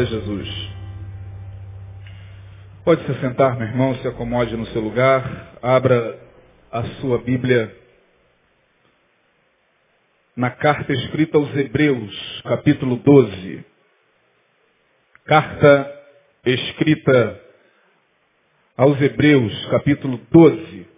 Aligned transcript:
para 0.00 0.04
Jesus. 0.04 0.70
Pode 2.84 3.04
se 3.04 3.20
sentar, 3.20 3.56
meu 3.58 3.68
irmão, 3.68 3.94
se 3.96 4.08
acomode 4.08 4.56
no 4.56 4.64
seu 4.68 4.80
lugar, 4.80 5.58
abra 5.60 6.18
a 6.72 6.82
sua 7.00 7.18
Bíblia 7.18 7.76
na 10.34 10.50
carta 10.50 10.90
escrita 10.92 11.36
aos 11.36 11.54
Hebreus, 11.54 12.42
capítulo 12.42 12.96
12. 12.96 13.64
Carta 15.26 16.02
escrita 16.46 17.40
aos 18.78 18.98
Hebreus, 19.02 19.66
capítulo 19.66 20.18
12. 20.30 20.88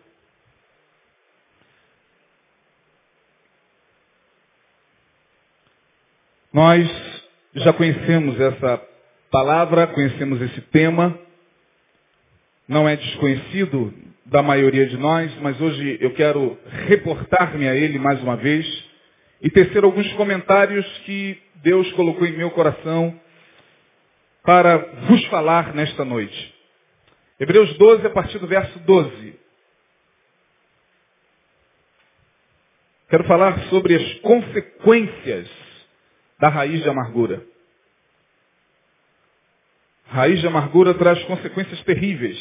Nós 6.52 6.88
já 7.54 7.72
conhecemos 7.72 8.38
essa 8.40 8.91
palavra, 9.32 9.86
conhecemos 9.86 10.42
esse 10.42 10.60
tema, 10.60 11.18
não 12.68 12.86
é 12.86 12.96
desconhecido 12.96 13.92
da 14.26 14.42
maioria 14.42 14.86
de 14.86 14.98
nós, 14.98 15.34
mas 15.40 15.58
hoje 15.58 15.96
eu 16.02 16.12
quero 16.12 16.58
reportar-me 16.86 17.66
a 17.66 17.74
ele 17.74 17.98
mais 17.98 18.22
uma 18.22 18.36
vez 18.36 18.66
e 19.40 19.48
tecer 19.48 19.84
alguns 19.84 20.12
comentários 20.12 20.86
que 21.06 21.40
Deus 21.56 21.90
colocou 21.92 22.26
em 22.26 22.36
meu 22.36 22.50
coração 22.50 23.18
para 24.44 24.76
vos 25.08 25.24
falar 25.26 25.74
nesta 25.74 26.04
noite. 26.04 26.54
Hebreus 27.40 27.72
12, 27.78 28.06
a 28.06 28.10
partir 28.10 28.38
do 28.38 28.46
verso 28.46 28.78
12. 28.80 29.34
Quero 33.08 33.24
falar 33.24 33.58
sobre 33.70 33.94
as 33.94 34.14
consequências 34.20 35.48
da 36.38 36.50
raiz 36.50 36.82
de 36.82 36.88
amargura. 36.88 37.51
Raiz 40.12 40.42
de 40.42 40.46
amargura 40.46 40.92
traz 40.92 41.24
consequências 41.24 41.82
terríveis. 41.84 42.38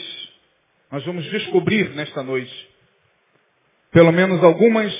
Nós 0.91 1.05
vamos 1.05 1.23
descobrir 1.31 1.89
nesta 1.91 2.22
noite 2.22 2.69
pelo 3.91 4.11
menos 4.11 4.44
algumas 4.44 4.94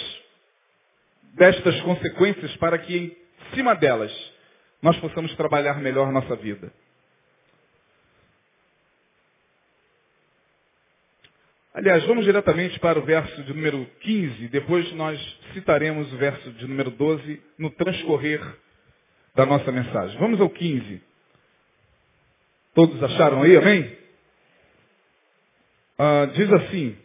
destas 1.33 1.81
consequências 1.81 2.55
para 2.55 2.78
que 2.78 2.95
em 2.95 3.17
cima 3.53 3.75
delas 3.75 4.11
nós 4.81 4.97
possamos 5.00 5.36
trabalhar 5.36 5.81
melhor 5.81 6.13
nossa 6.13 6.33
vida. 6.38 6.72
Aliás, 11.73 12.06
vamos 12.06 12.23
diretamente 12.23 12.80
para 12.80 12.97
o 12.97 13.02
verso 13.02 13.44
de 13.44 13.53
número 13.53 13.85
15, 14.00 14.47
depois 14.47 14.89
nós 14.94 15.19
citaremos 15.53 16.11
o 16.13 16.16
verso 16.16 16.50
de 16.53 16.66
número 16.67 16.91
12 16.91 17.41
no 17.58 17.69
transcorrer 17.72 18.41
da 19.35 19.45
nossa 19.45 19.69
mensagem. 19.73 20.17
Vamos 20.17 20.39
ao 20.39 20.50
15. 20.50 21.11
Todos 22.73 23.03
acharam 23.03 23.41
aí, 23.44 23.58
amém? 23.58 23.97
Ah, 25.97 26.25
diz 26.33 26.52
assim. 26.53 26.97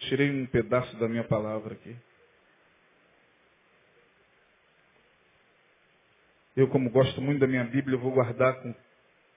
Tirei 0.00 0.30
um 0.30 0.46
pedaço 0.46 0.94
da 0.96 1.08
minha 1.08 1.24
palavra 1.24 1.74
aqui. 1.74 1.96
Eu, 6.56 6.68
como 6.68 6.90
gosto 6.90 7.22
muito 7.22 7.40
da 7.40 7.46
minha 7.46 7.64
Bíblia, 7.64 7.96
vou 7.96 8.12
guardar 8.12 8.60
com 8.60 8.74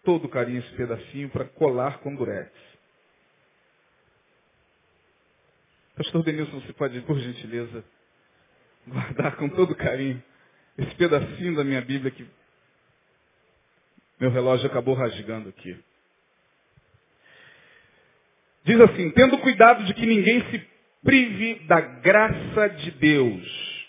todo 0.04 0.28
carinho 0.28 0.60
esse 0.60 0.76
pedacinho 0.76 1.30
para 1.30 1.46
colar 1.46 2.00
com 2.00 2.14
durex. 2.14 2.52
Pastor 5.96 6.24
Denilson, 6.24 6.60
você 6.60 6.74
pode, 6.74 7.00
por 7.02 7.18
gentileza, 7.18 7.86
guardar 8.86 9.38
com 9.38 9.48
todo 9.50 9.76
carinho 9.76 10.22
esse 10.78 10.94
pedacinho 10.96 11.56
da 11.56 11.64
minha 11.64 11.82
Bíblia 11.82 12.12
que 12.12 12.28
meu 14.24 14.32
relógio 14.32 14.68
acabou 14.68 14.96
rasgando 14.96 15.50
aqui. 15.50 15.76
Diz 18.64 18.80
assim, 18.80 19.12
tendo 19.12 19.38
cuidado 19.40 19.84
de 19.84 19.94
que 19.94 20.06
ninguém 20.06 20.42
se 20.50 20.66
prive 21.04 21.56
da 21.68 21.82
graça 21.82 22.70
de 22.70 22.92
Deus 22.92 23.86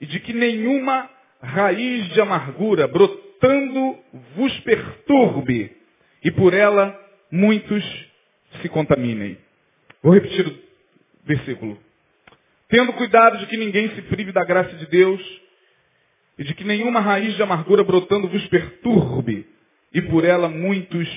e 0.00 0.06
de 0.06 0.18
que 0.18 0.32
nenhuma 0.32 1.08
raiz 1.40 2.08
de 2.08 2.20
amargura 2.20 2.88
brotando 2.88 3.98
vos 4.34 4.58
perturbe 4.60 5.76
e 6.24 6.32
por 6.32 6.54
ela 6.54 7.00
muitos 7.30 7.84
se 8.60 8.68
contaminem. 8.68 9.38
Vou 10.02 10.12
repetir 10.12 10.44
o 10.44 10.58
versículo. 11.24 11.80
Tendo 12.68 12.94
cuidado 12.94 13.38
de 13.38 13.46
que 13.46 13.56
ninguém 13.56 13.94
se 13.94 14.02
prive 14.02 14.32
da 14.32 14.44
graça 14.44 14.74
de 14.74 14.86
Deus 14.86 15.40
e 16.36 16.42
de 16.42 16.52
que 16.52 16.64
nenhuma 16.64 16.98
raiz 16.98 17.36
de 17.36 17.42
amargura 17.44 17.84
brotando 17.84 18.26
vos 18.26 18.44
perturbe 18.48 19.51
e 19.94 20.02
por 20.02 20.24
ela 20.24 20.48
muitos 20.48 21.08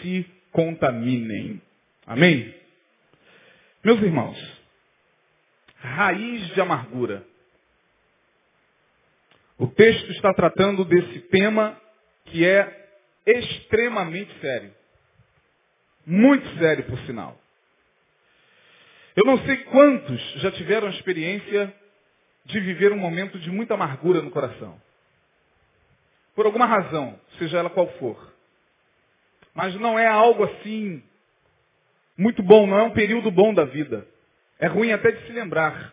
se 0.00 0.26
contaminem. 0.52 1.60
Amém? 2.06 2.54
Meus 3.82 4.00
irmãos, 4.00 4.62
raiz 5.78 6.46
de 6.54 6.60
amargura. 6.60 7.24
O 9.58 9.66
texto 9.68 10.10
está 10.12 10.32
tratando 10.34 10.84
desse 10.84 11.20
tema 11.28 11.80
que 12.26 12.44
é 12.44 12.88
extremamente 13.26 14.32
sério. 14.40 14.74
Muito 16.06 16.46
sério, 16.58 16.84
por 16.84 16.98
sinal. 17.00 17.40
Eu 19.16 19.24
não 19.24 19.38
sei 19.46 19.56
quantos 19.64 20.20
já 20.40 20.50
tiveram 20.52 20.88
a 20.88 20.90
experiência 20.90 21.74
de 22.44 22.60
viver 22.60 22.92
um 22.92 22.98
momento 22.98 23.38
de 23.38 23.50
muita 23.50 23.74
amargura 23.74 24.20
no 24.20 24.30
coração. 24.30 24.80
Por 26.34 26.46
alguma 26.46 26.66
razão, 26.66 27.18
seja 27.38 27.58
ela 27.58 27.70
qual 27.70 27.86
for. 27.98 28.32
Mas 29.54 29.74
não 29.76 29.98
é 29.98 30.06
algo 30.06 30.44
assim 30.44 31.02
muito 32.16 32.42
bom, 32.42 32.66
não 32.66 32.78
é 32.78 32.82
um 32.82 32.90
período 32.90 33.30
bom 33.30 33.52
da 33.52 33.64
vida. 33.64 34.06
É 34.58 34.66
ruim 34.66 34.92
até 34.92 35.10
de 35.10 35.26
se 35.26 35.32
lembrar. 35.32 35.92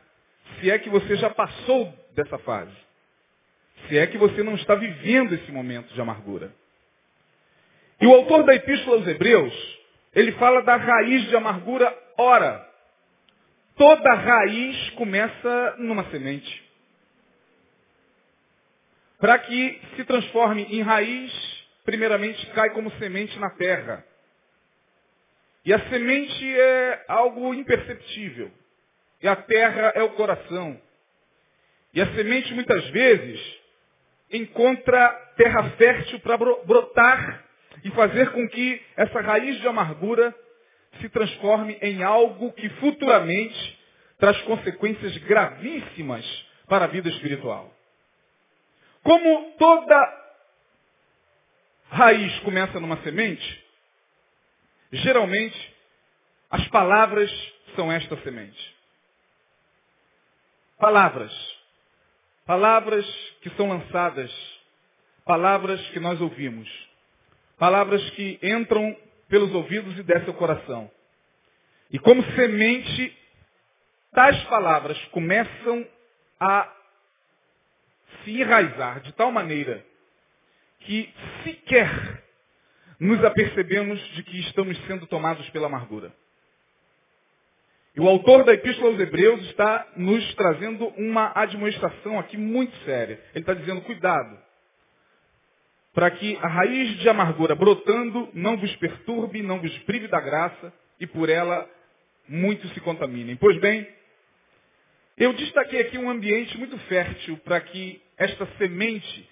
Se 0.60 0.70
é 0.70 0.78
que 0.78 0.90
você 0.90 1.16
já 1.16 1.30
passou 1.30 1.94
dessa 2.16 2.38
fase. 2.40 2.76
Se 3.88 3.98
é 3.98 4.06
que 4.06 4.18
você 4.18 4.44
não 4.44 4.56
está 4.56 4.76
vivendo 4.76 5.34
esse 5.34 5.52
momento 5.52 5.94
de 5.94 6.02
amargura. 6.02 6.52
E 8.00 8.06
o 8.06 8.14
autor 8.14 8.44
da 8.44 8.56
Epístola 8.56 8.98
aos 8.98 9.08
Hebreus, 9.08 9.80
ele 10.14 10.32
fala 10.34 10.62
da 10.62 10.76
raiz 10.76 11.28
de 11.28 11.36
amargura, 11.36 11.96
ora. 12.18 12.68
Toda 13.76 14.14
raiz 14.14 14.90
começa 14.92 15.76
numa 15.78 16.04
semente. 16.12 16.71
Para 19.22 19.38
que 19.38 19.80
se 19.96 20.04
transforme 20.04 20.64
em 20.64 20.82
raiz, 20.82 21.32
primeiramente 21.86 22.44
cai 22.48 22.72
como 22.72 22.92
semente 22.94 23.38
na 23.38 23.52
terra. 23.52 24.04
E 25.64 25.72
a 25.72 25.80
semente 25.90 26.60
é 26.60 27.06
algo 27.08 27.54
imperceptível. 27.54 28.52
E 29.22 29.28
a 29.28 29.36
terra 29.36 29.92
é 29.94 30.02
o 30.02 30.10
coração. 30.14 30.82
E 31.94 32.02
a 32.02 32.16
semente 32.16 32.52
muitas 32.56 32.84
vezes 32.90 33.60
encontra 34.32 35.10
terra 35.38 35.70
fértil 35.78 36.20
para 36.22 36.38
brotar 36.38 37.46
e 37.84 37.92
fazer 37.92 38.32
com 38.32 38.50
que 38.50 38.82
essa 38.98 39.22
raiz 39.22 39.62
de 39.62 39.68
amargura 39.68 40.34
se 41.00 41.08
transforme 41.10 41.78
em 41.80 42.02
algo 42.02 42.52
que 42.54 42.68
futuramente 42.70 43.80
traz 44.18 44.42
consequências 44.42 45.16
gravíssimas 45.18 46.26
para 46.68 46.86
a 46.86 46.88
vida 46.88 47.08
espiritual. 47.10 47.72
Como 49.04 49.52
toda 49.58 50.22
raiz 51.90 52.40
começa 52.40 52.80
numa 52.80 53.02
semente, 53.04 53.66
geralmente 54.92 55.76
as 56.50 56.68
palavras 56.68 57.32
são 57.76 57.92
esta 57.92 58.16
semente. 58.24 58.76
Palavras. 60.78 61.32
Palavras 62.46 63.06
que 63.42 63.50
são 63.52 63.70
lançadas. 63.70 64.32
Palavras 65.26 65.80
que 65.90 66.00
nós 66.00 66.20
ouvimos. 66.20 66.70
Palavras 67.58 68.08
que 68.12 68.40
entram 68.42 68.98
pelos 69.30 69.54
ouvidos 69.54 69.98
e 69.98 70.04
descem 70.04 70.28
ao 70.28 70.34
coração. 70.34 70.92
E 71.92 72.00
como 72.00 72.24
semente, 72.36 73.18
tais 74.12 74.44
palavras 74.46 74.98
começam 75.12 75.88
a 76.40 76.81
se 78.24 78.42
enraizar 78.42 79.02
de 79.02 79.14
tal 79.14 79.32
maneira 79.32 79.86
que 80.82 81.14
sequer 81.44 82.24
nos 83.00 83.24
apercebemos 83.24 84.00
de 84.14 84.24
que 84.24 84.40
estamos 84.42 84.78
sendo 84.86 85.08
tomados 85.08 85.50
pela 85.50 85.68
amargura. 85.68 86.14
E 87.96 88.00
o 88.00 88.08
autor 88.08 88.46
da 88.46 88.54
Epístola 88.54 88.92
aos 88.92 89.00
Hebreus 89.00 89.42
está 89.48 89.88
nos 89.98 90.34
trazendo 90.36 90.88
uma 90.98 91.32
admoestação 91.36 92.18
aqui 92.20 92.38
muito 92.38 92.76
séria. 92.86 93.20
Ele 93.34 93.42
está 93.42 93.54
dizendo, 93.54 93.82
cuidado, 93.82 94.38
para 95.94 96.10
que 96.12 96.38
a 96.42 96.48
raiz 96.48 96.98
de 97.00 97.10
amargura 97.10 97.54
brotando 97.54 98.30
não 98.34 98.56
vos 98.58 98.74
perturbe, 98.78 99.42
não 99.42 99.60
vos 99.60 99.78
prive 99.80 100.08
da 100.08 100.22
graça, 100.22 100.74
e 101.00 101.08
por 101.08 101.28
ela 101.28 101.70
muitos 102.30 102.72
se 102.74 102.80
contaminem. 102.80 103.36
Pois 103.36 103.60
bem, 103.60 103.86
eu 105.18 105.34
destaquei 105.34 105.82
aqui 105.82 105.98
um 105.98 106.10
ambiente 106.10 106.58
muito 106.58 106.78
fértil 106.80 107.38
para 107.40 107.62
que 107.62 108.02
esta 108.18 108.46
semente 108.58 109.30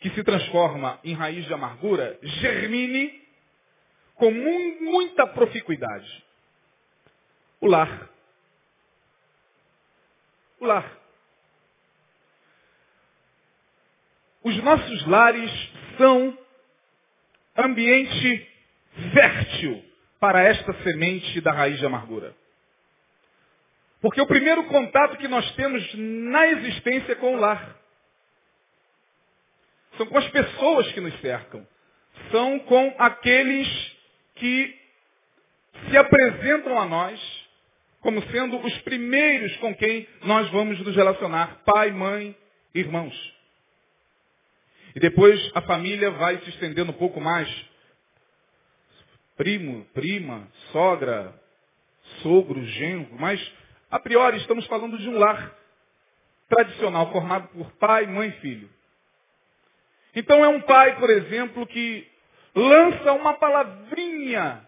que 0.00 0.10
se 0.10 0.22
transforma 0.22 1.00
em 1.04 1.14
raiz 1.14 1.44
de 1.44 1.52
amargura 1.52 2.18
germine 2.22 3.22
com 4.14 4.30
muita 4.30 5.26
proficuidade. 5.28 6.24
O 7.60 7.66
lar. 7.66 8.10
O 10.60 10.66
lar. 10.66 10.98
Os 14.42 14.56
nossos 14.62 15.06
lares 15.06 15.50
são 15.96 16.38
ambiente 17.56 18.48
fértil 19.12 19.84
para 20.20 20.42
esta 20.42 20.72
semente 20.82 21.40
da 21.40 21.52
raiz 21.52 21.78
de 21.78 21.86
amargura. 21.86 22.34
Porque 24.00 24.20
o 24.20 24.26
primeiro 24.26 24.64
contato 24.64 25.16
que 25.16 25.26
nós 25.26 25.50
temos 25.54 25.94
na 25.94 26.46
existência 26.48 27.12
é 27.12 27.16
com 27.16 27.34
o 27.34 27.40
lar. 27.40 27.76
São 29.96 30.06
com 30.06 30.18
as 30.18 30.28
pessoas 30.28 30.92
que 30.92 31.00
nos 31.00 31.18
cercam. 31.20 31.66
São 32.30 32.58
com 32.60 32.94
aqueles 32.98 33.96
que 34.36 34.78
se 35.88 35.96
apresentam 35.96 36.78
a 36.78 36.84
nós 36.84 37.48
como 38.00 38.22
sendo 38.30 38.58
os 38.64 38.78
primeiros 38.82 39.56
com 39.56 39.74
quem 39.74 40.08
nós 40.22 40.48
vamos 40.50 40.78
nos 40.80 40.94
relacionar. 40.94 41.62
Pai, 41.64 41.90
mãe, 41.90 42.36
irmãos. 42.74 43.34
E 44.94 45.00
depois 45.00 45.50
a 45.54 45.62
família 45.62 46.10
vai 46.12 46.38
se 46.38 46.50
estendendo 46.50 46.92
um 46.92 46.94
pouco 46.94 47.20
mais. 47.20 47.48
Primo, 49.36 49.84
prima, 49.92 50.48
sogra, 50.72 51.34
sogro, 52.22 52.64
genro, 52.64 53.08
mas 53.18 53.40
a 53.90 53.98
priori, 53.98 54.38
estamos 54.38 54.66
falando 54.66 54.98
de 54.98 55.08
um 55.08 55.18
lar 55.18 55.54
tradicional 56.48 57.10
formado 57.12 57.48
por 57.48 57.70
pai, 57.72 58.06
mãe 58.06 58.28
e 58.28 58.40
filho. 58.40 58.70
Então 60.14 60.44
é 60.44 60.48
um 60.48 60.60
pai, 60.62 60.98
por 60.98 61.10
exemplo, 61.10 61.66
que 61.66 62.06
lança 62.54 63.12
uma 63.12 63.34
palavrinha 63.34 64.66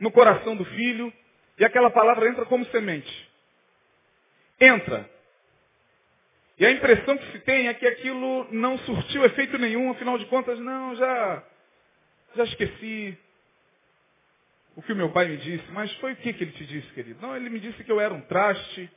no 0.00 0.10
coração 0.10 0.56
do 0.56 0.64
filho 0.64 1.12
e 1.58 1.64
aquela 1.64 1.90
palavra 1.90 2.28
entra 2.28 2.44
como 2.46 2.64
semente. 2.66 3.30
Entra. 4.60 5.08
E 6.58 6.64
a 6.66 6.70
impressão 6.70 7.16
que 7.18 7.32
se 7.32 7.40
tem 7.40 7.68
é 7.68 7.74
que 7.74 7.86
aquilo 7.86 8.46
não 8.52 8.78
surtiu 8.78 9.24
efeito 9.24 9.58
nenhum, 9.58 9.90
afinal 9.90 10.18
de 10.18 10.26
contas, 10.26 10.58
não, 10.60 10.94
já, 10.94 11.42
já 12.36 12.44
esqueci, 12.44 13.18
o 14.76 14.82
que 14.82 14.92
o 14.92 14.96
meu 14.96 15.10
pai 15.10 15.28
me 15.28 15.36
disse, 15.36 15.64
mas 15.72 15.92
foi 15.94 16.12
o 16.12 16.16
que, 16.16 16.32
que 16.32 16.44
ele 16.44 16.52
te 16.52 16.64
disse, 16.66 16.86
querido? 16.88 17.20
Não, 17.22 17.36
ele 17.36 17.48
me 17.48 17.60
disse 17.60 17.82
que 17.84 17.92
eu 17.92 18.00
era 18.00 18.12
um 18.12 18.20
traste, 18.22 18.90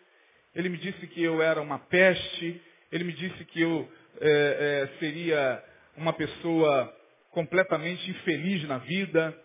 ele 0.55 0.69
me 0.69 0.77
disse 0.77 1.05
que 1.07 1.23
eu 1.23 1.41
era 1.41 1.61
uma 1.61 1.77
peste, 1.77 2.61
ele 2.91 3.03
me 3.03 3.13
disse 3.13 3.45
que 3.45 3.61
eu 3.61 3.87
é, 4.19 4.89
é, 4.91 4.99
seria 4.99 5.63
uma 5.95 6.13
pessoa 6.13 6.93
completamente 7.31 8.09
infeliz 8.09 8.63
na 8.67 8.79
vida. 8.79 9.37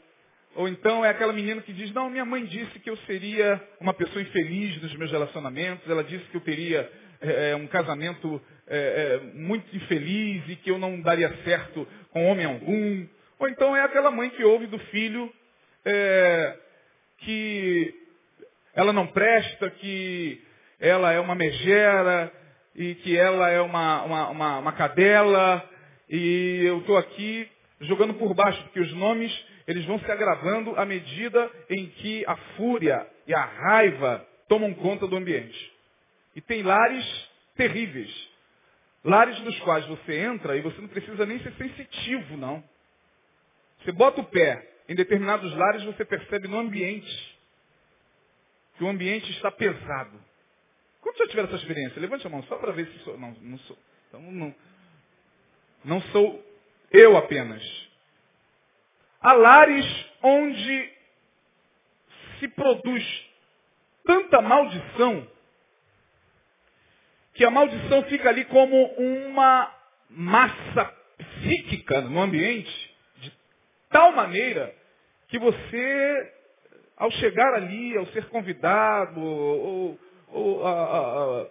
Ou 0.54 0.68
então 0.68 1.04
é 1.04 1.10
aquela 1.10 1.32
menina 1.32 1.60
que 1.60 1.72
diz, 1.72 1.92
não, 1.92 2.08
minha 2.08 2.24
mãe 2.24 2.44
disse 2.46 2.78
que 2.78 2.88
eu 2.88 2.96
seria 2.98 3.60
uma 3.80 3.92
pessoa 3.92 4.22
infeliz 4.22 4.80
nos 4.80 4.94
meus 4.96 5.10
relacionamentos, 5.10 5.88
ela 5.88 6.04
disse 6.04 6.24
que 6.26 6.36
eu 6.36 6.40
teria 6.42 6.90
é, 7.20 7.54
um 7.56 7.66
casamento 7.66 8.40
muito 9.34 9.76
infeliz 9.76 10.42
e 10.48 10.56
que 10.56 10.70
eu 10.70 10.78
não 10.78 10.98
daria 11.02 11.30
certo 11.44 11.86
com 12.10 12.24
homem 12.24 12.46
algum. 12.46 13.06
Ou 13.38 13.48
então 13.48 13.76
é 13.76 13.82
aquela 13.82 14.10
mãe 14.10 14.30
que 14.30 14.42
ouve 14.44 14.66
do 14.66 14.78
filho 14.78 15.30
é, 15.84 16.58
que 17.18 17.94
ela 18.74 18.92
não 18.92 19.06
presta, 19.06 19.70
que 19.70 20.42
ela 20.80 21.12
é 21.12 21.20
uma 21.20 21.34
megera 21.34 22.32
e 22.74 22.94
que 22.96 23.16
ela 23.16 23.50
é 23.50 23.60
uma, 23.60 24.02
uma, 24.02 24.28
uma, 24.30 24.58
uma 24.58 24.72
cadela 24.72 25.68
e 26.08 26.62
eu 26.64 26.78
estou 26.78 26.96
aqui 26.96 27.48
jogando 27.80 28.14
por 28.14 28.34
baixo, 28.34 28.62
porque 28.64 28.80
os 28.80 28.92
nomes 28.94 29.32
eles 29.66 29.84
vão 29.84 29.98
se 30.00 30.10
agravando 30.10 30.78
à 30.78 30.84
medida 30.84 31.50
em 31.70 31.86
que 31.86 32.24
a 32.26 32.36
fúria 32.56 33.06
e 33.26 33.34
a 33.34 33.44
raiva 33.44 34.26
tomam 34.48 34.74
conta 34.74 35.06
do 35.06 35.16
ambiente. 35.16 35.72
E 36.34 36.40
tem 36.40 36.62
lares 36.62 37.30
terríveis. 37.56 38.10
Lares 39.04 39.38
nos 39.40 39.58
quais 39.60 39.86
você 39.86 40.16
entra 40.18 40.56
e 40.56 40.60
você 40.60 40.80
não 40.80 40.88
precisa 40.88 41.26
nem 41.26 41.38
ser 41.40 41.52
sensitivo, 41.52 42.36
não. 42.36 42.62
Você 43.82 43.92
bota 43.92 44.20
o 44.20 44.24
pé 44.24 44.71
em 44.88 44.94
determinados 44.94 45.54
lares 45.54 45.84
você 45.84 46.04
percebe 46.04 46.48
no 46.48 46.58
ambiente 46.58 47.38
que 48.76 48.84
o 48.84 48.88
ambiente 48.88 49.30
está 49.32 49.50
pesado. 49.50 50.18
Quando 51.00 51.18
já 51.18 51.26
tiver 51.28 51.44
essa 51.44 51.56
experiência? 51.56 52.00
Levante 52.00 52.26
a 52.26 52.30
mão 52.30 52.42
só 52.44 52.56
para 52.56 52.72
ver 52.72 52.86
se 52.86 52.98
sou. 53.00 53.18
Não, 53.18 53.32
não 53.40 53.58
sou. 53.58 53.78
Então, 54.08 54.20
não, 54.20 54.54
não 55.84 56.00
sou 56.02 56.44
eu 56.90 57.16
apenas. 57.16 57.62
Há 59.20 59.32
lares 59.32 60.06
onde 60.22 60.92
se 62.38 62.48
produz 62.48 63.26
tanta 64.04 64.40
maldição 64.40 65.28
que 67.34 67.44
a 67.44 67.50
maldição 67.50 68.02
fica 68.04 68.28
ali 68.28 68.44
como 68.46 68.84
uma 68.94 69.74
massa 70.10 70.84
psíquica 71.16 72.00
no 72.02 72.20
ambiente 72.20 72.91
tal 73.92 74.12
maneira 74.12 74.74
que 75.28 75.38
você, 75.38 76.32
ao 76.96 77.10
chegar 77.12 77.54
ali, 77.54 77.96
ao 77.96 78.06
ser 78.06 78.26
convidado, 78.28 79.20
ou, 79.20 79.98
ou 80.28 80.66
a, 80.66 80.72
a, 80.72 81.42
a, 81.42 81.46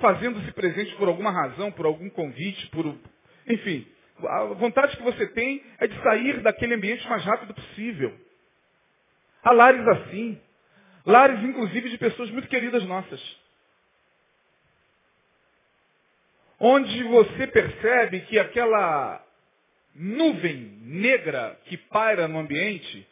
fazendo-se 0.00 0.52
presente 0.52 0.94
por 0.96 1.08
alguma 1.08 1.30
razão, 1.30 1.70
por 1.72 1.86
algum 1.86 2.10
convite, 2.10 2.66
por, 2.68 2.94
enfim, 3.48 3.86
a 4.24 4.44
vontade 4.54 4.96
que 4.96 5.02
você 5.02 5.26
tem 5.28 5.62
é 5.78 5.86
de 5.86 6.02
sair 6.02 6.40
daquele 6.40 6.74
ambiente 6.74 7.06
o 7.06 7.10
mais 7.10 7.24
rápido 7.24 7.54
possível. 7.54 8.12
Há 9.42 9.52
lares 9.52 9.86
assim. 9.86 10.40
Lares, 11.04 11.42
inclusive, 11.44 11.88
de 11.88 11.98
pessoas 11.98 12.30
muito 12.30 12.48
queridas 12.48 12.84
nossas. 12.84 13.20
Onde 16.58 17.02
você 17.04 17.46
percebe 17.46 18.20
que 18.22 18.38
aquela 18.38 19.25
nuvem 19.98 20.78
negra 20.82 21.58
que 21.66 21.76
paira 21.76 22.28
no 22.28 22.38
ambiente, 22.38 23.06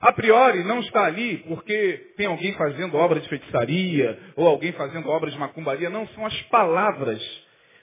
a 0.00 0.12
priori 0.12 0.62
não 0.64 0.80
está 0.80 1.04
ali 1.04 1.38
porque 1.48 2.12
tem 2.16 2.26
alguém 2.26 2.52
fazendo 2.54 2.96
obra 2.96 3.18
de 3.18 3.28
feitiçaria 3.28 4.18
ou 4.36 4.46
alguém 4.46 4.72
fazendo 4.72 5.08
obra 5.08 5.30
de 5.30 5.38
macumbaria. 5.38 5.88
Não, 5.88 6.06
são 6.08 6.26
as 6.26 6.42
palavras 6.42 7.22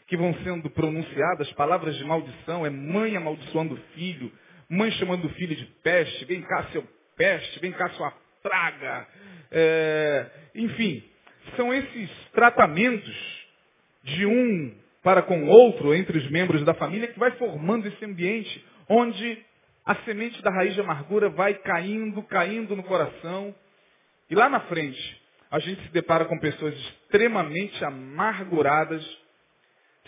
que 0.08 0.16
vão 0.16 0.34
sendo 0.44 0.70
pronunciadas, 0.70 1.52
palavras 1.54 1.96
de 1.96 2.04
maldição. 2.04 2.66
É 2.66 2.70
mãe 2.70 3.18
amaldiçoando 3.18 3.74
o 3.74 3.80
filho, 3.96 4.32
mãe 4.70 4.92
chamando 4.92 5.26
o 5.26 5.30
filho 5.30 5.56
de 5.56 5.66
peste. 5.84 6.26
Vem 6.26 6.42
cá, 6.42 6.68
seu 6.72 6.88
peste, 7.18 7.60
vem 7.60 7.72
cá, 7.72 7.90
sua 7.90 8.14
praga. 8.44 9.08
É, 9.52 10.26
enfim, 10.56 11.04
são 11.56 11.74
esses 11.74 12.10
tratamentos 12.32 13.48
de 14.04 14.26
um 14.26 14.83
para 15.04 15.22
com 15.22 15.48
outro 15.48 15.94
entre 15.94 16.18
os 16.18 16.32
membros 16.32 16.64
da 16.64 16.74
família 16.74 17.10
que 17.10 17.20
vai 17.20 17.32
formando 17.32 17.88
esse 17.88 18.04
ambiente 18.06 18.66
onde 18.90 19.46
a 19.86 19.96
semente 20.04 20.42
da 20.42 20.50
raiz 20.50 20.74
de 20.74 20.82
amargura 20.82 21.30
vai 21.30 21.56
caindo, 21.56 22.24
caindo 22.24 22.76
no 22.76 22.84
coração. 22.84 23.54
E 24.30 24.36
lá 24.36 24.50
na 24.50 24.62
frente, 24.62 25.22
a 25.52 25.60
gente 25.60 25.82
se 25.84 25.90
depara 25.90 26.26
com 26.26 26.40
pessoas 26.40 26.74
extremamente 26.74 27.84
amarguradas, 27.84 29.06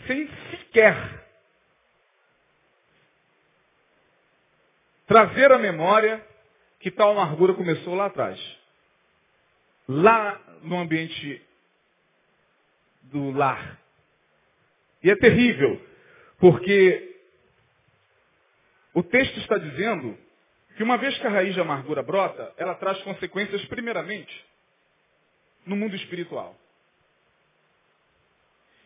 sem 0.07 0.27
sequer 0.49 1.25
trazer 5.05 5.51
à 5.51 5.57
memória 5.57 6.25
que 6.79 6.89
tal 6.89 7.11
amargura 7.11 7.53
começou 7.53 7.95
lá 7.95 8.05
atrás. 8.05 8.39
Lá 9.87 10.41
no 10.63 10.79
ambiente 10.79 11.45
do 13.03 13.31
lar, 13.31 13.79
e 15.05 15.11
é 15.11 15.15
terrível, 15.17 15.79
porque 16.39 17.15
o 18.91 19.03
texto 19.03 19.37
está 19.37 19.55
dizendo 19.55 20.17
que 20.75 20.81
uma 20.81 20.97
vez 20.97 21.15
que 21.19 21.27
a 21.27 21.29
raiz 21.29 21.53
de 21.53 21.61
amargura 21.61 22.01
brota, 22.01 22.51
ela 22.57 22.73
traz 22.73 22.99
consequências 23.03 23.63
primeiramente 23.65 24.33
no 25.63 25.75
mundo 25.75 25.95
espiritual. 25.95 26.59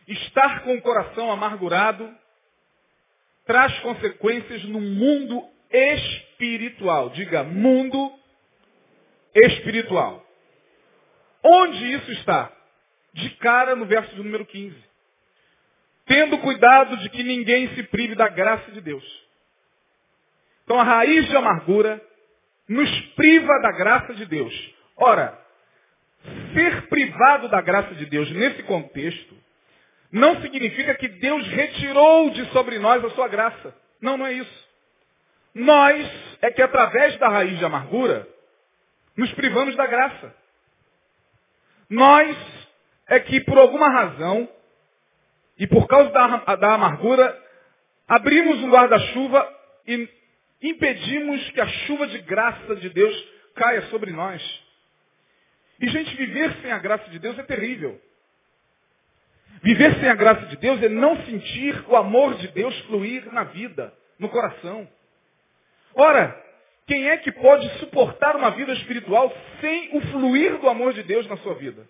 Estar 0.06 0.62
com 0.62 0.74
o 0.74 0.82
coração 0.82 1.32
amargurado 1.32 2.14
traz 3.46 3.78
consequências 3.80 4.62
no 4.64 4.78
mundo 4.78 5.42
espiritual. 5.72 7.08
Diga, 7.10 7.44
mundo 7.44 8.12
espiritual. 9.34 10.22
Onde 11.42 11.94
isso 11.94 12.12
está? 12.12 12.54
De 13.14 13.30
cara 13.36 13.74
no 13.74 13.86
verso 13.86 14.14
de 14.14 14.22
número 14.22 14.44
15 14.44 14.89
tendo 16.06 16.38
cuidado 16.38 16.96
de 16.98 17.08
que 17.10 17.22
ninguém 17.22 17.68
se 17.74 17.82
prive 17.84 18.14
da 18.14 18.28
graça 18.28 18.70
de 18.72 18.80
Deus. 18.80 19.04
Então 20.64 20.78
a 20.78 20.84
raiz 20.84 21.26
de 21.26 21.36
amargura 21.36 22.00
nos 22.68 23.00
priva 23.16 23.60
da 23.60 23.72
graça 23.72 24.14
de 24.14 24.26
Deus. 24.26 24.74
Ora, 24.96 25.38
ser 26.54 26.88
privado 26.88 27.48
da 27.48 27.60
graça 27.60 27.94
de 27.94 28.06
Deus 28.06 28.30
nesse 28.30 28.62
contexto 28.64 29.36
não 30.12 30.40
significa 30.40 30.94
que 30.94 31.08
Deus 31.08 31.46
retirou 31.48 32.30
de 32.30 32.44
sobre 32.46 32.78
nós 32.78 33.04
a 33.04 33.10
sua 33.10 33.28
graça. 33.28 33.74
Não, 34.00 34.16
não 34.16 34.26
é 34.26 34.32
isso. 34.32 34.68
Nós 35.54 36.36
é 36.42 36.50
que 36.50 36.62
através 36.62 37.16
da 37.18 37.28
raiz 37.28 37.58
de 37.58 37.64
amargura, 37.64 38.26
nos 39.16 39.32
privamos 39.34 39.76
da 39.76 39.86
graça. 39.86 40.34
Nós 41.88 42.36
é 43.08 43.18
que 43.20 43.40
por 43.40 43.58
alguma 43.58 43.88
razão, 43.88 44.48
e 45.60 45.66
por 45.66 45.86
causa 45.86 46.10
da, 46.10 46.56
da 46.56 46.74
amargura, 46.74 47.38
abrimos 48.08 48.58
um 48.60 48.70
guarda-chuva 48.70 49.46
e 49.86 50.08
impedimos 50.62 51.50
que 51.50 51.60
a 51.60 51.68
chuva 51.68 52.06
de 52.06 52.18
graça 52.22 52.76
de 52.76 52.88
Deus 52.88 53.28
caia 53.54 53.82
sobre 53.82 54.10
nós. 54.10 54.42
E, 55.78 55.86
gente, 55.88 56.16
viver 56.16 56.56
sem 56.62 56.72
a 56.72 56.78
graça 56.78 57.10
de 57.10 57.18
Deus 57.18 57.38
é 57.38 57.42
terrível. 57.42 58.00
Viver 59.62 60.00
sem 60.00 60.08
a 60.08 60.14
graça 60.14 60.46
de 60.46 60.56
Deus 60.56 60.82
é 60.82 60.88
não 60.88 61.22
sentir 61.26 61.84
o 61.88 61.94
amor 61.94 62.36
de 62.36 62.48
Deus 62.48 62.78
fluir 62.86 63.30
na 63.30 63.44
vida, 63.44 63.92
no 64.18 64.30
coração. 64.30 64.88
Ora, 65.94 66.42
quem 66.86 67.10
é 67.10 67.18
que 67.18 67.32
pode 67.32 67.68
suportar 67.78 68.34
uma 68.34 68.50
vida 68.52 68.72
espiritual 68.72 69.30
sem 69.60 69.94
o 69.98 70.00
fluir 70.12 70.56
do 70.58 70.70
amor 70.70 70.94
de 70.94 71.02
Deus 71.02 71.26
na 71.28 71.36
sua 71.36 71.54
vida? 71.54 71.86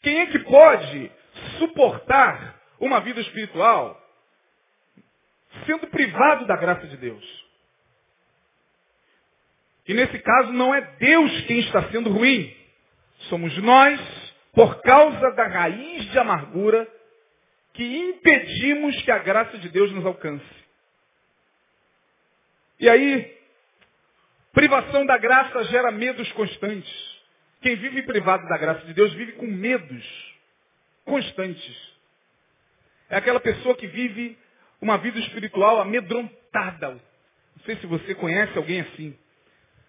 Quem 0.00 0.20
é 0.20 0.26
que 0.26 0.38
pode 0.38 1.12
suportar 1.58 2.53
uma 2.84 3.00
vida 3.00 3.20
espiritual 3.20 4.00
sendo 5.66 5.86
privado 5.86 6.46
da 6.46 6.56
graça 6.56 6.86
de 6.86 6.96
Deus? 6.96 7.44
E 9.86 9.94
nesse 9.94 10.18
caso 10.18 10.52
não 10.52 10.74
é 10.74 10.80
Deus 10.98 11.40
quem 11.42 11.60
está 11.60 11.90
sendo 11.90 12.10
ruim. 12.10 12.54
Somos 13.28 13.56
nós, 13.58 14.00
por 14.52 14.80
causa 14.82 15.30
da 15.32 15.46
raiz 15.46 16.10
de 16.10 16.18
amargura, 16.18 16.88
que 17.74 17.84
impedimos 17.84 19.00
que 19.02 19.10
a 19.10 19.18
graça 19.18 19.58
de 19.58 19.68
Deus 19.68 19.92
nos 19.92 20.06
alcance. 20.06 20.64
E 22.80 22.88
aí, 22.88 23.36
privação 24.52 25.04
da 25.06 25.18
graça 25.18 25.64
gera 25.64 25.90
medos 25.90 26.30
constantes. 26.32 27.14
Quem 27.60 27.76
vive 27.76 28.02
privado 28.02 28.46
da 28.48 28.58
graça 28.58 28.86
de 28.86 28.94
Deus 28.94 29.12
vive 29.14 29.32
com 29.32 29.46
medos 29.46 30.34
constantes. 31.04 31.93
É 33.08 33.16
aquela 33.16 33.40
pessoa 33.40 33.76
que 33.76 33.86
vive 33.86 34.38
uma 34.80 34.98
vida 34.98 35.18
espiritual 35.18 35.80
amedrontada. 35.80 36.90
Não 36.90 37.64
sei 37.64 37.76
se 37.76 37.86
você 37.86 38.14
conhece 38.14 38.56
alguém 38.56 38.80
assim. 38.80 39.16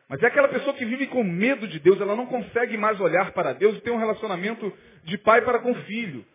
Mas 0.08 0.22
é 0.22 0.28
aquela 0.28 0.48
pessoa 0.48 0.76
que 0.76 0.86
vive 0.86 1.08
com 1.08 1.24
medo 1.24 1.68
de 1.68 1.80
Deus, 1.80 2.00
ela 2.00 2.16
não 2.16 2.28
consegue 2.28 2.78
mais 2.78 3.00
olhar 3.00 3.32
para 3.32 3.54
Deus 3.54 3.78
e 3.78 3.82
ter 3.82 3.92
um 3.92 3.98
relacionamento 3.98 4.72
de 5.04 5.18
pai 5.18 5.42
para 5.42 5.60
com 5.60 5.74
filho. 5.84 6.26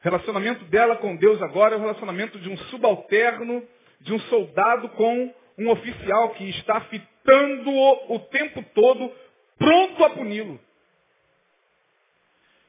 O 0.00 0.04
relacionamento 0.04 0.64
dela 0.66 0.96
com 0.96 1.14
Deus 1.16 1.42
agora 1.42 1.74
é 1.74 1.78
o 1.78 1.80
relacionamento 1.80 2.38
de 2.38 2.48
um 2.48 2.56
subalterno, 2.56 3.62
de 4.00 4.12
um 4.12 4.18
soldado 4.20 4.88
com 4.90 5.34
um 5.58 5.68
oficial 5.70 6.30
que 6.30 6.48
está 6.50 6.80
fitando-o 6.82 8.14
o 8.14 8.18
tempo 8.20 8.64
todo, 8.74 9.12
pronto 9.58 10.04
a 10.04 10.10
puni-lo. 10.10 10.58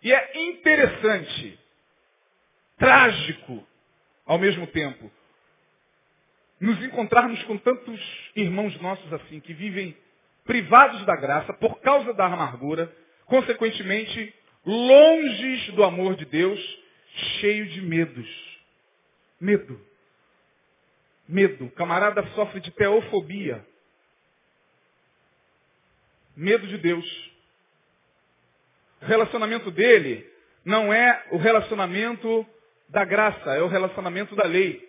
E 0.02 0.12
é 0.12 0.42
interessante, 0.50 1.60
trágico 2.80 3.68
ao 4.26 4.40
mesmo 4.40 4.66
tempo, 4.68 5.12
nos 6.60 6.82
encontrarmos 6.84 7.42
com 7.44 7.58
tantos 7.58 8.00
irmãos 8.36 8.80
nossos 8.82 9.12
assim, 9.14 9.40
que 9.40 9.54
vivem 9.54 9.96
privados 10.46 11.06
da 11.06 11.16
graça 11.16 11.54
por 11.54 11.80
causa 11.82 12.14
da 12.14 12.26
amargura, 12.26 12.94
consequentemente, 13.26 14.34
longes 14.66 15.72
do 15.74 15.84
amor 15.84 16.16
de 16.16 16.26
Deus, 16.26 16.60
cheio 17.40 17.68
de 17.68 17.82
medos. 17.82 18.60
Medo. 19.40 19.80
Medo. 21.28 21.66
O 21.66 21.72
camarada 21.72 22.26
sofre 22.36 22.60
de 22.60 22.72
teofobia. 22.72 23.66
Medo 26.36 26.68
de 26.68 26.78
Deus. 26.78 27.32
O 29.02 29.06
relacionamento 29.06 29.72
dele 29.72 30.30
não 30.66 30.92
é 30.92 31.26
o 31.32 31.38
relacionamento 31.38 32.46
da 32.90 33.06
graça, 33.06 33.56
é 33.56 33.62
o 33.62 33.68
relacionamento 33.68 34.36
da 34.36 34.48
lei. 34.48 34.88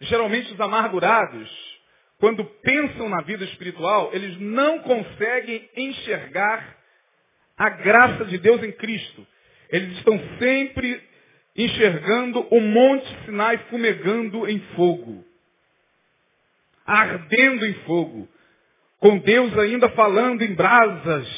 Geralmente 0.00 0.52
os 0.52 0.60
amargurados 0.60 1.76
quando 2.18 2.44
pensam 2.44 3.08
na 3.08 3.20
vida 3.22 3.44
espiritual, 3.44 4.10
eles 4.12 4.40
não 4.40 4.78
conseguem 4.80 5.68
enxergar 5.76 6.76
a 7.56 7.68
graça 7.68 8.24
de 8.24 8.38
Deus 8.38 8.62
em 8.62 8.72
Cristo. 8.72 9.26
Eles 9.68 9.98
estão 9.98 10.18
sempre 10.38 11.02
enxergando 11.54 12.46
o 12.50 12.60
monte 12.60 13.06
Sinai 13.24 13.58
fumegando 13.70 14.48
em 14.48 14.60
fogo, 14.74 15.24
ardendo 16.86 17.66
em 17.66 17.74
fogo, 17.84 18.28
com 18.98 19.18
Deus 19.18 19.56
ainda 19.58 19.88
falando 19.90 20.42
em 20.42 20.54
brasas, 20.54 21.28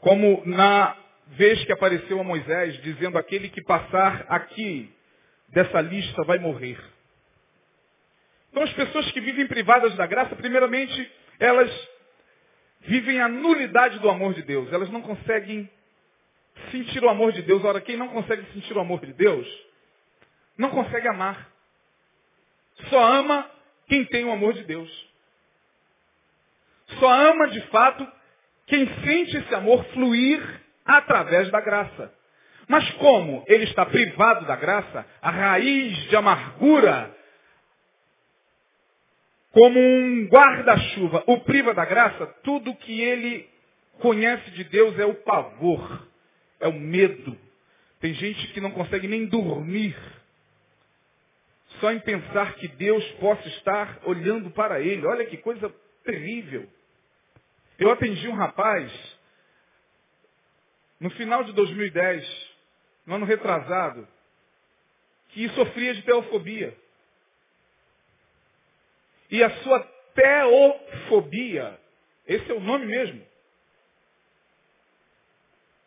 como 0.00 0.42
na 0.44 0.96
vez 1.28 1.64
que 1.64 1.72
apareceu 1.72 2.20
a 2.20 2.24
Moisés, 2.24 2.80
dizendo: 2.82 3.18
aquele 3.18 3.48
que 3.48 3.62
passar 3.62 4.24
aqui 4.28 4.92
dessa 5.48 5.80
lista 5.80 6.22
vai 6.24 6.38
morrer. 6.38 6.78
Então 8.50 8.62
as 8.62 8.72
pessoas 8.72 9.10
que 9.10 9.20
vivem 9.20 9.46
privadas 9.46 9.94
da 9.96 10.06
graça, 10.06 10.36
primeiramente, 10.36 11.12
elas 11.40 11.70
vivem 12.80 13.20
a 13.20 13.28
nulidade 13.28 13.98
do 13.98 14.08
amor 14.08 14.34
de 14.34 14.42
Deus. 14.42 14.72
Elas 14.72 14.90
não 14.90 15.02
conseguem 15.02 15.68
sentir 16.70 17.02
o 17.02 17.08
amor 17.08 17.32
de 17.32 17.42
Deus. 17.42 17.64
Ora, 17.64 17.80
quem 17.80 17.96
não 17.96 18.08
consegue 18.08 18.44
sentir 18.52 18.76
o 18.76 18.80
amor 18.80 19.04
de 19.04 19.12
Deus, 19.12 19.46
não 20.56 20.70
consegue 20.70 21.08
amar. 21.08 21.50
Só 22.88 23.02
ama 23.02 23.50
quem 23.88 24.04
tem 24.04 24.24
o 24.24 24.32
amor 24.32 24.52
de 24.52 24.64
Deus. 24.64 25.08
Só 27.00 27.10
ama 27.10 27.48
de 27.48 27.60
fato 27.68 28.06
quem 28.66 28.86
sente 29.02 29.36
esse 29.36 29.54
amor 29.54 29.84
fluir 29.86 30.63
através 30.84 31.50
da 31.50 31.60
graça. 31.60 32.12
Mas 32.68 32.88
como 32.94 33.44
ele 33.46 33.64
está 33.64 33.84
privado 33.84 34.46
da 34.46 34.56
graça, 34.56 35.06
a 35.20 35.30
raiz 35.30 35.96
de 36.08 36.16
amargura 36.16 37.14
como 39.54 39.78
um 39.78 40.26
guarda-chuva, 40.26 41.22
o 41.28 41.38
priva 41.42 41.72
da 41.72 41.84
graça, 41.84 42.26
tudo 42.42 42.74
que 42.74 43.00
ele 43.00 43.48
conhece 44.00 44.50
de 44.50 44.64
Deus 44.64 44.98
é 44.98 45.06
o 45.06 45.14
pavor, 45.14 46.08
é 46.58 46.66
o 46.66 46.72
medo. 46.72 47.38
Tem 48.00 48.12
gente 48.14 48.48
que 48.48 48.60
não 48.60 48.72
consegue 48.72 49.06
nem 49.06 49.26
dormir, 49.26 49.96
só 51.80 51.92
em 51.92 52.00
pensar 52.00 52.54
que 52.54 52.66
Deus 52.66 53.04
possa 53.12 53.46
estar 53.48 54.00
olhando 54.04 54.50
para 54.50 54.80
ele. 54.80 55.06
Olha 55.06 55.24
que 55.26 55.36
coisa 55.36 55.72
terrível. 56.04 56.68
Eu 57.78 57.92
atendi 57.92 58.28
um 58.28 58.34
rapaz, 58.34 58.90
no 61.00 61.10
final 61.10 61.44
de 61.44 61.52
2010, 61.52 62.54
no 63.06 63.14
ano 63.16 63.26
retrasado, 63.26 64.06
que 65.30 65.48
sofria 65.50 65.94
de 65.94 66.02
teofobia. 66.02 66.76
E 69.30 69.42
a 69.42 69.50
sua 69.62 69.80
teofobia, 70.14 71.78
esse 72.26 72.50
é 72.50 72.54
o 72.54 72.60
nome 72.60 72.86
mesmo, 72.86 73.26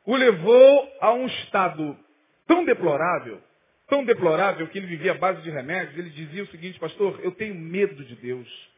o 0.06 0.16
levou 0.16 0.98
a 1.02 1.14
um 1.14 1.26
estado 1.28 1.98
tão 2.46 2.64
deplorável, 2.64 3.42
tão 3.88 4.04
deplorável 4.06 4.68
que 4.68 4.78
ele 4.78 4.88
vivia 4.88 5.12
à 5.12 5.16
base 5.16 5.42
de 5.42 5.50
remédios, 5.50 5.98
ele 5.98 6.10
dizia 6.10 6.44
o 6.44 6.48
seguinte, 6.48 6.80
pastor, 6.80 7.20
eu 7.24 7.32
tenho 7.32 7.56
medo 7.56 8.04
de 8.04 8.16
Deus. 8.16 8.70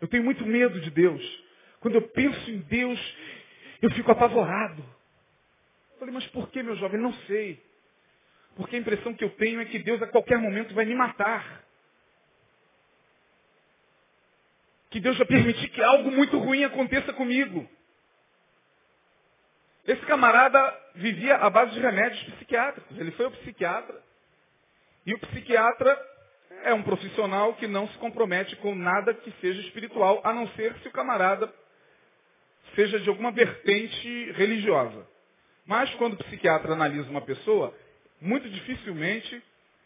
Eu 0.00 0.08
tenho 0.08 0.24
muito 0.24 0.46
medo 0.46 0.80
de 0.80 0.90
Deus. 0.90 1.44
Quando 1.80 1.94
eu 1.94 2.02
penso 2.02 2.50
em 2.50 2.58
Deus, 2.58 2.98
eu 3.82 3.90
fico 3.92 4.10
apavorado. 4.10 4.82
Eu 5.92 5.98
falei, 5.98 6.14
mas 6.14 6.26
por 6.28 6.48
que, 6.50 6.62
meu 6.62 6.76
jovem? 6.76 7.00
Não 7.00 7.12
sei. 7.26 7.62
Porque 8.56 8.76
a 8.76 8.78
impressão 8.78 9.14
que 9.14 9.24
eu 9.24 9.30
tenho 9.30 9.60
é 9.60 9.64
que 9.64 9.78
Deus 9.78 10.02
a 10.02 10.06
qualquer 10.06 10.38
momento 10.38 10.74
vai 10.74 10.84
me 10.84 10.94
matar. 10.94 11.60
que 14.90 14.98
Deus 14.98 15.16
vai 15.16 15.26
permitir 15.26 15.68
que 15.68 15.82
algo 15.82 16.10
muito 16.10 16.36
ruim 16.36 16.64
aconteça 16.64 17.12
comigo. 17.12 17.68
Esse 19.86 20.02
camarada 20.02 20.78
vivia 20.96 21.36
à 21.36 21.48
base 21.48 21.72
de 21.72 21.80
remédios 21.80 22.22
psiquiátricos. 22.34 22.98
Ele 22.98 23.12
foi 23.12 23.26
ao 23.26 23.30
psiquiatra. 23.30 24.02
E 25.06 25.14
o 25.14 25.18
psiquiatra 25.18 25.96
é 26.64 26.74
um 26.74 26.82
profissional 26.82 27.54
que 27.54 27.66
não 27.66 27.88
se 27.88 27.96
compromete 27.98 28.56
com 28.56 28.74
nada 28.74 29.14
que 29.14 29.30
seja 29.40 29.60
espiritual, 29.62 30.20
a 30.24 30.32
não 30.32 30.46
ser 30.48 30.74
se 30.80 30.88
o 30.88 30.92
camarada 30.92 31.52
seja 32.80 32.98
de 32.98 33.08
alguma 33.10 33.30
vertente 33.30 34.32
religiosa. 34.32 35.06
Mas 35.66 35.92
quando 35.96 36.14
o 36.14 36.24
psiquiatra 36.24 36.72
analisa 36.72 37.10
uma 37.10 37.20
pessoa, 37.20 37.76
muito 38.20 38.48
dificilmente 38.48 39.42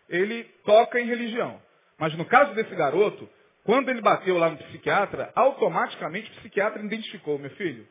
ele 0.08 0.44
toca 0.64 1.00
em 1.00 1.06
religião. 1.06 1.60
Mas 1.98 2.14
no 2.16 2.24
caso 2.24 2.54
desse 2.54 2.74
garoto, 2.74 3.28
quando 3.64 3.88
ele 3.88 4.00
bateu 4.00 4.38
lá 4.38 4.48
no 4.50 4.58
psiquiatra, 4.58 5.32
automaticamente 5.34 6.30
o 6.30 6.34
psiquiatra 6.36 6.84
identificou, 6.84 7.38
meu 7.38 7.50
filho, 7.50 7.86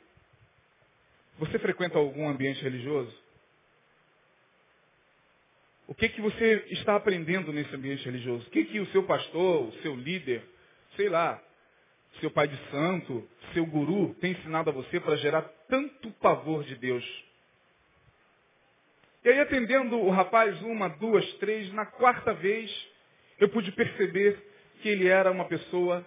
você 1.38 1.60
frequenta 1.60 1.98
algum 1.98 2.30
ambiente 2.30 2.64
religioso? 2.64 3.14
O 5.86 5.94
que, 5.94 6.08
que 6.08 6.22
você 6.22 6.66
está 6.70 6.96
aprendendo 6.96 7.52
nesse 7.52 7.76
ambiente 7.76 8.06
religioso? 8.06 8.48
O 8.48 8.52
que, 8.52 8.64
que 8.66 8.80
o 8.80 8.86
seu 8.88 9.04
pastor, 9.04 9.68
o 9.68 9.74
seu 9.82 9.96
líder, 9.96 10.44
sei 10.96 11.10
lá, 11.10 11.42
seu 12.20 12.32
pai 12.32 12.48
de 12.48 12.58
santo, 12.70 13.28
seu 13.54 13.66
guru 13.66 14.14
tem 14.16 14.32
ensinado 14.32 14.70
a 14.70 14.74
você 14.74 15.00
para 15.00 15.16
gerar 15.18 15.42
tanto 15.68 16.12
pavor 16.14 16.64
de 16.64 16.76
Deus? 16.76 17.04
E 19.24 19.30
aí, 19.30 19.40
atendendo 19.40 19.98
o 19.98 20.10
rapaz 20.10 20.62
uma, 20.62 20.90
duas, 20.90 21.26
três, 21.36 21.72
na 21.74 21.86
quarta 21.86 22.34
vez, 22.34 22.70
eu 23.40 23.48
pude 23.50 23.72
perceber 23.72 24.38
que 24.82 24.90
ele 24.90 25.08
era 25.08 25.32
uma 25.32 25.46
pessoa 25.46 26.06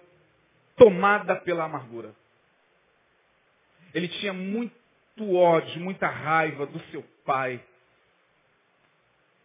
tomada 0.75 1.35
pela 1.37 1.65
amargura. 1.65 2.13
Ele 3.93 4.07
tinha 4.07 4.33
muito 4.33 4.75
ódio, 5.33 5.81
muita 5.81 6.07
raiva 6.07 6.67
do 6.67 6.79
seu 6.91 7.03
pai. 7.25 7.59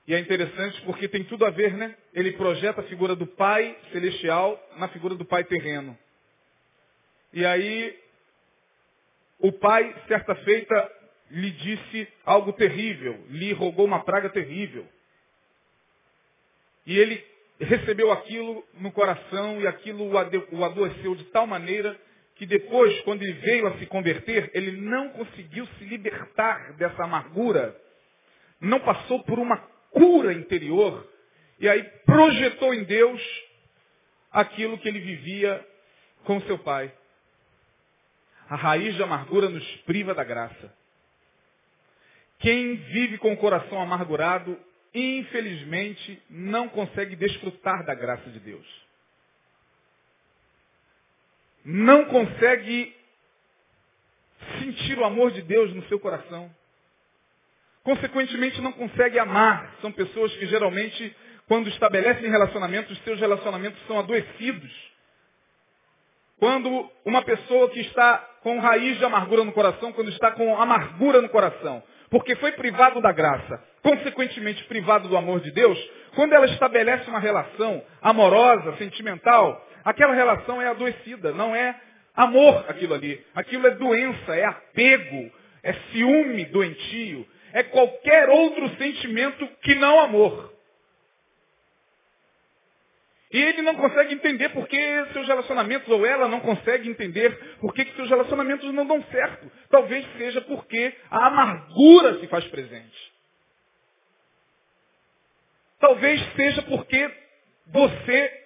E 0.06 0.14
é 0.14 0.18
interessante 0.18 0.80
porque 0.82 1.08
tem 1.08 1.24
tudo 1.24 1.46
a 1.46 1.50
ver, 1.50 1.74
né? 1.74 1.96
Ele 2.12 2.32
projeta 2.32 2.82
a 2.82 2.84
figura 2.84 3.16
do 3.16 3.26
pai 3.26 3.74
celestial 3.92 4.60
na 4.76 4.88
figura 4.88 5.14
do 5.14 5.24
pai 5.24 5.44
terreno. 5.44 5.96
E 7.32 7.44
aí, 7.46 7.98
o 9.38 9.52
pai, 9.52 9.94
certa 10.06 10.34
feita, 10.36 10.92
lhe 11.30 11.50
disse 11.50 12.08
algo 12.24 12.52
terrível, 12.52 13.24
lhe 13.30 13.52
rogou 13.52 13.86
uma 13.86 14.04
praga 14.04 14.28
terrível. 14.28 14.86
E 16.86 16.98
ele 16.98 17.24
recebeu 17.58 18.10
aquilo 18.10 18.64
no 18.74 18.92
coração 18.92 19.60
e 19.60 19.66
aquilo 19.66 20.10
o 20.10 20.64
adoeceu 20.64 21.14
de 21.14 21.24
tal 21.26 21.46
maneira 21.46 21.98
que 22.34 22.46
depois, 22.46 23.00
quando 23.02 23.22
ele 23.22 23.34
veio 23.34 23.66
a 23.66 23.78
se 23.78 23.86
converter, 23.86 24.50
ele 24.52 24.72
não 24.72 25.10
conseguiu 25.10 25.66
se 25.78 25.84
libertar 25.84 26.72
dessa 26.74 27.04
amargura. 27.04 27.76
Não 28.60 28.80
passou 28.80 29.22
por 29.22 29.38
uma 29.38 29.56
cura 29.90 30.32
interior. 30.32 31.08
E 31.60 31.68
aí 31.68 31.82
projetou 32.04 32.74
em 32.74 32.84
Deus 32.84 33.22
aquilo 34.30 34.78
que 34.78 34.88
ele 34.88 34.98
vivia 34.98 35.64
com 36.24 36.40
seu 36.42 36.58
pai. 36.58 36.92
A 38.48 38.56
raiz 38.56 38.94
de 38.94 39.02
amargura 39.02 39.48
nos 39.48 39.66
priva 39.86 40.14
da 40.14 40.24
graça. 40.24 40.72
Quem 42.38 42.74
vive 42.74 43.18
com 43.18 43.32
o 43.32 43.36
coração 43.36 43.80
amargurado, 43.80 44.58
infelizmente, 44.92 46.20
não 46.28 46.68
consegue 46.68 47.14
desfrutar 47.14 47.84
da 47.84 47.94
graça 47.94 48.28
de 48.30 48.40
Deus. 48.40 48.66
Não 51.64 52.06
consegue 52.06 52.94
sentir 54.58 54.98
o 54.98 55.04
amor 55.04 55.30
de 55.30 55.42
Deus 55.42 55.72
no 55.72 55.86
seu 55.86 56.00
coração. 56.00 56.50
Consequentemente, 57.84 58.60
não 58.60 58.72
consegue 58.72 59.18
amar. 59.18 59.76
São 59.80 59.92
pessoas 59.92 60.34
que 60.36 60.46
geralmente, 60.46 61.14
quando 61.46 61.68
estabelecem 61.68 62.28
relacionamentos, 62.28 62.98
seus 63.04 63.20
relacionamentos 63.20 63.80
são 63.86 63.98
adoecidos. 63.98 64.91
Quando 66.38 66.90
uma 67.04 67.22
pessoa 67.22 67.70
que 67.70 67.80
está 67.80 68.18
com 68.42 68.58
raiz 68.58 68.98
de 68.98 69.04
amargura 69.04 69.44
no 69.44 69.52
coração, 69.52 69.92
quando 69.92 70.10
está 70.10 70.32
com 70.32 70.56
amargura 70.60 71.22
no 71.22 71.28
coração, 71.28 71.82
porque 72.10 72.34
foi 72.36 72.52
privado 72.52 73.00
da 73.00 73.12
graça, 73.12 73.62
consequentemente 73.82 74.64
privado 74.64 75.08
do 75.08 75.16
amor 75.16 75.40
de 75.40 75.50
Deus, 75.50 75.78
quando 76.14 76.34
ela 76.34 76.46
estabelece 76.46 77.08
uma 77.08 77.20
relação 77.20 77.82
amorosa, 78.00 78.76
sentimental, 78.76 79.66
aquela 79.84 80.14
relação 80.14 80.60
é 80.60 80.68
adoecida, 80.68 81.32
não 81.32 81.54
é 81.54 81.74
amor 82.14 82.64
aquilo 82.68 82.94
ali. 82.94 83.24
Aquilo 83.34 83.66
é 83.66 83.70
doença, 83.72 84.36
é 84.36 84.44
apego, 84.44 85.32
é 85.62 85.72
ciúme 85.92 86.44
doentio, 86.46 87.26
é 87.52 87.62
qualquer 87.62 88.28
outro 88.28 88.68
sentimento 88.76 89.46
que 89.62 89.74
não 89.76 90.00
amor. 90.00 90.52
E 93.32 93.40
ele 93.40 93.62
não 93.62 93.74
consegue 93.76 94.14
entender 94.14 94.50
por 94.50 94.68
que 94.68 95.06
seus 95.12 95.26
relacionamentos, 95.26 95.88
ou 95.88 96.04
ela 96.04 96.28
não 96.28 96.40
consegue 96.40 96.88
entender 96.88 97.34
por 97.60 97.72
que, 97.72 97.84
seus 97.96 98.10
relacionamentos 98.10 98.72
não 98.74 98.86
dão 98.86 99.02
certo. 99.04 99.50
Talvez 99.70 100.06
seja 100.18 100.42
porque 100.42 100.94
a 101.10 101.28
amargura 101.28 102.20
se 102.20 102.26
faz 102.26 102.44
presente. 102.48 103.12
Talvez 105.80 106.22
seja 106.36 106.62
porque 106.62 107.10
você 107.68 108.42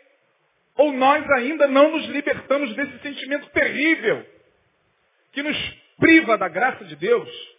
ou 0.77 0.93
nós 0.93 1.29
ainda 1.31 1.67
não 1.67 1.91
nos 1.91 2.07
libertamos 2.07 2.75
desse 2.77 2.99
sentimento 3.01 3.49
terrível 3.51 4.25
que 5.33 5.43
nos 5.43 5.57
priva 5.99 6.39
da 6.39 6.49
graça 6.49 6.85
de 6.85 6.95
Deus 6.95 7.56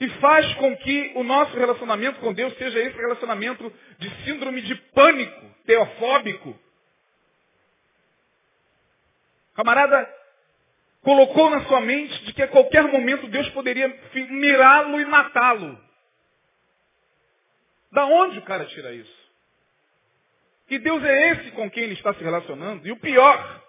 e 0.00 0.08
faz 0.20 0.54
com 0.54 0.76
que 0.76 1.12
o 1.16 1.24
nosso 1.24 1.56
relacionamento 1.56 2.20
com 2.20 2.32
Deus 2.32 2.56
seja 2.56 2.78
esse 2.78 2.96
relacionamento 2.96 3.72
de 3.98 4.24
síndrome 4.24 4.62
de 4.62 4.74
pânico 4.92 5.54
teofóbico. 5.66 6.58
Camarada 9.54 10.08
colocou 11.02 11.50
na 11.50 11.64
sua 11.64 11.80
mente 11.80 12.24
de 12.26 12.32
que 12.32 12.42
a 12.42 12.48
qualquer 12.48 12.84
momento 12.84 13.26
Deus 13.26 13.48
poderia 13.50 13.88
mirá-lo 14.30 15.00
e 15.00 15.04
matá-lo. 15.04 15.78
Da 17.90 18.04
onde 18.04 18.38
o 18.38 18.42
cara 18.42 18.66
tira 18.66 18.92
isso? 18.92 19.18
Que 20.68 20.78
Deus 20.78 21.02
é 21.02 21.30
esse 21.30 21.50
com 21.52 21.70
quem 21.70 21.84
ele 21.84 21.94
está 21.94 22.12
se 22.14 22.22
relacionando? 22.22 22.86
E 22.86 22.92
o 22.92 22.96
pior, 22.98 23.64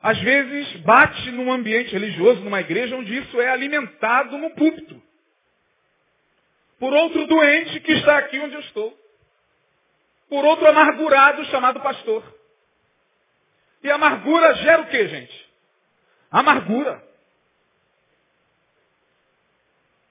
às 0.00 0.18
vezes 0.20 0.80
bate 0.82 1.30
num 1.32 1.52
ambiente 1.52 1.92
religioso, 1.92 2.40
numa 2.42 2.60
igreja, 2.60 2.96
onde 2.96 3.18
isso 3.18 3.40
é 3.40 3.48
alimentado 3.48 4.38
no 4.38 4.50
púlpito. 4.50 5.02
Por 6.78 6.92
outro 6.92 7.26
doente 7.26 7.80
que 7.80 7.92
está 7.92 8.18
aqui 8.18 8.38
onde 8.38 8.54
eu 8.54 8.60
estou. 8.60 8.96
Por 10.28 10.44
outro 10.44 10.68
amargurado 10.68 11.44
chamado 11.46 11.80
pastor. 11.80 12.22
E 13.82 13.90
amargura 13.90 14.54
gera 14.56 14.82
o 14.82 14.86
que, 14.86 15.08
gente? 15.08 15.48
Amargura. 16.30 17.02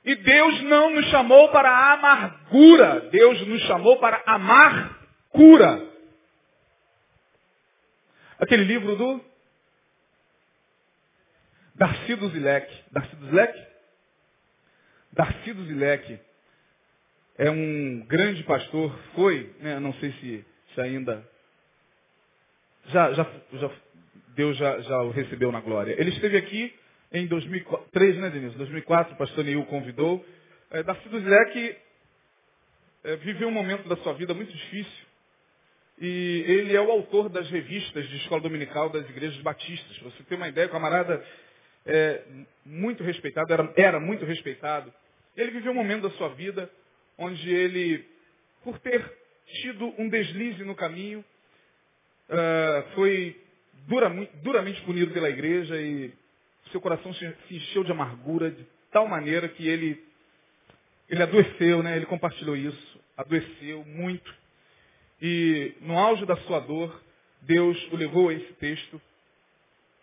E 0.04 0.16
Deus 0.16 0.62
não 0.64 0.90
nos 0.90 1.06
chamou 1.08 1.50
para 1.50 1.70
a 1.70 1.94
amargura. 1.94 3.02
Deus 3.12 3.46
nos 3.48 3.62
chamou 3.64 3.98
para 4.00 4.22
amar 4.26 4.98
cura. 5.30 5.86
Aquele 8.40 8.64
livro 8.64 8.96
do 8.96 9.22
Darcy 11.78 12.16
do 12.16 12.30
Zilek. 12.30 12.84
Darcy 12.92 13.16
do 13.16 13.26
Zilek? 13.28 13.68
Darcy 15.14 15.54
do 15.54 15.66
Zilek 15.66 16.20
é 17.38 17.52
um 17.52 18.04
grande 18.08 18.44
pastor, 18.44 18.98
foi, 19.14 19.54
né, 19.60 19.80
não 19.80 19.94
sei 19.96 20.12
se, 20.14 20.46
se 20.74 20.82
ainda. 20.82 21.24
Já, 22.88 23.14
já, 23.14 23.32
já, 23.54 23.72
Deus 24.30 24.58
já, 24.58 24.80
já 24.82 25.04
o 25.04 25.12
recebeu 25.12 25.52
na 25.52 25.62
glória. 25.62 25.96
Ele 26.00 26.10
esteve 26.10 26.38
aqui 26.38 26.74
em 27.12 27.28
2003, 27.28 28.18
né, 28.18 28.30
Denise? 28.32 28.58
2004, 28.58 29.14
o 29.14 29.18
pastor 29.18 29.44
Neil 29.44 29.64
convidou. 29.66 30.26
É, 30.72 30.82
Darcy 30.82 31.08
do 31.10 31.20
Zilek 31.20 31.78
é, 33.04 33.16
viveu 33.18 33.50
um 33.50 33.52
momento 33.52 33.88
da 33.88 33.98
sua 33.98 34.14
vida 34.14 34.34
muito 34.34 34.52
difícil. 34.52 35.08
E 36.00 36.44
ele 36.48 36.76
é 36.76 36.82
o 36.82 36.92
autor 36.92 37.30
das 37.30 37.50
revistas 37.50 38.08
de 38.08 38.18
escola 38.18 38.42
dominical 38.42 38.90
das 38.90 39.08
igrejas 39.10 39.40
batistas. 39.42 39.98
Você 40.00 40.24
ter 40.24 40.36
uma 40.36 40.48
ideia, 40.48 40.70
camarada 40.70 41.24
é 41.88 42.24
muito 42.66 43.04
respeitado, 43.04 43.52
era, 43.52 43.74
era 43.76 44.00
muito 44.00 44.26
respeitado. 44.26 44.94
Ele 45.36 45.52
viveu 45.52 45.72
um 45.72 45.76
momento 45.76 46.04
da 46.04 46.12
sua 46.12 46.30
vida 46.30 46.70
onde 47.18 47.50
ele, 47.50 48.06
por 48.64 48.78
ter 48.80 49.04
tido 49.62 49.94
um 49.98 50.10
deslize 50.10 50.64
no 50.64 50.76
caminho, 50.76 51.24
uh, 52.30 52.96
foi 52.96 53.40
dura, 53.88 54.10
duramente 54.44 54.82
punido 54.82 55.12
pela 55.12 55.30
igreja 55.30 55.80
e 55.82 56.14
seu 56.72 56.82
coração 56.82 57.14
se 57.14 57.36
encheu 57.50 57.84
de 57.84 57.92
amargura 57.92 58.52
de 58.52 58.66
tal 58.92 59.08
maneira 59.08 59.48
que 59.48 59.68
ele, 59.68 60.04
ele 61.10 61.24
adoeceu, 61.24 61.82
né? 61.82 61.96
ele 61.96 62.06
compartilhou 62.06 62.56
isso, 62.56 63.00
adoeceu 63.16 63.86
muito. 63.86 64.36
E 65.22 65.74
no 65.82 65.98
auge 65.98 66.26
da 66.26 66.36
sua 66.38 66.60
dor, 66.60 67.02
Deus 67.42 67.78
o 67.92 67.96
levou 67.96 68.30
a 68.30 68.34
esse 68.34 68.54
texto. 68.54 69.02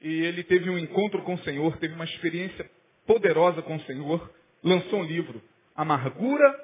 E 0.05 0.23
ele 0.23 0.45
teve 0.45 0.69
um 0.69 0.79
encontro 0.79 1.23
com 1.23 1.33
o 1.33 1.43
Senhor, 1.45 1.79
teve 1.79 1.95
uma 1.95 2.05
experiência 2.05 2.71
poderosa 3.07 3.63
com 3.63 3.77
o 3.77 3.81
Senhor, 3.85 4.31
lançou 4.63 5.01
um 5.01 5.05
livro, 5.05 5.43
Amargura 5.75 6.55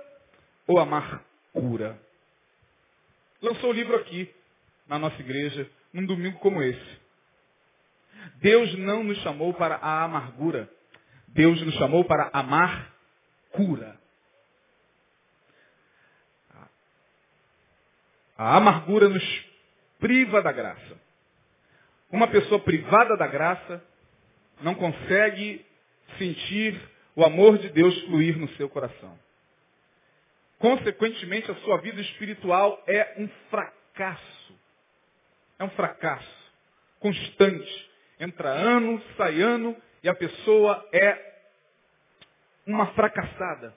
ou 0.67 0.79
Amargura. 0.79 1.99
Lançou 3.41 3.71
o 3.71 3.73
livro 3.73 3.97
aqui, 3.97 4.31
na 4.87 4.99
nossa 4.99 5.19
igreja, 5.19 5.67
num 5.91 6.05
domingo 6.05 6.39
como 6.41 6.63
esse. 6.63 7.01
Deus 8.43 8.77
não 8.77 9.03
nos 9.03 9.17
chamou 9.23 9.55
para 9.55 9.77
a 9.77 10.05
amargura. 10.05 10.71
Deus 11.29 11.63
nos 11.63 11.75
chamou 11.77 12.05
para 12.05 12.29
amar 12.35 12.95
cura. 13.53 13.99
A 18.37 18.59
amargura 18.59 19.09
nos 19.09 19.25
priva 19.99 20.43
da 20.43 20.53
graça. 20.53 21.00
Uma 22.11 22.29
pessoa 22.29 22.61
privada 22.61 23.17
da 23.17 23.27
graça 23.27 23.83
não 24.63 24.75
consegue 24.75 25.65
sentir 26.19 26.81
o 27.15 27.25
amor 27.25 27.59
de 27.59 27.69
Deus 27.71 27.99
fluir 28.03 28.37
no 28.39 28.49
seu 28.57 28.69
coração. 28.69 29.19
Consequentemente, 30.59 31.51
a 31.51 31.55
sua 31.57 31.79
vida 31.79 32.01
espiritual 32.01 32.83
é 32.87 33.15
um 33.19 33.29
fracasso. 33.49 34.55
É 35.59 35.65
um 35.65 35.71
fracasso 35.71 36.41
constante. 37.01 37.91
Entra 38.19 38.51
ano, 38.51 39.03
sai 39.17 39.41
ano 39.41 39.75
e 40.03 40.09
a 40.09 40.15
pessoa 40.15 40.87
é 40.93 41.31
uma 42.67 42.87
fracassada. 42.89 43.75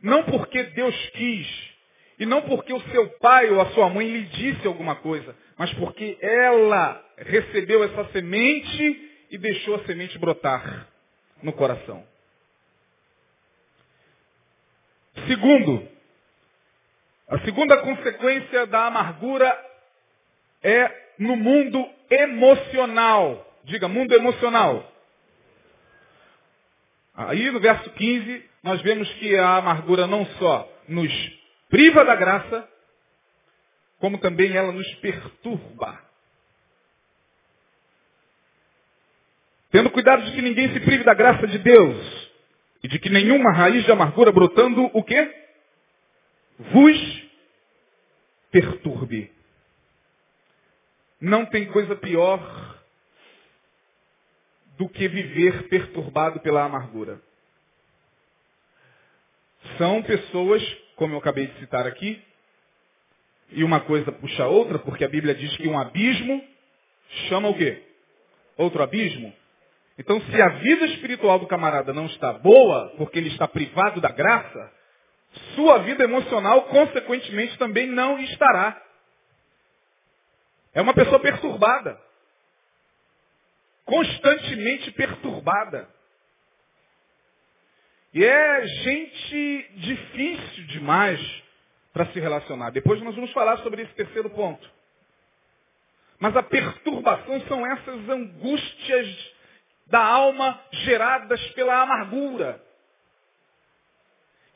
Não 0.00 0.24
porque 0.24 0.62
Deus 0.64 0.94
quis, 1.10 1.74
e 2.18 2.26
não 2.26 2.42
porque 2.42 2.72
o 2.72 2.80
seu 2.90 3.08
pai 3.18 3.48
ou 3.50 3.60
a 3.60 3.70
sua 3.70 3.88
mãe 3.88 4.08
lhe 4.08 4.22
disse 4.24 4.66
alguma 4.66 4.96
coisa, 4.96 5.34
mas 5.56 5.72
porque 5.74 6.18
ela 6.20 7.04
recebeu 7.16 7.84
essa 7.84 8.04
semente 8.12 9.10
e 9.30 9.38
deixou 9.38 9.76
a 9.76 9.84
semente 9.84 10.18
brotar 10.18 10.88
no 11.42 11.52
coração. 11.52 12.04
Segundo, 15.26 15.88
a 17.28 17.38
segunda 17.40 17.76
consequência 17.78 18.66
da 18.66 18.86
amargura 18.86 19.56
é 20.62 20.90
no 21.18 21.36
mundo 21.36 21.88
emocional. 22.10 23.44
Diga, 23.64 23.86
mundo 23.86 24.14
emocional. 24.14 24.92
Aí 27.14 27.50
no 27.50 27.60
verso 27.60 27.90
15, 27.90 28.44
nós 28.62 28.80
vemos 28.82 29.08
que 29.14 29.36
a 29.36 29.56
amargura 29.56 30.06
não 30.06 30.24
só 30.38 30.68
nos 30.88 31.37
priva 31.68 32.04
da 32.04 32.14
graça, 32.16 32.68
como 33.98 34.18
também 34.18 34.56
ela 34.56 34.72
nos 34.72 34.88
perturba. 34.96 36.00
Tendo 39.70 39.90
cuidado 39.90 40.24
de 40.24 40.32
que 40.32 40.42
ninguém 40.42 40.72
se 40.72 40.80
prive 40.80 41.04
da 41.04 41.14
graça 41.14 41.46
de 41.46 41.58
Deus 41.58 42.30
e 42.82 42.88
de 42.88 42.98
que 42.98 43.10
nenhuma 43.10 43.52
raiz 43.52 43.84
de 43.84 43.92
amargura 43.92 44.32
brotando 44.32 44.90
o 44.94 45.02
quê? 45.02 45.46
Vos 46.58 47.28
perturbe. 48.50 49.32
Não 51.20 51.44
tem 51.46 51.66
coisa 51.66 51.96
pior 51.96 52.78
do 54.78 54.88
que 54.88 55.08
viver 55.08 55.68
perturbado 55.68 56.40
pela 56.40 56.64
amargura. 56.64 57.20
São 59.76 60.02
pessoas, 60.02 60.62
como 60.98 61.14
eu 61.14 61.18
acabei 61.18 61.46
de 61.46 61.58
citar 61.60 61.86
aqui, 61.86 62.22
e 63.50 63.64
uma 63.64 63.80
coisa 63.80 64.12
puxa 64.12 64.46
outra, 64.46 64.78
porque 64.78 65.04
a 65.04 65.08
Bíblia 65.08 65.34
diz 65.34 65.56
que 65.56 65.68
um 65.68 65.78
abismo 65.78 66.44
chama 67.28 67.48
o 67.48 67.56
quê? 67.56 67.82
Outro 68.56 68.82
abismo. 68.82 69.32
Então, 69.96 70.20
se 70.20 70.42
a 70.42 70.48
vida 70.48 70.86
espiritual 70.86 71.38
do 71.38 71.46
camarada 71.46 71.92
não 71.92 72.06
está 72.06 72.32
boa, 72.32 72.92
porque 72.98 73.18
ele 73.18 73.28
está 73.28 73.48
privado 73.48 74.00
da 74.00 74.10
graça, 74.10 74.72
sua 75.54 75.78
vida 75.78 76.04
emocional, 76.04 76.62
consequentemente, 76.62 77.56
também 77.58 77.86
não 77.86 78.18
estará. 78.18 78.80
É 80.74 80.82
uma 80.82 80.94
pessoa 80.94 81.18
perturbada. 81.20 81.98
Constantemente 83.84 84.90
perturbada. 84.92 85.88
E 88.18 88.24
é 88.24 88.66
gente 88.66 89.70
difícil 89.76 90.66
demais 90.66 91.20
para 91.92 92.06
se 92.06 92.18
relacionar. 92.18 92.70
Depois 92.70 93.00
nós 93.00 93.14
vamos 93.14 93.30
falar 93.30 93.58
sobre 93.58 93.82
esse 93.82 93.94
terceiro 93.94 94.28
ponto. 94.30 94.68
Mas 96.18 96.36
a 96.36 96.42
perturbação 96.42 97.40
são 97.42 97.64
essas 97.64 98.08
angústias 98.08 99.34
da 99.86 100.04
alma 100.04 100.60
geradas 100.72 101.40
pela 101.50 101.80
amargura, 101.80 102.60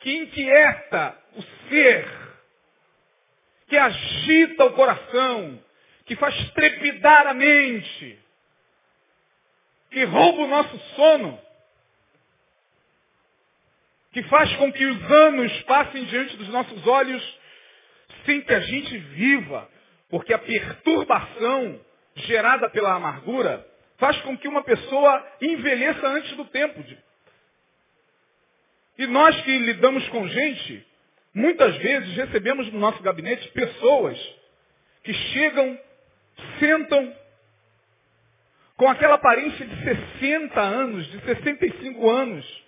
que 0.00 0.12
inquieta 0.12 1.16
o 1.36 1.42
ser, 1.68 2.08
que 3.68 3.76
agita 3.76 4.64
o 4.64 4.72
coração, 4.72 5.62
que 6.04 6.16
faz 6.16 6.50
trepidar 6.50 7.28
a 7.28 7.34
mente, 7.34 8.18
que 9.88 10.02
rouba 10.02 10.42
o 10.42 10.48
nosso 10.48 10.76
sono, 10.96 11.51
que 14.12 14.22
faz 14.24 14.54
com 14.56 14.72
que 14.72 14.84
os 14.84 15.10
anos 15.10 15.62
passem 15.62 16.04
diante 16.04 16.36
dos 16.36 16.48
nossos 16.48 16.86
olhos 16.86 17.40
sem 18.26 18.40
que 18.42 18.52
a 18.52 18.60
gente 18.60 18.96
viva, 18.98 19.68
porque 20.08 20.32
a 20.32 20.38
perturbação 20.38 21.80
gerada 22.14 22.68
pela 22.70 22.94
amargura 22.94 23.66
faz 23.96 24.20
com 24.22 24.36
que 24.36 24.48
uma 24.48 24.62
pessoa 24.62 25.26
envelheça 25.40 26.06
antes 26.06 26.36
do 26.36 26.44
tempo. 26.46 26.84
E 28.98 29.06
nós 29.06 29.40
que 29.42 29.58
lidamos 29.58 30.06
com 30.08 30.28
gente, 30.28 30.86
muitas 31.34 31.74
vezes 31.76 32.14
recebemos 32.14 32.70
no 32.72 32.78
nosso 32.78 33.02
gabinete 33.02 33.48
pessoas 33.48 34.18
que 35.02 35.12
chegam 35.12 35.78
sentam 36.58 37.16
com 38.76 38.88
aquela 38.88 39.14
aparência 39.14 39.64
de 39.66 39.84
60 39.84 40.60
anos, 40.60 41.06
de 41.10 41.20
65 41.20 42.10
anos. 42.10 42.61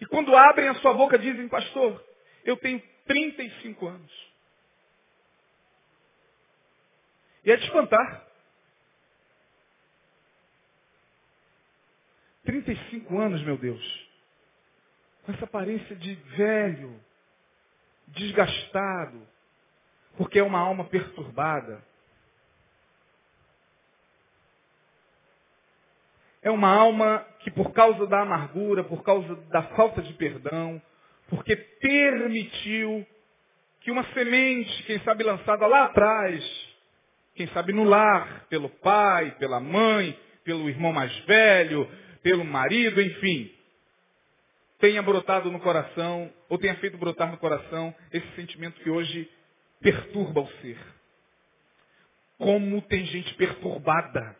E 0.00 0.06
quando 0.06 0.36
abrem 0.36 0.68
a 0.68 0.74
sua 0.76 0.94
boca 0.94 1.18
dizem, 1.18 1.48
pastor, 1.48 2.04
eu 2.44 2.56
tenho 2.56 2.80
35 3.06 3.86
anos. 3.86 4.28
E 7.44 7.50
é 7.50 7.56
de 7.56 7.64
espantar. 7.64 8.26
35 12.44 13.18
anos, 13.18 13.42
meu 13.42 13.58
Deus. 13.58 14.08
Com 15.24 15.32
essa 15.32 15.44
aparência 15.44 15.94
de 15.96 16.14
velho, 16.14 16.98
desgastado, 18.06 19.26
porque 20.16 20.38
é 20.38 20.42
uma 20.42 20.58
alma 20.58 20.84
perturbada. 20.84 21.84
É 26.42 26.50
uma 26.50 26.68
alma 26.68 27.26
que 27.40 27.50
por 27.50 27.72
causa 27.72 28.06
da 28.06 28.22
amargura, 28.22 28.84
por 28.84 29.02
causa 29.02 29.34
da 29.50 29.62
falta 29.74 30.00
de 30.00 30.12
perdão, 30.14 30.80
porque 31.28 31.56
permitiu 31.56 33.06
que 33.80 33.90
uma 33.90 34.04
semente, 34.12 34.82
quem 34.84 35.00
sabe 35.00 35.24
lançada 35.24 35.66
lá 35.66 35.84
atrás, 35.84 36.44
quem 37.34 37.46
sabe 37.48 37.72
no 37.72 37.84
lar, 37.84 38.46
pelo 38.48 38.68
pai, 38.68 39.32
pela 39.38 39.60
mãe, 39.60 40.18
pelo 40.44 40.68
irmão 40.68 40.92
mais 40.92 41.16
velho, 41.20 41.88
pelo 42.22 42.44
marido, 42.44 43.00
enfim, 43.00 43.52
tenha 44.78 45.02
brotado 45.02 45.50
no 45.50 45.60
coração, 45.60 46.32
ou 46.48 46.58
tenha 46.58 46.76
feito 46.76 46.96
brotar 46.96 47.30
no 47.30 47.38
coração 47.38 47.94
esse 48.12 48.26
sentimento 48.34 48.80
que 48.80 48.90
hoje 48.90 49.30
perturba 49.80 50.40
o 50.40 50.48
ser. 50.60 50.78
Como 52.38 52.80
tem 52.82 53.04
gente 53.06 53.34
perturbada 53.34 54.36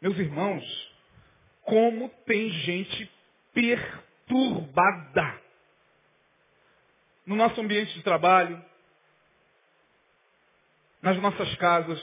Meus 0.00 0.16
irmãos, 0.18 0.64
como 1.62 2.08
tem 2.26 2.48
gente 2.50 3.10
perturbada 3.52 5.40
no 7.26 7.36
nosso 7.36 7.60
ambiente 7.60 7.92
de 7.94 8.02
trabalho, 8.02 8.64
nas 11.02 11.16
nossas 11.18 11.54
casas. 11.56 12.00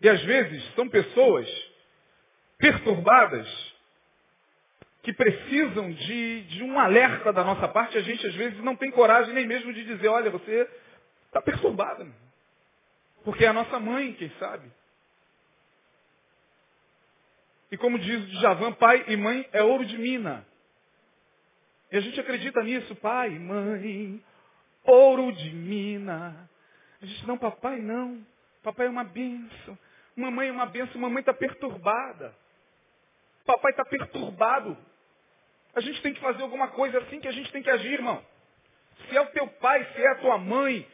E 0.00 0.08
às 0.08 0.22
vezes 0.22 0.74
são 0.74 0.88
pessoas 0.88 1.48
perturbadas 2.56 3.48
que 5.02 5.12
precisam 5.12 5.90
de, 5.90 6.42
de 6.42 6.62
um 6.62 6.78
alerta 6.78 7.32
da 7.32 7.42
nossa 7.42 7.66
parte. 7.66 7.96
A 7.96 8.02
gente 8.02 8.26
às 8.26 8.34
vezes 8.34 8.58
não 8.62 8.76
tem 8.76 8.90
coragem 8.90 9.32
nem 9.32 9.46
mesmo 9.46 9.72
de 9.72 9.84
dizer, 9.84 10.08
olha, 10.08 10.30
você 10.30 10.68
está 11.26 11.40
perturbada. 11.40 12.06
Porque 13.24 13.44
é 13.44 13.48
a 13.48 13.52
nossa 13.52 13.80
mãe, 13.80 14.12
quem 14.12 14.30
sabe. 14.38 14.70
E 17.70 17.76
como 17.76 17.98
diz 17.98 18.22
o 18.24 18.40
Javan, 18.40 18.72
pai 18.72 19.04
e 19.08 19.16
mãe 19.16 19.48
é 19.52 19.62
ouro 19.62 19.84
de 19.84 19.98
mina. 19.98 20.46
E 21.90 21.96
a 21.96 22.00
gente 22.00 22.18
acredita 22.20 22.62
nisso, 22.62 22.94
pai 22.96 23.30
e 23.30 23.38
mãe, 23.38 24.22
ouro 24.84 25.32
de 25.32 25.50
mina. 25.54 26.48
A 27.00 27.06
gente, 27.06 27.26
não, 27.26 27.38
papai 27.38 27.80
não. 27.80 28.24
Papai 28.62 28.86
é 28.86 28.90
uma 28.90 29.04
benção. 29.04 29.78
Mamãe 30.16 30.48
é 30.48 30.52
uma 30.52 30.66
benção. 30.66 31.00
Mamãe 31.00 31.20
está 31.20 31.32
perturbada. 31.32 32.34
Papai 33.44 33.70
está 33.70 33.84
perturbado. 33.84 34.76
A 35.74 35.80
gente 35.80 36.02
tem 36.02 36.12
que 36.12 36.20
fazer 36.20 36.42
alguma 36.42 36.68
coisa 36.68 36.98
assim 36.98 37.20
que 37.20 37.28
a 37.28 37.32
gente 37.32 37.52
tem 37.52 37.62
que 37.62 37.70
agir, 37.70 37.92
irmão. 37.92 38.22
Se 39.08 39.16
é 39.16 39.20
o 39.20 39.26
teu 39.26 39.46
pai, 39.46 39.84
se 39.94 40.02
é 40.02 40.08
a 40.08 40.16
tua 40.16 40.38
mãe, 40.38 40.86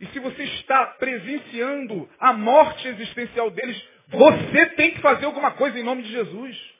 e 0.00 0.06
se 0.06 0.18
você 0.18 0.42
está 0.44 0.86
presenciando 0.86 2.08
a 2.18 2.32
morte 2.32 2.88
existencial 2.88 3.50
deles, 3.50 3.80
você 4.10 4.66
tem 4.70 4.92
que 4.92 5.00
fazer 5.00 5.26
alguma 5.26 5.52
coisa 5.52 5.78
em 5.78 5.82
nome 5.82 6.02
de 6.02 6.10
Jesus. 6.10 6.70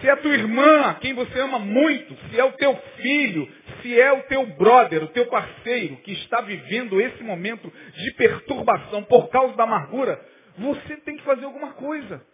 Se 0.00 0.08
é 0.08 0.10
a 0.10 0.16
tua 0.16 0.34
irmã, 0.34 0.94
quem 1.00 1.14
você 1.14 1.38
ama 1.38 1.60
muito, 1.60 2.16
se 2.28 2.40
é 2.40 2.44
o 2.44 2.52
teu 2.52 2.74
filho, 2.96 3.48
se 3.80 4.00
é 4.00 4.12
o 4.12 4.22
teu 4.24 4.44
brother, 4.46 5.04
o 5.04 5.08
teu 5.08 5.26
parceiro 5.26 5.96
que 5.98 6.12
está 6.12 6.40
vivendo 6.40 7.00
esse 7.00 7.22
momento 7.22 7.72
de 7.94 8.12
perturbação 8.14 9.04
por 9.04 9.28
causa 9.28 9.54
da 9.54 9.62
amargura, 9.62 10.20
você 10.58 10.96
tem 10.98 11.16
que 11.16 11.22
fazer 11.22 11.44
alguma 11.44 11.74
coisa. 11.74 12.24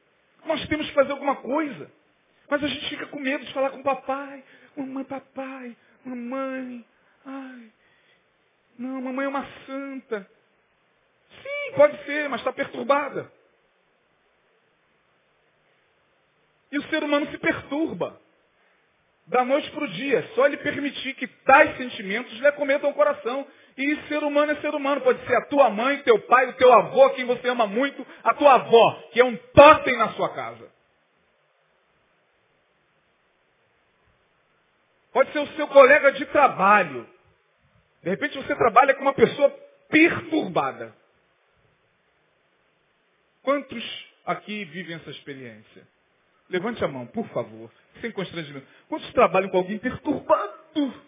Nós 0.46 0.66
temos 0.68 0.86
que 0.86 0.94
fazer 0.94 1.12
alguma 1.12 1.36
coisa. 1.36 1.90
Mas 2.48 2.64
a 2.64 2.68
gente 2.68 2.88
fica 2.88 3.06
com 3.06 3.20
medo 3.20 3.44
de 3.44 3.52
falar 3.52 3.70
com 3.70 3.80
o 3.80 3.84
papai. 3.84 4.42
Mamãe, 4.74 5.04
papai, 5.04 5.76
mamãe. 6.04 6.84
Ai, 7.26 7.72
não, 8.78 9.02
mamãe 9.02 9.26
é 9.26 9.28
uma 9.28 9.46
santa. 9.66 10.37
Sim, 11.42 11.72
pode 11.74 12.04
ser, 12.04 12.28
mas 12.28 12.40
está 12.40 12.52
perturbada. 12.52 13.30
E 16.70 16.78
o 16.78 16.82
ser 16.84 17.02
humano 17.02 17.30
se 17.30 17.38
perturba. 17.38 18.20
Da 19.26 19.44
noite 19.44 19.70
para 19.70 19.84
o 19.84 19.88
dia. 19.88 20.26
Só 20.34 20.46
ele 20.46 20.56
permitir 20.56 21.14
que 21.14 21.26
tais 21.26 21.76
sentimentos 21.76 22.32
lhe 22.38 22.46
acometam 22.46 22.90
o 22.90 22.94
coração. 22.94 23.46
E 23.76 23.96
ser 24.08 24.22
humano 24.22 24.52
é 24.52 24.56
ser 24.56 24.74
humano. 24.74 25.02
Pode 25.02 25.24
ser 25.26 25.36
a 25.36 25.46
tua 25.46 25.68
mãe, 25.70 26.02
teu 26.02 26.18
pai, 26.20 26.48
o 26.48 26.54
teu 26.54 26.72
avô, 26.72 27.10
quem 27.10 27.26
você 27.26 27.48
ama 27.48 27.66
muito, 27.66 28.06
a 28.24 28.34
tua 28.34 28.54
avó, 28.54 29.02
que 29.12 29.20
é 29.20 29.24
um 29.24 29.36
totem 29.36 29.96
na 29.98 30.10
sua 30.14 30.30
casa. 30.34 30.70
Pode 35.12 35.32
ser 35.32 35.40
o 35.40 35.46
seu 35.56 35.68
colega 35.68 36.12
de 36.12 36.24
trabalho. 36.26 37.08
De 38.02 38.10
repente 38.10 38.36
você 38.38 38.54
trabalha 38.54 38.94
com 38.94 39.02
uma 39.02 39.14
pessoa 39.14 39.50
perturbada. 39.88 40.94
Quantos 43.48 43.82
aqui 44.26 44.62
vivem 44.66 44.96
essa 44.96 45.08
experiência? 45.08 45.88
Levante 46.50 46.84
a 46.84 46.86
mão, 46.86 47.06
por 47.06 47.26
favor, 47.28 47.72
sem 47.98 48.12
constrangimento. 48.12 48.66
Quantos 48.90 49.10
trabalham 49.14 49.48
com 49.48 49.56
alguém 49.56 49.78
perturbado? 49.78 51.02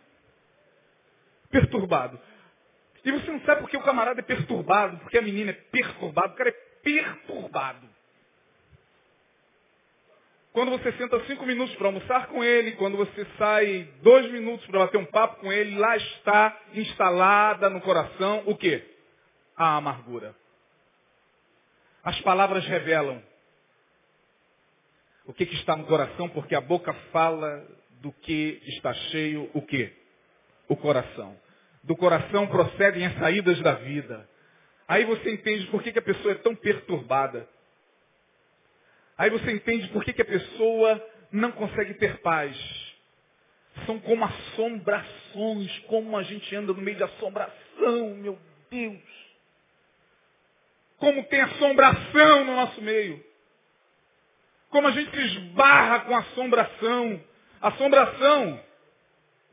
Perturbado. 1.51 2.19
E 3.05 3.13
você 3.13 3.31
não 3.31 3.43
sabe 3.43 3.61
porque 3.61 3.77
o 3.77 3.83
camarada 3.83 4.21
é 4.21 4.23
perturbado, 4.23 4.97
porque 5.01 5.19
a 5.19 5.23
menina 5.23 5.51
é 5.51 5.53
perturbada, 5.53 6.33
o 6.33 6.35
cara 6.35 6.49
é 6.49 6.53
perturbado. 6.83 7.87
Quando 10.55 10.71
você 10.71 10.93
senta 10.93 11.23
cinco 11.27 11.45
minutos 11.45 11.77
para 11.77 11.89
almoçar 11.89 12.29
com 12.29 12.43
ele, 12.43 12.73
quando 12.73 12.97
você 12.97 13.27
sai 13.37 13.87
dois 14.01 14.33
minutos 14.33 14.67
para 14.69 14.87
bater 14.87 14.97
um 14.97 15.05
papo 15.05 15.41
com 15.41 15.53
ele, 15.53 15.77
lá 15.77 15.95
está 15.95 16.59
instalada 16.73 17.69
no 17.69 17.83
coração 17.83 18.45
o 18.47 18.57
quê? 18.57 18.83
A 19.55 19.77
amargura. 19.77 20.40
As 22.03 22.21
palavras 22.23 22.65
revelam 22.67 23.23
o 25.27 25.33
que, 25.33 25.47
que 25.47 25.55
está 25.55 25.77
no 25.77 25.85
coração, 25.85 26.29
porque 26.29 26.55
a 26.55 26.61
boca 26.61 26.93
fala 27.13 27.67
do 28.01 28.11
que 28.11 28.61
está 28.67 28.93
cheio 28.93 29.51
o 29.55 29.63
quê? 29.63 29.93
O 30.69 30.77
coração. 30.77 31.37
Do 31.83 31.97
coração 31.97 32.47
procedem 32.47 33.07
as 33.07 33.15
saídas 33.19 33.61
da 33.61 33.75
vida. 33.75 34.29
Aí 34.89 35.05
você 35.05 35.33
entende 35.33 35.67
por 35.67 35.83
que, 35.83 35.93
que 35.93 35.99
a 35.99 36.03
pessoa 36.03 36.33
é 36.33 36.39
tão 36.39 36.55
perturbada. 36.55 37.49
Aí 39.17 39.31
você 39.31 39.53
entende 39.53 39.89
por 39.89 40.03
que, 40.03 40.13
que 40.13 40.23
a 40.23 40.25
pessoa 40.27 41.07
não 41.31 41.53
consegue 41.53 41.95
ter 41.95 42.19
paz. 42.23 42.57
São 43.87 44.01
como 44.01 44.25
assombrações, 44.25 45.79
como 45.81 46.17
a 46.17 46.23
gente 46.23 46.55
anda 46.57 46.73
no 46.73 46.83
meio 46.83 46.97
de 46.97 47.05
assombração, 47.05 48.15
meu 48.17 48.39
Deus. 48.71 49.20
Como 51.01 51.25
tem 51.25 51.41
assombração 51.41 52.45
no 52.45 52.55
nosso 52.55 52.81
meio. 52.81 53.25
Como 54.69 54.87
a 54.87 54.93
gente 54.93 55.11
se 55.11 55.21
esbarra 55.21 56.01
com 56.01 56.17
assombração. 56.17 57.21
Assombração 57.61 58.61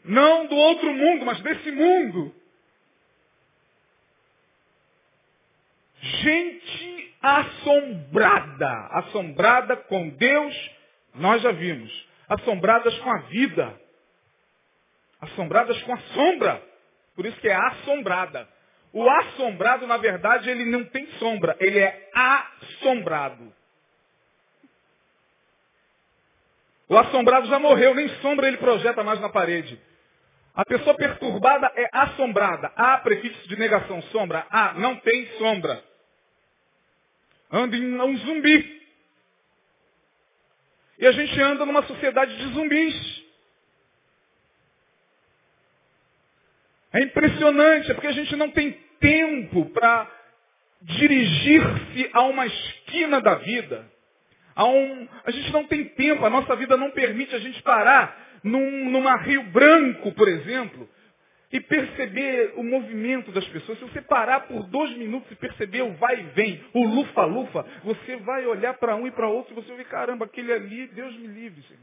não 0.07 0.45
do 0.47 0.55
outro 0.55 0.93
mundo, 0.93 1.25
mas 1.25 1.39
desse 1.41 1.71
mundo. 1.71 2.33
Gente 5.99 7.15
assombrada. 7.21 8.87
Assombrada 8.91 9.75
com 9.75 10.09
Deus, 10.09 10.71
nós 11.15 11.41
já 11.41 11.51
vimos. 11.51 12.07
Assombradas 12.29 12.97
com 12.99 13.11
a 13.11 13.17
vida. 13.23 13.81
Assombradas 15.19 15.81
com 15.83 15.93
a 15.93 15.97
sombra. 15.97 16.63
Por 17.15 17.25
isso 17.25 17.39
que 17.41 17.49
é 17.49 17.55
assombrada. 17.55 18.47
O 18.93 19.09
assombrado, 19.09 19.85
na 19.85 19.97
verdade, 19.97 20.49
ele 20.49 20.65
não 20.65 20.83
tem 20.85 21.05
sombra, 21.19 21.55
ele 21.59 21.79
é 21.79 22.09
assombrado. 22.13 23.53
O 26.89 26.97
assombrado 26.97 27.47
já 27.47 27.59
morreu, 27.59 27.93
nem 27.93 28.07
sombra 28.21 28.47
ele 28.47 28.57
projeta 28.57 29.03
mais 29.03 29.19
na 29.19 29.29
parede. 29.29 29.79
A 30.55 30.65
pessoa 30.65 30.95
perturbada 30.95 31.71
é 31.75 31.89
assombrada. 31.91 32.71
A 32.75 32.97
prefixo 32.99 33.47
de 33.47 33.57
negação, 33.57 34.01
sombra. 34.03 34.47
A 34.49 34.73
não 34.73 34.95
tem 34.95 35.27
sombra 35.37 35.83
anda 37.51 37.75
em 37.75 37.99
um 37.99 38.17
zumbi. 38.17 38.77
E 40.99 41.05
a 41.05 41.11
gente 41.11 41.39
anda 41.41 41.65
numa 41.65 41.83
sociedade 41.83 42.35
de 42.37 42.53
zumbis. 42.53 43.26
É 46.93 47.01
impressionante, 47.03 47.91
é 47.91 47.93
porque 47.93 48.07
a 48.07 48.13
gente 48.13 48.35
não 48.35 48.49
tem 48.51 48.71
tempo 48.99 49.65
para 49.71 50.09
dirigir-se 50.81 52.09
a 52.13 52.21
uma 52.23 52.45
esquina 52.45 53.19
da 53.21 53.35
vida. 53.35 53.85
A, 54.55 54.65
um, 54.65 55.07
a 55.25 55.31
gente 55.31 55.51
não 55.51 55.65
tem 55.65 55.85
tempo, 55.85 56.25
a 56.25 56.29
nossa 56.29 56.55
vida 56.55 56.77
não 56.77 56.91
permite 56.91 57.35
a 57.35 57.39
gente 57.39 57.61
parar 57.61 58.39
num, 58.43 58.89
numa 58.89 59.15
Rio 59.17 59.43
Branco, 59.43 60.11
por 60.13 60.27
exemplo, 60.27 60.89
e 61.51 61.59
perceber 61.59 62.53
o 62.55 62.63
movimento 62.63 63.31
das 63.31 63.47
pessoas, 63.47 63.77
se 63.79 63.85
você 63.85 64.01
parar 64.01 64.41
por 64.41 64.63
dois 64.63 64.95
minutos 64.97 65.31
e 65.31 65.35
perceber 65.35 65.81
o 65.81 65.93
vai 65.93 66.19
e 66.19 66.23
vem, 66.23 66.65
o 66.73 66.83
lufa-lufa, 66.85 67.65
você 67.83 68.17
vai 68.17 68.45
olhar 68.45 68.73
para 68.75 68.95
um 68.95 69.07
e 69.07 69.11
para 69.11 69.29
outro 69.29 69.53
e 69.53 69.55
você 69.55 69.67
vai 69.69 69.77
ver, 69.77 69.85
caramba, 69.85 70.25
aquele 70.25 70.51
ali, 70.51 70.87
Deus 70.87 71.15
me 71.17 71.27
livre, 71.27 71.61
Senhor. 71.63 71.81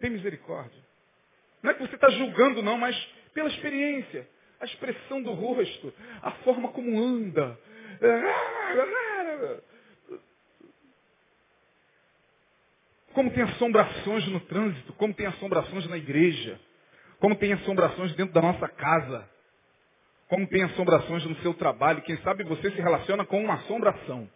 Tem 0.00 0.10
misericórdia. 0.10 0.80
Não 1.62 1.70
é 1.70 1.74
que 1.74 1.82
você 1.82 1.94
está 1.94 2.08
julgando, 2.08 2.62
não, 2.62 2.78
mas 2.78 2.96
pela 3.34 3.48
experiência, 3.48 4.28
a 4.60 4.64
expressão 4.64 5.22
do 5.22 5.32
rosto, 5.32 5.92
a 6.22 6.30
forma 6.42 6.68
como 6.68 7.00
anda. 7.00 7.58
Como 13.12 13.30
tem 13.30 13.42
assombrações 13.42 14.26
no 14.28 14.40
trânsito, 14.40 14.92
como 14.94 15.14
tem 15.14 15.26
assombrações 15.26 15.88
na 15.88 15.96
igreja. 15.96 16.60
Como 17.18 17.36
tem 17.36 17.52
assombrações 17.52 18.14
dentro 18.14 18.32
da 18.32 18.40
nossa 18.40 18.68
casa. 18.68 19.28
Como 20.28 20.46
tem 20.46 20.62
assombrações 20.62 21.24
no 21.24 21.36
seu 21.36 21.52
trabalho. 21.54 22.02
Quem 22.02 22.16
sabe 22.18 22.44
você 22.44 22.70
se 22.70 22.80
relaciona 22.80 23.24
com 23.24 23.42
uma 23.42 23.54
assombração. 23.54 24.30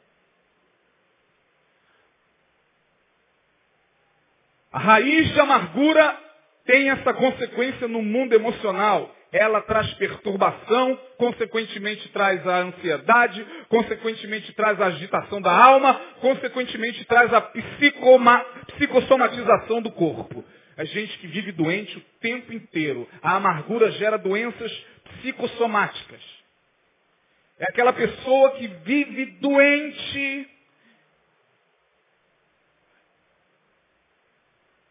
A 4.72 4.78
raiz 4.78 5.32
de 5.32 5.40
amargura 5.40 6.23
tem 6.64 6.90
essa 6.90 7.12
consequência 7.12 7.86
no 7.86 8.02
mundo 8.02 8.32
emocional. 8.32 9.14
Ela 9.30 9.60
traz 9.62 9.92
perturbação, 9.94 10.98
consequentemente 11.18 12.08
traz 12.10 12.46
a 12.46 12.58
ansiedade, 12.58 13.44
consequentemente 13.68 14.52
traz 14.52 14.80
a 14.80 14.86
agitação 14.86 15.42
da 15.42 15.50
alma, 15.50 16.00
consequentemente 16.20 17.04
traz 17.04 17.34
a 17.34 17.40
psicossomatização 17.40 19.82
do 19.82 19.90
corpo. 19.90 20.44
É 20.76 20.84
gente 20.84 21.18
que 21.18 21.26
vive 21.26 21.50
doente 21.52 21.98
o 21.98 22.00
tempo 22.20 22.52
inteiro. 22.52 23.08
A 23.22 23.36
amargura 23.36 23.90
gera 23.92 24.16
doenças 24.16 24.72
psicossomáticas. 25.20 26.20
É 27.58 27.64
aquela 27.64 27.92
pessoa 27.92 28.52
que 28.52 28.66
vive 28.66 29.26
doente 29.40 30.48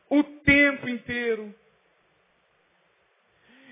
o 0.09 0.23
tempo 0.23 0.87
inteiro. 0.87 1.53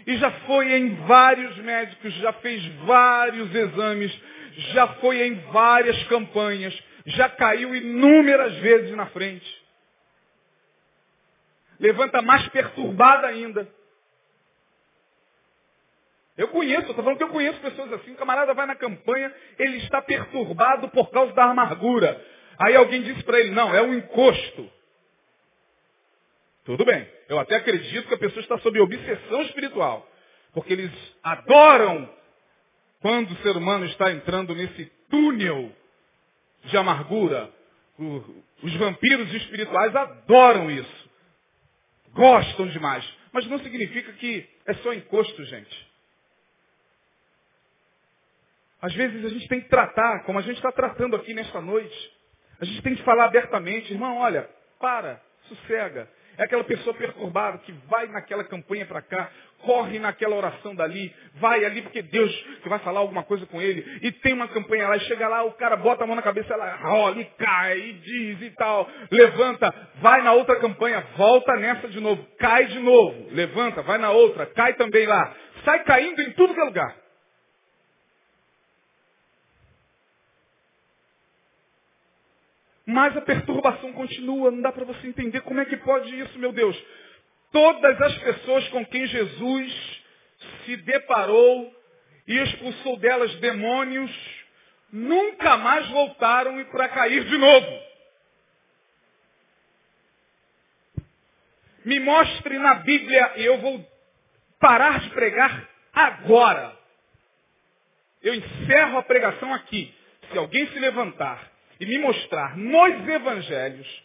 E 0.07 0.17
já 0.17 0.31
foi 0.31 0.73
em 0.73 0.95
vários 1.05 1.57
médicos, 1.57 2.13
já 2.15 2.33
fez 2.33 2.65
vários 2.85 3.53
exames, 3.53 4.19
já 4.73 4.87
foi 4.95 5.27
em 5.27 5.35
várias 5.51 6.03
campanhas, 6.05 6.77
já 7.05 7.29
caiu 7.29 7.75
inúmeras 7.75 8.55
vezes 8.57 8.95
na 8.95 9.07
frente 9.07 9.61
levanta 11.81 12.21
mais 12.21 12.47
perturbada 12.49 13.27
ainda. 13.27 13.67
Eu 16.37 16.47
conheço, 16.49 16.81
estou 16.81 16.95
falando 16.95 17.17
que 17.17 17.23
eu 17.23 17.29
conheço 17.29 17.59
pessoas 17.59 17.91
assim. 17.93 18.11
O 18.11 18.15
camarada 18.15 18.53
vai 18.53 18.65
na 18.67 18.75
campanha, 18.75 19.33
ele 19.57 19.77
está 19.77 20.01
perturbado 20.01 20.87
por 20.89 21.09
causa 21.09 21.33
da 21.33 21.45
amargura. 21.45 22.23
Aí 22.59 22.75
alguém 22.75 23.01
disse 23.01 23.23
para 23.23 23.39
ele, 23.39 23.51
não, 23.51 23.73
é 23.73 23.81
um 23.81 23.93
encosto. 23.93 24.71
Tudo 26.63 26.85
bem, 26.85 27.07
eu 27.27 27.39
até 27.39 27.55
acredito 27.55 28.07
que 28.07 28.13
a 28.13 28.19
pessoa 28.19 28.41
está 28.41 28.57
sob 28.59 28.79
obsessão 28.79 29.41
espiritual. 29.43 30.07
Porque 30.53 30.73
eles 30.73 30.91
adoram 31.23 32.13
quando 33.01 33.31
o 33.31 33.37
ser 33.37 33.55
humano 33.57 33.85
está 33.85 34.11
entrando 34.11 34.53
nesse 34.53 34.85
túnel 35.09 35.71
de 36.65 36.77
amargura. 36.77 37.51
Os 38.61 38.75
vampiros 38.75 39.33
espirituais 39.33 39.95
adoram 39.95 40.69
isso. 40.69 41.09
Gostam 42.13 42.67
demais. 42.67 43.03
Mas 43.31 43.47
não 43.47 43.59
significa 43.59 44.11
que 44.13 44.47
é 44.65 44.73
só 44.75 44.93
encosto, 44.93 45.43
gente. 45.45 45.91
Às 48.81 48.93
vezes 48.93 49.23
a 49.23 49.29
gente 49.29 49.47
tem 49.47 49.61
que 49.61 49.69
tratar, 49.69 50.23
como 50.25 50.39
a 50.39 50.41
gente 50.41 50.57
está 50.57 50.71
tratando 50.71 51.15
aqui 51.15 51.33
nesta 51.33 51.61
noite. 51.61 52.13
A 52.59 52.65
gente 52.65 52.81
tem 52.81 52.95
que 52.95 53.03
falar 53.03 53.25
abertamente, 53.25 53.91
irmão, 53.93 54.17
olha, 54.17 54.49
para. 54.79 55.21
Sossega. 55.47 56.09
É 56.37 56.43
aquela 56.43 56.63
pessoa 56.63 56.93
perturbada 56.95 57.57
que 57.59 57.71
vai 57.89 58.07
naquela 58.07 58.43
campanha 58.43 58.85
para 58.85 59.01
cá, 59.01 59.29
corre 59.61 59.99
naquela 59.99 60.35
oração 60.35 60.75
dali, 60.75 61.13
vai 61.35 61.63
ali 61.63 61.81
porque 61.81 62.01
Deus 62.01 62.31
que 62.61 62.69
vai 62.69 62.79
falar 62.79 62.99
alguma 62.99 63.23
coisa 63.23 63.45
com 63.45 63.61
ele, 63.61 63.99
e 64.01 64.11
tem 64.11 64.33
uma 64.33 64.47
campanha 64.47 64.87
lá, 64.87 64.97
e 64.97 65.01
chega 65.01 65.27
lá, 65.27 65.43
o 65.43 65.53
cara 65.53 65.75
bota 65.75 66.03
a 66.03 66.07
mão 66.07 66.15
na 66.15 66.21
cabeça, 66.21 66.53
ela 66.53 66.75
rola 66.75 67.19
e 67.19 67.25
cai, 67.25 67.79
e 67.79 67.93
diz 67.93 68.41
e 68.41 68.49
tal, 68.51 68.89
levanta, 69.11 69.73
vai 70.01 70.21
na 70.21 70.33
outra 70.33 70.55
campanha, 70.57 71.05
volta 71.15 71.55
nessa 71.57 71.87
de 71.87 71.99
novo, 71.99 72.25
cai 72.39 72.65
de 72.65 72.79
novo, 72.79 73.27
levanta, 73.31 73.81
vai 73.81 73.97
na 73.97 74.11
outra, 74.11 74.45
cai 74.47 74.73
também 74.73 75.05
lá, 75.05 75.35
sai 75.63 75.83
caindo 75.83 76.21
em 76.21 76.31
tudo 76.31 76.53
que 76.53 76.61
é 76.61 76.63
lugar. 76.63 77.00
Mas 82.91 83.15
a 83.15 83.21
perturbação 83.21 83.93
continua, 83.93 84.51
não 84.51 84.61
dá 84.61 84.69
para 84.69 84.83
você 84.83 85.07
entender 85.07 85.39
como 85.41 85.61
é 85.61 85.65
que 85.65 85.77
pode 85.77 86.13
isso, 86.19 86.37
meu 86.37 86.51
Deus. 86.51 86.77
Todas 87.49 88.01
as 88.01 88.17
pessoas 88.17 88.67
com 88.67 88.85
quem 88.85 89.07
Jesus 89.07 90.03
se 90.65 90.75
deparou 90.75 91.73
e 92.27 92.37
expulsou 92.37 92.97
delas 92.97 93.33
demônios, 93.35 94.11
nunca 94.91 95.55
mais 95.57 95.87
voltaram 95.87 96.63
para 96.65 96.89
cair 96.89 97.23
de 97.23 97.37
novo. 97.37 97.79
Me 101.85 101.99
mostre 102.01 102.59
na 102.59 102.75
Bíblia 102.75 103.33
e 103.37 103.45
eu 103.45 103.57
vou 103.59 103.89
parar 104.59 104.99
de 104.99 105.09
pregar 105.11 105.69
agora. 105.93 106.77
Eu 108.21 108.35
encerro 108.35 108.97
a 108.97 109.03
pregação 109.03 109.53
aqui. 109.53 109.93
Se 110.29 110.37
alguém 110.37 110.67
se 110.67 110.79
levantar 110.79 111.50
e 111.81 111.85
me 111.87 111.97
mostrar 111.97 112.55
nos 112.55 113.07
evangelhos, 113.07 114.03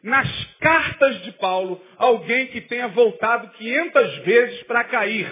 nas 0.00 0.44
cartas 0.60 1.20
de 1.22 1.32
Paulo, 1.32 1.84
alguém 1.98 2.46
que 2.46 2.60
tenha 2.60 2.86
voltado 2.86 3.48
500 3.48 4.18
vezes 4.18 4.62
para 4.62 4.84
cair. 4.84 5.28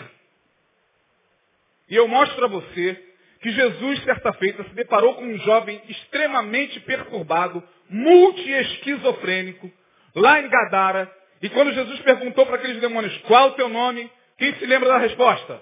E 1.88 1.94
eu 1.94 2.09
mostro 2.09 2.44
a 2.44 2.48
você 2.48 3.00
que 3.40 3.52
Jesus, 3.52 4.02
certa 4.02 4.33
feita, 4.33 4.64
se 4.64 4.74
deparou 4.74 5.14
com 5.14 5.22
um 5.22 5.38
jovem 5.38 5.80
extremamente 5.88 6.80
perturbado, 6.80 7.62
multi-esquizofrênico, 7.88 9.70
lá 10.16 10.40
em 10.40 10.48
Gadara. 10.48 11.09
E 11.40 11.48
quando 11.50 11.72
Jesus 11.72 12.00
perguntou 12.00 12.44
para 12.44 12.57
aqueles 12.57 12.80
demônios, 12.80 13.16
qual 13.18 13.50
o 13.50 13.52
teu 13.52 13.68
nome? 13.68 14.11
Quem 14.37 14.52
se 14.54 14.66
lembra 14.66 14.88
da 14.88 14.98
resposta? 14.98 15.61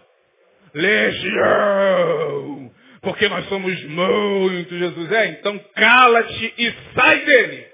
Legião! 0.73 2.62
Porque 3.03 3.29
nós 3.29 3.49
somos 3.49 3.85
muitos, 3.85 4.79
Jesus. 4.79 5.13
É, 5.13 5.27
então 5.31 5.59
cala-te 5.75 6.55
e 6.57 6.75
sai 6.95 7.25
dele. 7.25 7.69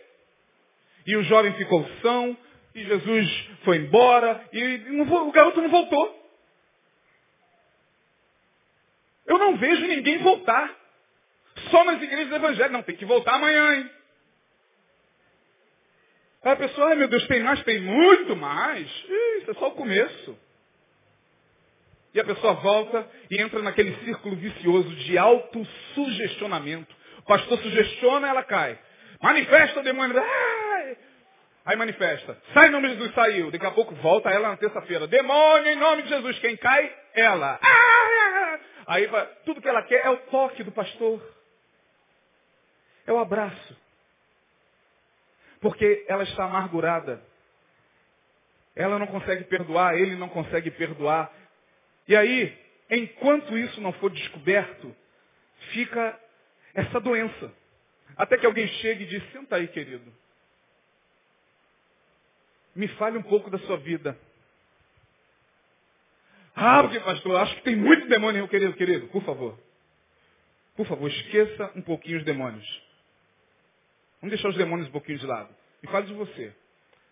E 1.07 1.17
o 1.17 1.23
jovem 1.25 1.53
ficou 1.55 1.88
são, 2.03 2.37
e 2.75 2.85
Jesus 2.85 3.49
foi 3.62 3.77
embora, 3.77 4.43
e 4.53 5.01
o 5.01 5.31
garoto 5.31 5.61
não 5.61 5.69
voltou. 5.69 6.19
Eu 9.27 9.38
não 9.38 9.57
vejo 9.59 9.87
ninguém 9.87 10.19
voltar. 10.19 10.75
Só 11.71 11.85
nas 11.85 12.01
igrejas 12.01 12.33
evangélicas. 12.33 12.73
Não, 12.73 12.83
tem 12.83 12.97
que 12.97 13.05
voltar 13.05 13.35
amanhã, 13.35 13.75
hein? 13.75 13.91
Aí 16.43 16.53
a 16.53 16.57
pessoa, 16.57 16.88
ai 16.88 16.95
meu 16.95 17.09
Deus, 17.09 17.27
tem 17.27 17.43
mais? 17.43 17.62
Tem 17.64 17.81
muito 17.81 18.35
mais. 18.35 18.87
Isso 19.41 19.51
é 19.51 19.55
só 19.55 19.69
o 19.69 19.73
começo. 19.73 20.38
E 22.14 22.21
a 22.21 22.25
pessoa 22.25 22.55
volta 22.55 23.09
e 23.31 23.40
entra 23.40 23.61
naquele 23.62 23.94
círculo 24.05 24.37
vicioso 24.37 24.88
de 24.97 25.18
autossugestionamento. 25.18 26.94
O 27.18 27.23
pastor 27.23 27.59
sugestiona, 27.59 28.29
ela 28.29 28.42
cai. 28.42 28.79
Manifesta 29.23 29.81
o 29.81 29.83
demônio. 29.83 30.18
Ai! 30.18 30.97
Aí 31.66 31.77
manifesta. 31.77 32.40
Sai 32.55 32.68
em 32.68 32.71
nome 32.71 32.88
de 32.88 32.94
Jesus, 32.94 33.14
saiu. 33.14 33.51
Daqui 33.51 33.66
a 33.66 33.71
pouco 33.71 33.94
volta 33.97 34.31
ela 34.31 34.49
na 34.49 34.57
terça-feira. 34.57 35.07
Demônio 35.07 35.66
em 35.66 35.77
nome 35.77 36.03
de 36.03 36.09
Jesus. 36.09 36.38
Quem 36.38 36.57
cai? 36.57 36.90
Ela. 37.14 37.61
Aí 38.87 39.07
tudo 39.44 39.61
que 39.61 39.68
ela 39.68 39.83
quer 39.83 40.07
é 40.07 40.09
o 40.09 40.16
toque 40.16 40.64
do 40.64 40.73
pastor. 40.73 41.21
É 43.07 43.12
o 43.12 43.18
abraço. 43.18 43.77
Porque 45.61 46.07
ela 46.09 46.23
está 46.23 46.44
amargurada. 46.44 47.23
Ela 48.75 48.99
não 48.99 49.09
consegue 49.09 49.44
perdoar, 49.44 49.94
ele 49.94 50.14
não 50.16 50.29
consegue 50.29 50.71
perdoar. 50.71 51.31
E 52.09 52.16
aí, 52.16 52.59
enquanto 52.90 53.57
isso 53.57 53.81
não 53.81 53.92
for 53.92 54.11
descoberto, 54.11 54.97
fica 55.73 56.18
essa 56.75 56.99
doença. 56.99 57.53
Até 58.16 58.38
que 58.38 58.47
alguém 58.47 58.66
chegue 58.66 59.05
e 59.05 59.07
diz, 59.07 59.23
senta 59.31 59.57
aí, 59.57 59.68
querido. 59.68 60.11
Me 62.75 62.88
fale 62.88 63.18
um 63.18 63.23
pouco 63.23 63.51
da 63.51 63.59
sua 63.61 63.77
vida. 63.77 64.18
Ah, 66.57 66.83
porque 66.83 66.99
pastor, 67.01 67.37
acho 67.37 67.55
que 67.57 67.62
tem 67.62 67.77
muito 67.77 68.09
demônio, 68.09 68.49
querido, 68.49 68.73
querido. 68.75 69.07
Por 69.09 69.23
favor. 69.23 69.59
Por 70.77 70.87
favor, 70.87 71.09
esqueça 71.09 71.73
um 71.77 71.83
pouquinho 71.83 72.18
os 72.18 72.25
demônios. 72.25 72.83
Vamos 74.21 74.35
deixar 74.35 74.49
os 74.49 74.57
demônios 74.57 74.88
um 74.88 74.92
pouquinho 74.92 75.18
de 75.18 75.27
lado. 75.27 75.55
Me 75.83 75.88
fale 75.90 76.07
de 76.07 76.14
você. 76.14 76.53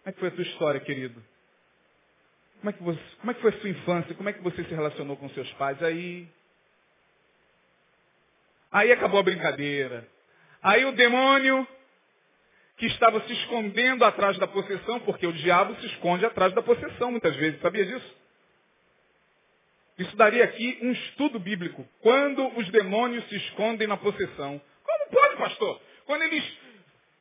Como 0.02 0.06
é 0.06 0.12
que 0.12 0.20
foi 0.20 0.28
a 0.28 0.32
sua 0.32 0.42
história, 0.42 0.80
querido? 0.80 1.22
Como 2.60 2.70
é, 2.70 2.72
que 2.72 2.82
você, 2.82 3.00
como 3.20 3.30
é 3.30 3.34
que 3.34 3.40
foi 3.40 3.50
a 3.50 3.60
sua 3.60 3.70
infância? 3.70 4.14
Como 4.14 4.28
é 4.28 4.32
que 4.32 4.42
você 4.42 4.64
se 4.64 4.74
relacionou 4.74 5.16
com 5.16 5.28
seus 5.30 5.50
pais? 5.52 5.82
Aí. 5.82 6.28
Aí 8.72 8.90
acabou 8.92 9.20
a 9.20 9.22
brincadeira. 9.22 10.06
Aí 10.62 10.84
o 10.84 10.92
demônio 10.92 11.66
que 12.76 12.86
estava 12.86 13.20
se 13.22 13.32
escondendo 13.32 14.04
atrás 14.04 14.36
da 14.38 14.46
possessão, 14.46 15.00
porque 15.00 15.26
o 15.26 15.32
diabo 15.32 15.74
se 15.76 15.86
esconde 15.86 16.26
atrás 16.26 16.52
da 16.52 16.62
possessão 16.62 17.10
muitas 17.10 17.34
vezes, 17.36 17.60
sabia 17.60 17.86
disso? 17.86 18.14
Isso 19.98 20.14
daria 20.16 20.44
aqui 20.44 20.78
um 20.82 20.92
estudo 20.92 21.38
bíblico. 21.38 21.86
Quando 22.00 22.46
os 22.58 22.68
demônios 22.68 23.26
se 23.28 23.36
escondem 23.36 23.86
na 23.86 23.96
possessão. 23.96 24.60
Como 24.84 25.10
pode, 25.10 25.36
pastor? 25.36 25.80
Quando 26.04 26.22
eles, 26.22 26.44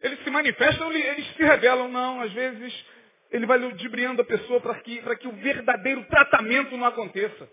eles 0.02 0.22
se 0.24 0.30
manifestam, 0.30 0.92
eles 0.92 1.26
se 1.36 1.44
revelam. 1.44 1.88
Não, 1.88 2.20
às 2.20 2.34
vezes 2.34 2.86
ele 3.32 3.46
vai 3.46 3.58
ludibriando 3.58 4.22
a 4.22 4.26
pessoa 4.26 4.62
para 4.62 4.76
que, 4.76 5.02
que 5.18 5.28
o 5.28 5.34
verdadeiro 5.34 6.04
tratamento 6.06 6.76
não 6.78 6.86
aconteça. 6.86 7.50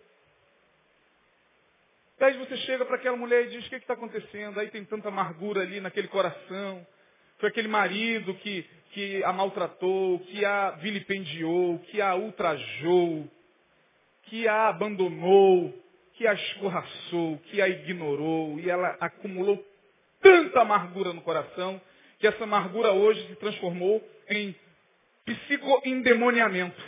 Aí 2.20 2.36
você 2.38 2.56
chega 2.58 2.84
para 2.84 2.96
aquela 2.96 3.16
mulher 3.16 3.46
e 3.46 3.50
diz, 3.50 3.66
o 3.66 3.68
que 3.68 3.76
está 3.76 3.94
acontecendo? 3.94 4.60
Aí 4.60 4.68
tem 4.68 4.84
tanta 4.84 5.08
amargura 5.08 5.60
ali 5.62 5.80
naquele 5.80 6.06
coração. 6.06 6.86
Foi 7.38 7.48
aquele 7.48 7.66
marido 7.66 8.32
que, 8.34 8.64
que 8.92 9.24
a 9.24 9.32
maltratou, 9.32 10.20
que 10.20 10.44
a 10.44 10.70
vilipendiou, 10.72 11.80
que 11.80 12.00
a 12.00 12.14
ultrajou, 12.14 13.28
que 14.24 14.46
a 14.46 14.68
abandonou, 14.68 15.74
que 16.14 16.26
a 16.26 16.34
escorraçou, 16.34 17.38
que 17.46 17.60
a 17.60 17.68
ignorou, 17.68 18.60
e 18.60 18.70
ela 18.70 18.96
acumulou 19.00 19.60
tanta 20.20 20.60
amargura 20.60 21.12
no 21.12 21.22
coração, 21.22 21.80
que 22.20 22.26
essa 22.28 22.44
amargura 22.44 22.92
hoje 22.92 23.26
se 23.26 23.34
transformou 23.34 24.00
em 24.28 24.54
psicoendemoniamento. 25.24 26.82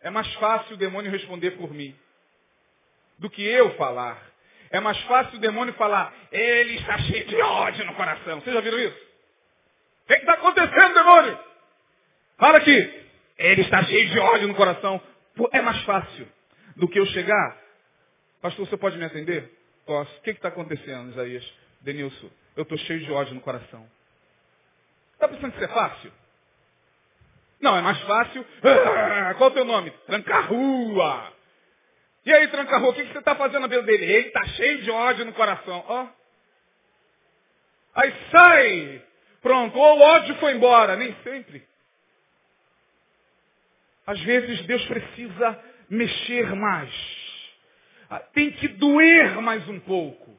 É 0.00 0.10
mais 0.10 0.32
fácil 0.34 0.74
o 0.74 0.78
demônio 0.78 1.10
responder 1.10 1.52
por 1.52 1.72
mim 1.72 1.94
do 3.18 3.28
que 3.28 3.42
eu 3.42 3.74
falar. 3.76 4.30
É 4.70 4.80
mais 4.80 4.98
fácil 5.02 5.36
o 5.36 5.40
demônio 5.40 5.74
falar, 5.74 6.14
ele 6.30 6.76
está 6.76 6.96
cheio 6.98 7.26
de 7.26 7.36
ódio 7.36 7.84
no 7.84 7.94
coração. 7.94 8.40
Vocês 8.40 8.54
já 8.54 8.60
viram 8.60 8.78
isso? 8.78 9.10
O 10.04 10.06
que 10.06 10.14
está 10.14 10.34
acontecendo, 10.34 10.94
demônio? 10.94 11.38
Fala 12.38 12.58
aqui. 12.58 13.04
Ele 13.36 13.62
está 13.62 13.82
cheio 13.84 14.08
de 14.10 14.18
ódio 14.18 14.48
no 14.48 14.54
coração. 14.54 15.00
É 15.52 15.60
mais 15.60 15.82
fácil 15.82 16.26
do 16.76 16.88
que 16.88 16.98
eu 16.98 17.06
chegar. 17.06 17.58
Pastor, 18.40 18.66
você 18.66 18.76
pode 18.76 18.96
me 18.96 19.04
atender? 19.04 19.50
Posso. 19.84 20.16
O 20.18 20.22
que 20.22 20.30
está 20.30 20.48
acontecendo, 20.48 21.10
Isaías? 21.10 21.52
Denilson, 21.80 22.30
eu 22.56 22.62
estou 22.62 22.78
cheio 22.78 23.00
de 23.00 23.10
ódio 23.10 23.34
no 23.34 23.40
coração. 23.40 23.86
Está 25.14 25.28
pensando 25.28 25.52
que 25.52 25.58
isso 25.58 25.64
é 25.64 25.74
fácil? 25.74 26.12
Não, 27.60 27.76
é 27.76 27.82
mais 27.82 28.00
fácil. 28.02 28.44
Ah, 28.62 29.34
qual 29.34 29.50
é 29.50 29.52
o 29.52 29.54
teu 29.54 29.64
nome? 29.64 29.90
Tranca-rua. 30.06 31.32
E 32.24 32.32
aí, 32.32 32.48
Tranca-rua, 32.48 32.90
o 32.90 32.94
que, 32.94 33.04
você 33.04 33.18
está 33.18 33.34
fazendo 33.34 33.60
na 33.60 33.66
vida 33.66 33.82
dele? 33.82 34.04
Ele 34.04 34.28
está 34.28 34.44
cheio 34.46 34.82
de 34.82 34.90
ódio 34.90 35.24
no 35.24 35.32
coração. 35.32 35.84
Ó. 35.86 36.06
Aí 37.94 38.14
sai. 38.30 39.02
Pronto, 39.42 39.78
ou 39.78 39.98
o 39.98 40.02
ódio 40.02 40.34
foi 40.36 40.54
embora. 40.54 40.96
Nem 40.96 41.14
sempre. 41.22 41.66
Às 44.06 44.20
vezes 44.20 44.62
Deus 44.66 44.84
precisa 44.86 45.64
mexer 45.88 46.54
mais. 46.54 46.92
Ah, 48.08 48.20
tem 48.20 48.50
que 48.52 48.68
doer 48.68 49.40
mais 49.40 49.66
um 49.68 49.78
pouco. 49.80 50.36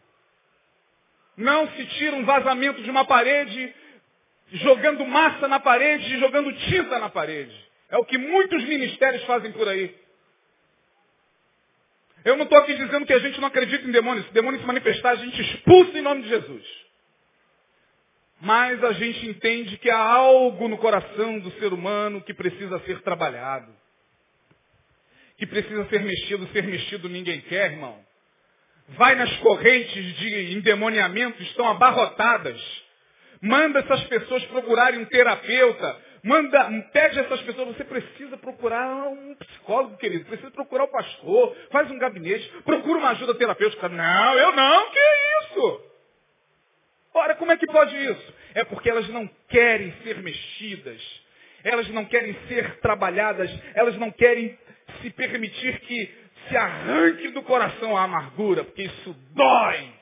Não 1.37 1.67
se 1.71 1.85
tira 1.85 2.15
um 2.15 2.25
vazamento 2.25 2.81
de 2.81 2.89
uma 2.89 3.05
parede 3.05 3.73
jogando 4.51 5.05
massa 5.05 5.47
na 5.47 5.59
parede 5.59 6.13
e 6.13 6.19
jogando 6.19 6.51
tinta 6.53 6.99
na 6.99 7.09
parede. 7.09 7.55
É 7.89 7.97
o 7.97 8.05
que 8.05 8.17
muitos 8.17 8.63
ministérios 8.65 9.23
fazem 9.23 9.51
por 9.51 9.67
aí. 9.67 9.95
Eu 12.23 12.37
não 12.37 12.43
estou 12.43 12.57
aqui 12.59 12.75
dizendo 12.75 13.05
que 13.05 13.13
a 13.13 13.19
gente 13.19 13.39
não 13.39 13.47
acredita 13.47 13.87
em 13.87 13.91
demônios. 13.91 14.27
Se 14.27 14.33
demônio 14.33 14.59
se 14.59 14.65
manifestar, 14.65 15.11
a 15.11 15.15
gente 15.15 15.41
expulsa 15.41 15.97
em 15.97 16.01
nome 16.01 16.23
de 16.23 16.29
Jesus. 16.29 16.81
mais 18.39 18.83
a 18.83 18.91
gente 18.93 19.27
entende 19.27 19.77
que 19.77 19.89
há 19.89 19.99
algo 19.99 20.67
no 20.67 20.77
coração 20.77 21.39
do 21.39 21.51
ser 21.59 21.73
humano 21.73 22.21
que 22.21 22.33
precisa 22.33 22.79
ser 22.79 23.01
trabalhado. 23.01 23.71
Que 25.37 25.45
precisa 25.45 25.87
ser 25.89 26.01
mexido. 26.01 26.47
Ser 26.47 26.63
mexido 26.63 27.09
ninguém 27.09 27.41
quer, 27.41 27.71
irmão. 27.71 27.99
Vai 28.89 29.15
nas 29.15 29.31
correntes 29.37 30.15
de 30.17 30.53
endemoniamento, 30.53 31.41
estão 31.43 31.67
abarrotadas. 31.69 32.61
Manda 33.41 33.79
essas 33.79 34.03
pessoas 34.03 34.45
procurarem 34.45 34.99
um 34.99 35.05
terapeuta. 35.05 35.99
Manda, 36.23 36.69
pede 36.93 37.19
essas 37.19 37.41
pessoas, 37.41 37.69
você 37.75 37.83
precisa 37.83 38.37
procurar 38.37 39.07
um 39.07 39.33
psicólogo, 39.35 39.97
querido, 39.97 40.25
precisa 40.25 40.51
procurar 40.51 40.83
o 40.83 40.87
um 40.87 40.91
pastor, 40.91 41.57
faz 41.71 41.89
um 41.89 41.97
gabinete, 41.97 42.47
procura 42.63 42.99
uma 42.99 43.09
ajuda 43.09 43.33
terapêutica. 43.33 43.89
Não, 43.89 44.37
eu 44.37 44.51
não, 44.55 44.91
que 44.91 44.99
isso? 45.41 45.81
Ora, 47.13 47.35
como 47.35 47.51
é 47.51 47.57
que 47.57 47.65
pode 47.65 47.95
isso? 47.97 48.33
É 48.53 48.63
porque 48.63 48.89
elas 48.89 49.09
não 49.09 49.27
querem 49.49 49.91
ser 50.03 50.21
mexidas, 50.21 51.01
elas 51.63 51.89
não 51.89 52.05
querem 52.05 52.35
ser 52.47 52.79
trabalhadas, 52.81 53.49
elas 53.73 53.97
não 53.97 54.11
querem 54.11 54.57
se 55.01 55.09
permitir 55.09 55.79
que 55.79 56.13
se 56.47 56.55
arranque 56.55 57.29
do 57.29 57.41
coração 57.43 57.97
a 57.97 58.03
amargura, 58.03 58.63
porque 58.63 58.83
isso 58.83 59.15
dói. 59.33 60.00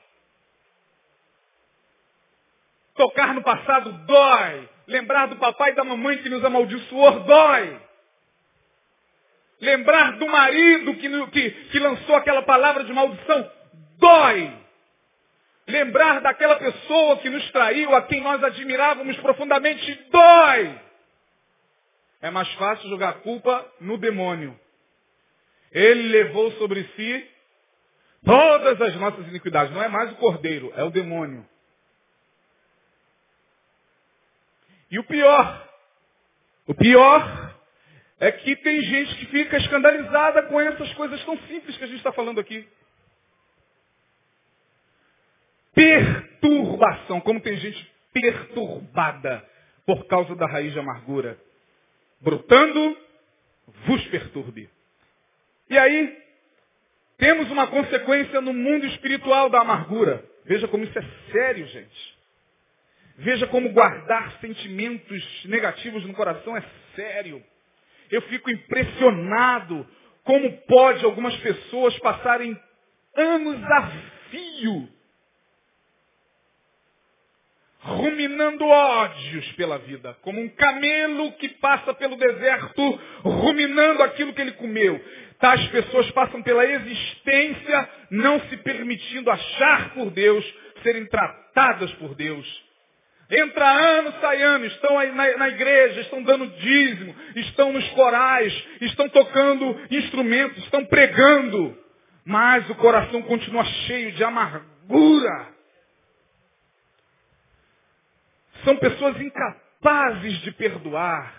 Tocar 3.00 3.32
no 3.32 3.42
passado 3.42 3.90
dói. 4.04 4.68
Lembrar 4.86 5.28
do 5.28 5.36
papai 5.36 5.70
e 5.70 5.74
da 5.74 5.82
mamãe 5.82 6.18
que 6.18 6.28
nos 6.28 6.44
amaldiçoou 6.44 7.20
dói. 7.20 7.80
Lembrar 9.58 10.18
do 10.18 10.28
marido 10.28 10.94
que, 10.96 11.26
que, 11.28 11.50
que 11.50 11.78
lançou 11.78 12.14
aquela 12.16 12.42
palavra 12.42 12.84
de 12.84 12.92
maldição 12.92 13.50
dói. 13.96 14.52
Lembrar 15.66 16.20
daquela 16.20 16.56
pessoa 16.56 17.16
que 17.20 17.30
nos 17.30 17.50
traiu, 17.52 17.96
a 17.96 18.02
quem 18.02 18.20
nós 18.20 18.44
admirávamos 18.44 19.16
profundamente, 19.20 19.94
dói. 20.10 20.78
É 22.20 22.30
mais 22.30 22.52
fácil 22.52 22.86
jogar 22.90 23.08
a 23.08 23.14
culpa 23.14 23.66
no 23.80 23.96
demônio. 23.96 24.60
Ele 25.72 26.02
levou 26.02 26.52
sobre 26.58 26.84
si 26.96 27.30
todas 28.26 28.78
as 28.78 28.94
nossas 28.96 29.26
iniquidades. 29.26 29.72
Não 29.72 29.82
é 29.82 29.88
mais 29.88 30.12
o 30.12 30.16
cordeiro, 30.16 30.70
é 30.76 30.84
o 30.84 30.90
demônio. 30.90 31.48
E 34.90 34.98
o 34.98 35.04
pior, 35.04 35.68
o 36.66 36.74
pior 36.74 37.56
é 38.18 38.32
que 38.32 38.56
tem 38.56 38.82
gente 38.82 39.16
que 39.16 39.26
fica 39.26 39.56
escandalizada 39.56 40.42
com 40.44 40.60
essas 40.60 40.92
coisas 40.94 41.24
tão 41.24 41.38
simples 41.46 41.76
que 41.76 41.84
a 41.84 41.86
gente 41.86 41.98
está 41.98 42.12
falando 42.12 42.40
aqui. 42.40 42.68
Perturbação, 45.72 47.20
como 47.20 47.40
tem 47.40 47.56
gente 47.56 47.90
perturbada 48.12 49.48
por 49.86 50.06
causa 50.06 50.34
da 50.34 50.46
raiz 50.46 50.72
de 50.72 50.78
amargura. 50.78 51.38
Brotando, 52.20 52.96
vos 53.86 54.04
perturbe. 54.08 54.68
E 55.70 55.78
aí, 55.78 56.20
temos 57.16 57.50
uma 57.50 57.68
consequência 57.68 58.40
no 58.40 58.52
mundo 58.52 58.86
espiritual 58.86 59.48
da 59.48 59.60
amargura. 59.60 60.24
Veja 60.44 60.66
como 60.68 60.84
isso 60.84 60.98
é 60.98 61.04
sério, 61.32 61.66
gente. 61.68 62.19
Veja 63.20 63.46
como 63.48 63.68
guardar 63.70 64.32
sentimentos 64.40 65.44
negativos 65.44 66.04
no 66.06 66.14
coração 66.14 66.56
é 66.56 66.64
sério. 66.96 67.42
Eu 68.10 68.22
fico 68.22 68.50
impressionado 68.50 69.86
como 70.24 70.50
pode 70.62 71.04
algumas 71.04 71.36
pessoas 71.36 71.98
passarem 71.98 72.58
anos 73.14 73.62
a 73.62 73.92
fio 74.30 74.88
ruminando 77.80 78.64
ódios 78.66 79.52
pela 79.52 79.78
vida, 79.78 80.16
como 80.22 80.40
um 80.40 80.48
camelo 80.50 81.32
que 81.32 81.48
passa 81.60 81.92
pelo 81.92 82.16
deserto 82.16 83.00
ruminando 83.22 84.02
aquilo 84.02 84.32
que 84.32 84.40
ele 84.40 84.52
comeu. 84.52 84.98
Tais 85.38 85.66
pessoas 85.68 86.10
passam 86.12 86.42
pela 86.42 86.64
existência 86.64 87.90
não 88.10 88.40
se 88.48 88.56
permitindo 88.58 89.30
achar 89.30 89.92
por 89.94 90.10
Deus, 90.10 90.44
serem 90.82 91.06
tratadas 91.06 91.92
por 91.94 92.14
Deus. 92.14 92.69
Entra 93.30 93.70
ano, 93.70 94.12
sai 94.20 94.42
ano, 94.42 94.64
estão 94.66 94.98
aí 94.98 95.12
na, 95.12 95.36
na, 95.36 95.48
igreja, 95.48 96.00
estão 96.00 96.20
dando 96.20 96.48
dízimo, 96.48 97.14
estão 97.36 97.72
nos 97.72 97.88
corais, 97.90 98.52
estão 98.80 99.08
tocando 99.08 99.80
instrumentos, 99.88 100.64
estão 100.64 100.84
pregando. 100.86 101.78
Mas 102.24 102.68
o 102.68 102.74
coração 102.74 103.22
continua 103.22 103.64
cheio 103.64 104.10
de 104.12 104.24
amargura. 104.24 105.48
São 108.64 108.76
pessoas 108.76 109.20
incapazes 109.20 110.38
de 110.40 110.50
perdoar. 110.50 111.32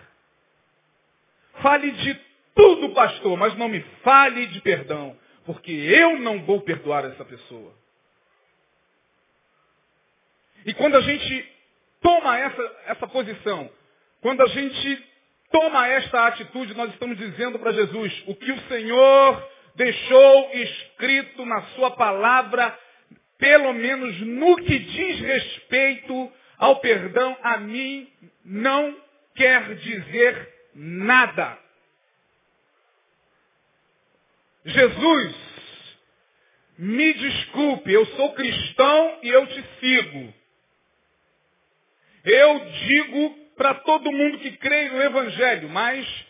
Fale 1.62 1.92
de 1.92 2.20
tudo, 2.56 2.94
pastor, 2.94 3.38
mas 3.38 3.56
não 3.58 3.68
me 3.68 3.82
fale 4.02 4.48
de 4.48 4.62
perdão, 4.62 5.16
porque 5.46 5.72
eu 5.72 6.20
não 6.20 6.42
vou 6.44 6.62
perdoar 6.62 7.04
essa 7.04 7.26
pessoa. 7.26 7.74
E 10.66 10.74
quando 10.74 10.96
a 10.96 11.02
gente 11.02 11.61
toma 12.02 12.38
essa, 12.38 12.76
essa 12.88 13.08
posição, 13.08 13.70
quando 14.22 14.42
a 14.42 14.48
gente 14.48 15.08
toma 15.52 15.88
esta 15.88 16.28
atitude, 16.28 16.74
nós 16.76 16.92
estamos 16.92 17.18
dizendo 17.18 17.60
para 17.60 17.74
Jesus, 17.74 18.24
o 18.28 18.36
que 18.36 18.52
o 18.52 18.62
Senhor 18.68 19.50
deixou 19.76 20.52
escrito 20.54 21.46
na 21.46 21.62
sua 21.76 21.92
palavra, 21.92 22.78
pelo 23.38 23.74
menos 23.74 24.20
no 24.22 24.56
que 24.58 24.80
diz 24.80 25.20
respeito 25.20 26.32
ao 26.58 26.80
perdão, 26.80 27.36
a 27.42 27.58
mim 27.58 28.08
não 28.46 28.96
quer 29.36 29.76
dizer 29.76 30.54
nada. 30.76 31.58
Jesus, 34.64 35.36
me 36.78 37.14
desculpe, 37.14 37.92
eu 37.92 38.06
sou 38.06 38.34
cristão 38.34 39.20
e 39.24 39.30
eu 39.30 39.48
te 39.48 39.66
sigo. 39.80 40.41
Eu 42.24 42.60
digo 42.60 43.36
para 43.56 43.76
todo 43.76 44.12
mundo 44.12 44.40
que 44.40 44.58
crê 44.58 44.90
no 44.90 45.02
Evangelho, 45.02 45.70
mas 45.70 46.26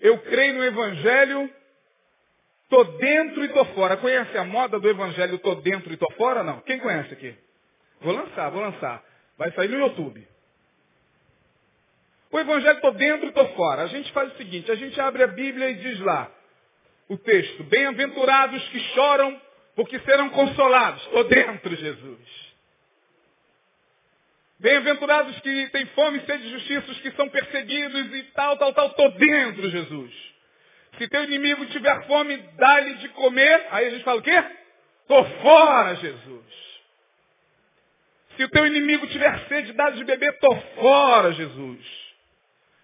eu 0.00 0.18
creio 0.18 0.54
no 0.54 0.64
Evangelho, 0.64 1.50
tô 2.68 2.84
dentro 2.84 3.44
e 3.44 3.48
tô 3.48 3.64
fora. 3.66 3.96
Conhece 3.96 4.36
a 4.36 4.44
moda 4.44 4.78
do 4.78 4.88
Evangelho, 4.88 5.38
tô 5.38 5.54
dentro 5.56 5.92
e 5.92 5.96
tô 5.96 6.10
fora? 6.12 6.42
Não. 6.42 6.60
Quem 6.60 6.78
conhece 6.78 7.12
aqui? 7.12 7.34
Vou 8.00 8.14
lançar, 8.14 8.50
vou 8.50 8.60
lançar. 8.60 9.02
Vai 9.38 9.50
sair 9.52 9.68
no 9.68 9.78
YouTube. 9.78 10.26
O 12.30 12.38
Evangelho 12.38 12.80
tô 12.80 12.90
dentro 12.92 13.28
e 13.28 13.32
tô 13.32 13.46
fora. 13.50 13.82
A 13.82 13.86
gente 13.86 14.10
faz 14.12 14.32
o 14.32 14.36
seguinte, 14.36 14.70
a 14.70 14.74
gente 14.74 15.00
abre 15.00 15.22
a 15.22 15.28
Bíblia 15.28 15.70
e 15.70 15.74
diz 15.74 16.00
lá, 16.00 16.30
o 17.08 17.16
texto, 17.16 17.62
bem-aventurados 17.64 18.66
que 18.68 18.80
choram, 18.94 19.40
porque 19.76 19.98
serão 20.00 20.30
consolados. 20.30 21.02
Estou 21.04 21.24
dentro, 21.24 21.76
Jesus. 21.76 22.43
Bem-aventurados 24.64 25.38
que 25.40 25.68
têm 25.72 25.84
fome 25.88 26.16
e 26.16 26.24
sede 26.24 26.42
de 26.44 26.48
justiça, 26.52 26.90
os 26.90 26.98
que 27.00 27.10
são 27.10 27.28
perseguidos 27.28 28.14
e 28.14 28.22
tal, 28.32 28.56
tal, 28.56 28.72
tal. 28.72 28.86
Estou 28.86 29.10
dentro, 29.10 29.68
Jesus. 29.68 30.10
Se 30.96 31.06
teu 31.06 31.22
inimigo 31.24 31.66
tiver 31.66 32.06
fome, 32.06 32.38
dá-lhe 32.56 32.94
de 32.94 33.10
comer. 33.10 33.66
Aí 33.70 33.88
a 33.88 33.90
gente 33.90 34.02
fala 34.04 34.20
o 34.20 34.22
quê? 34.22 34.42
Estou 35.02 35.22
fora, 35.42 35.96
Jesus. 35.96 36.80
Se 38.38 38.44
o 38.44 38.48
teu 38.48 38.66
inimigo 38.66 39.06
tiver 39.08 39.38
sede, 39.48 39.74
dá-lhe 39.74 39.98
de 39.98 40.04
beber. 40.04 40.32
Estou 40.32 40.58
fora, 40.76 41.32
Jesus. 41.32 42.14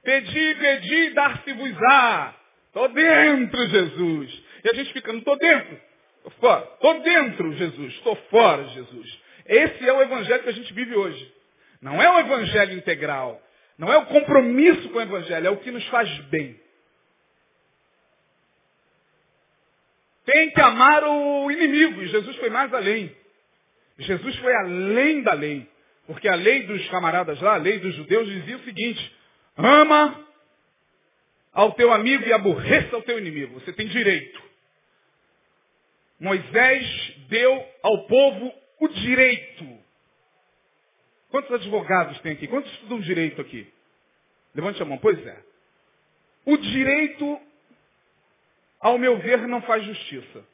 Pedi, 0.05 0.55
pedi, 0.57 1.11
dar-se-vos-á. 1.15 2.35
Estou 2.67 2.89
dentro, 2.91 3.69
Jesus. 3.69 4.43
E 4.65 4.69
a 4.69 4.75
gente 4.75 4.93
fica, 4.93 5.13
não 5.13 5.21
estou 5.21 5.39
dentro. 5.39 5.81
Estou 6.19 6.33
fora. 6.33 6.69
Estou 6.75 7.01
dentro, 7.01 7.53
Jesus. 7.55 7.95
Estou 7.95 8.17
fora, 8.31 8.65
Jesus. 8.69 9.19
Esse 9.47 9.89
é 9.89 9.93
o 9.95 10.03
evangelho 10.03 10.43
que 10.43 10.51
a 10.51 10.53
gente 10.53 10.75
vive 10.75 10.95
hoje. 10.95 11.40
Não 11.81 12.01
é 12.01 12.11
o 12.11 12.21
evangelho 12.21 12.77
integral. 12.77 13.41
Não 13.79 13.93
é 13.93 13.97
o 13.97 14.07
compromisso 14.07 14.89
com 14.91 14.99
o 14.99 15.03
evangelho. 15.03 15.47
É 15.47 15.51
o 15.51 15.57
que 15.59 15.71
nos 15.71 15.87
faz 15.89 16.09
bem. 16.27 16.61
Tem 20.25 20.51
que 20.51 20.61
amar 20.61 21.03
o 21.05 21.51
inimigo. 21.51 22.03
E 22.03 22.09
Jesus 22.09 22.37
foi 22.37 22.51
mais 22.51 22.73
além. 22.75 23.15
Jesus 23.99 24.37
foi 24.37 24.55
além 24.55 25.23
da 25.23 25.33
lei. 25.33 25.69
Porque 26.07 26.29
a 26.29 26.35
lei 26.35 26.65
dos 26.65 26.89
camaradas 26.89 27.41
lá, 27.41 27.55
a 27.55 27.59
lei 27.59 27.79
dos 27.79 27.95
judeus, 27.95 28.29
dizia 28.29 28.57
o 28.57 28.65
seguinte: 28.65 29.17
ama 29.57 30.27
ao 31.53 31.73
teu 31.73 31.93
amigo 31.93 32.27
e 32.27 32.33
aborreça 32.33 32.97
ao 32.97 33.03
teu 33.03 33.19
inimigo. 33.19 33.59
Você 33.61 33.73
tem 33.73 33.87
direito. 33.89 34.43
Moisés 36.19 37.17
deu 37.29 37.67
ao 37.83 38.07
povo 38.07 38.55
o 38.81 38.89
direito. 38.89 39.80
Quantos 41.31 41.53
advogados 41.53 42.19
tem 42.21 42.33
aqui? 42.33 42.49
Quantos 42.49 42.71
estudam 42.73 43.01
direito 43.01 43.41
aqui? 43.41 43.73
Levante 44.55 44.83
a 44.83 44.85
mão. 44.85 44.99
Pois 44.99 45.25
é. 45.25 45.39
O 46.45 46.57
direito, 46.57 47.41
ao 48.81 48.99
meu 48.99 49.19
ver, 49.19 49.47
não 49.47 49.63
faz 49.63 49.85
justiça. 49.85 50.45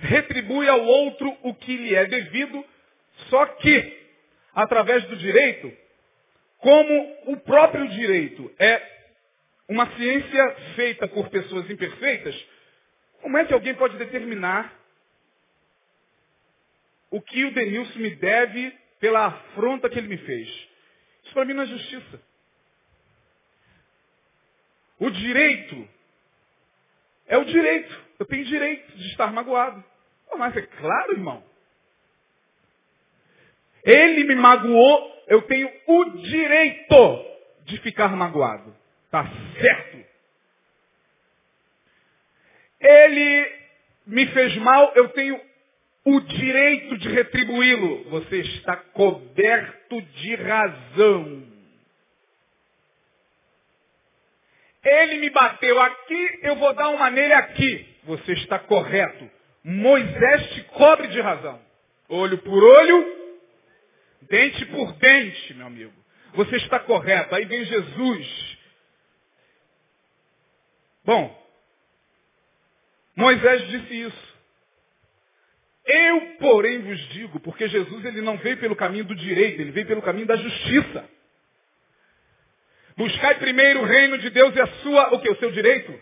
Retribui 0.00 0.68
ao 0.68 0.82
outro 0.84 1.36
o 1.42 1.54
que 1.54 1.76
lhe 1.76 1.94
é 1.94 2.06
devido, 2.06 2.64
só 3.28 3.44
que 3.46 4.00
através 4.54 5.04
do 5.04 5.16
direito, 5.16 5.72
como 6.58 7.16
o 7.26 7.36
próprio 7.38 7.88
direito 7.88 8.50
é 8.58 9.00
uma 9.68 9.86
ciência 9.96 10.56
feita 10.74 11.06
por 11.08 11.28
pessoas 11.30 11.68
imperfeitas, 11.68 12.34
como 13.22 13.36
é 13.38 13.44
que 13.44 13.52
alguém 13.52 13.74
pode 13.74 13.96
determinar 13.98 14.78
o 17.10 17.20
que 17.20 17.44
o 17.44 17.52
Denilson 17.52 17.98
me 17.98 18.14
deve 18.16 18.79
pela 19.00 19.26
afronta 19.26 19.88
que 19.88 19.98
ele 19.98 20.08
me 20.08 20.18
fez? 20.18 20.48
Isso 21.24 21.34
para 21.34 21.44
mim 21.44 21.54
não 21.54 21.64
é 21.64 21.66
justiça. 21.66 22.22
O 24.98 25.10
direito 25.10 25.88
é 27.26 27.38
o 27.38 27.44
direito. 27.44 28.00
Eu 28.18 28.26
tenho 28.26 28.44
direito 28.44 28.96
de 28.96 29.06
estar 29.08 29.32
magoado. 29.32 29.82
Mas 30.36 30.56
é 30.56 30.62
claro, 30.62 31.12
irmão. 31.12 31.42
Ele 33.84 34.24
me 34.24 34.34
magoou, 34.34 35.24
eu 35.26 35.42
tenho 35.42 35.70
o 35.86 36.04
direito 36.18 37.26
de 37.64 37.78
ficar 37.78 38.08
magoado. 38.14 38.76
Tá 39.10 39.26
certo. 39.58 40.04
Ele 42.80 43.60
me 44.06 44.26
fez 44.28 44.56
mal, 44.56 44.92
eu 44.94 45.08
tenho 45.10 45.40
o 46.04 46.20
direito 46.20 46.98
de 46.98 47.08
retribuí-lo. 47.08 48.04
Você 48.10 48.40
está 48.40 48.76
coberto 48.76 50.00
de 50.00 50.34
razão. 50.36 51.50
Ele 54.82 55.18
me 55.18 55.30
bateu 55.30 55.78
aqui, 55.80 56.38
eu 56.42 56.56
vou 56.56 56.72
dar 56.74 56.88
uma 56.88 57.10
nele 57.10 57.34
aqui. 57.34 57.86
Você 58.04 58.32
está 58.32 58.58
correto. 58.58 59.30
Moisés 59.62 60.50
te 60.54 60.62
cobre 60.64 61.08
de 61.08 61.20
razão. 61.20 61.60
Olho 62.08 62.38
por 62.38 62.64
olho, 62.64 63.36
dente 64.22 64.64
por 64.66 64.92
dente, 64.94 65.54
meu 65.54 65.66
amigo. 65.66 65.92
Você 66.32 66.56
está 66.56 66.78
correto. 66.78 67.34
Aí 67.34 67.44
vem 67.44 67.64
Jesus. 67.64 68.58
Bom, 71.04 71.40
Moisés 73.16 73.68
disse 73.68 74.00
isso. 74.02 74.29
Eu, 75.92 76.36
porém, 76.38 76.82
vos 76.82 76.98
digo, 77.08 77.40
porque 77.40 77.66
Jesus 77.68 78.04
ele 78.04 78.20
não 78.20 78.36
veio 78.36 78.56
pelo 78.58 78.76
caminho 78.76 79.04
do 79.04 79.14
direito, 79.14 79.60
ele 79.60 79.72
veio 79.72 79.86
pelo 79.86 80.02
caminho 80.02 80.26
da 80.26 80.36
justiça. 80.36 81.04
Buscai 82.96 83.34
primeiro 83.38 83.80
o 83.80 83.84
reino 83.84 84.18
de 84.18 84.30
Deus 84.30 84.54
e 84.54 84.60
a 84.60 84.66
sua, 84.66 85.14
o 85.14 85.20
que? 85.20 85.28
O 85.28 85.36
seu 85.36 85.50
direito? 85.50 85.98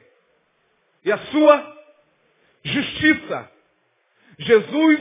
E 1.05 1.11
a 1.11 1.17
sua 1.17 1.79
justiça. 2.65 3.51
Jesus 4.39 5.01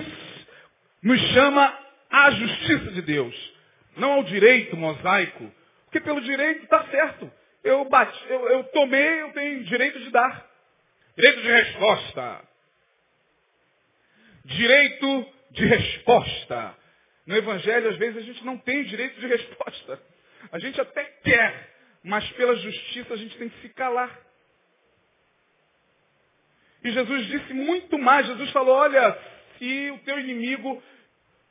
nos 1.03 1.19
chama 1.33 1.79
à 2.09 2.31
justiça 2.31 2.91
de 2.91 3.01
Deus, 3.01 3.53
não 3.97 4.13
ao 4.13 4.23
direito 4.23 4.77
mosaico. 4.77 5.51
Porque 5.85 5.99
pelo 5.99 6.21
direito 6.21 6.63
está 6.63 6.85
certo. 6.85 7.29
Eu, 7.61 7.89
eu, 8.29 8.49
eu 8.49 8.63
tomei, 8.65 9.21
eu 9.21 9.33
tenho 9.33 9.63
direito 9.65 9.99
de 9.99 10.11
dar. 10.11 10.47
Direito 11.17 11.41
de 11.41 11.47
resposta. 11.51 12.47
Direito 14.47 15.27
de 15.51 15.65
resposta. 15.65 16.75
No 17.25 17.35
Evangelho, 17.35 17.89
às 17.89 17.97
vezes, 17.97 18.17
a 18.17 18.21
gente 18.21 18.45
não 18.45 18.57
tem 18.57 18.83
direito 18.83 19.19
de 19.19 19.27
resposta. 19.27 20.01
A 20.51 20.59
gente 20.59 20.79
até 20.79 21.03
quer, 21.23 21.73
mas 22.03 22.27
pela 22.31 22.55
justiça 22.55 23.13
a 23.13 23.17
gente 23.17 23.37
tem 23.37 23.49
que 23.49 23.61
se 23.61 23.69
calar. 23.69 24.17
E 26.83 26.91
Jesus 26.91 27.27
disse 27.27 27.53
muito 27.53 27.97
mais. 27.97 28.27
Jesus 28.27 28.49
falou, 28.51 28.75
olha, 28.75 29.17
se 29.57 29.91
o 29.91 29.99
teu 29.99 30.19
inimigo 30.19 30.81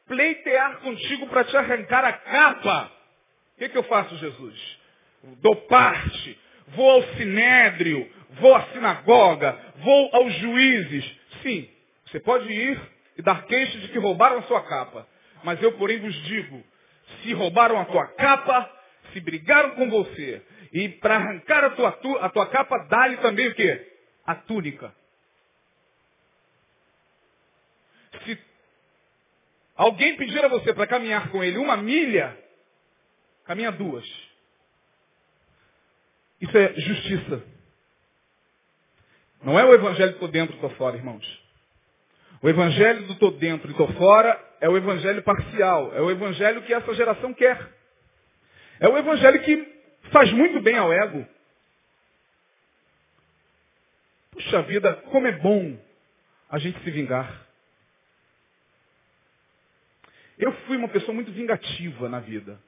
pleitear 0.06 0.78
contigo 0.78 1.26
para 1.26 1.44
te 1.44 1.56
arrancar 1.56 2.04
a 2.04 2.12
capa, 2.12 2.92
o 3.54 3.58
que, 3.58 3.68
que 3.68 3.76
eu 3.76 3.82
faço, 3.84 4.16
Jesus? 4.16 4.78
Dou 5.42 5.56
parte, 5.66 6.38
vou 6.68 6.90
ao 6.90 7.02
sinédrio, 7.16 8.10
vou 8.30 8.54
à 8.54 8.62
sinagoga, 8.68 9.58
vou 9.76 10.10
aos 10.14 10.32
juízes. 10.36 11.04
Sim, 11.42 11.68
você 12.06 12.20
pode 12.20 12.50
ir 12.50 12.80
e 13.16 13.22
dar 13.22 13.44
queixa 13.46 13.78
de 13.78 13.88
que 13.88 13.98
roubaram 13.98 14.38
a 14.38 14.42
sua 14.42 14.62
capa. 14.62 15.06
Mas 15.42 15.62
eu, 15.62 15.72
porém, 15.72 15.98
vos 15.98 16.14
digo, 16.24 16.64
se 17.22 17.32
roubaram 17.32 17.78
a 17.78 17.84
tua 17.84 18.06
capa, 18.08 18.70
se 19.12 19.20
brigaram 19.20 19.70
com 19.72 19.90
você, 19.90 20.42
e 20.72 20.88
para 20.88 21.16
arrancar 21.16 21.64
a 21.64 21.70
tua, 21.70 21.98
a 22.20 22.28
tua 22.28 22.46
capa, 22.46 22.78
dá-lhe 22.88 23.16
também 23.18 23.48
o 23.48 23.54
quê? 23.54 23.92
A 24.24 24.34
túnica. 24.34 24.94
Se 28.24 28.38
alguém 29.76 30.16
pedir 30.16 30.44
a 30.44 30.48
você 30.48 30.72
para 30.74 30.86
caminhar 30.86 31.30
com 31.30 31.42
ele 31.42 31.58
uma 31.58 31.76
milha, 31.76 32.36
caminha 33.44 33.70
duas. 33.72 34.04
Isso 36.40 36.56
é 36.56 36.74
justiça. 36.74 37.42
Não 39.42 39.58
é 39.58 39.64
o 39.64 39.74
evangelho 39.74 40.18
tô 40.18 40.28
dentro, 40.28 40.58
tô 40.58 40.68
fora, 40.70 40.96
irmãos. 40.96 41.45
O 42.42 42.48
evangelho 42.48 43.06
do 43.06 43.14
tô 43.16 43.30
dentro 43.30 43.70
e 43.70 43.74
tô 43.74 43.88
fora 43.94 44.38
é 44.60 44.68
o 44.68 44.76
evangelho 44.76 45.22
parcial. 45.22 45.94
É 45.94 46.00
o 46.00 46.10
evangelho 46.10 46.62
que 46.62 46.74
essa 46.74 46.94
geração 46.94 47.32
quer. 47.32 47.74
É 48.80 48.88
o 48.88 48.96
evangelho 48.96 49.42
que 49.42 49.76
faz 50.12 50.30
muito 50.32 50.60
bem 50.60 50.76
ao 50.76 50.92
ego. 50.92 51.26
Puxa 54.32 54.62
vida, 54.62 54.94
como 55.10 55.26
é 55.26 55.32
bom 55.32 55.78
a 56.50 56.58
gente 56.58 56.78
se 56.82 56.90
vingar. 56.90 57.46
Eu 60.38 60.52
fui 60.66 60.76
uma 60.76 60.88
pessoa 60.88 61.14
muito 61.14 61.32
vingativa 61.32 62.08
na 62.08 62.20
vida. 62.20 62.60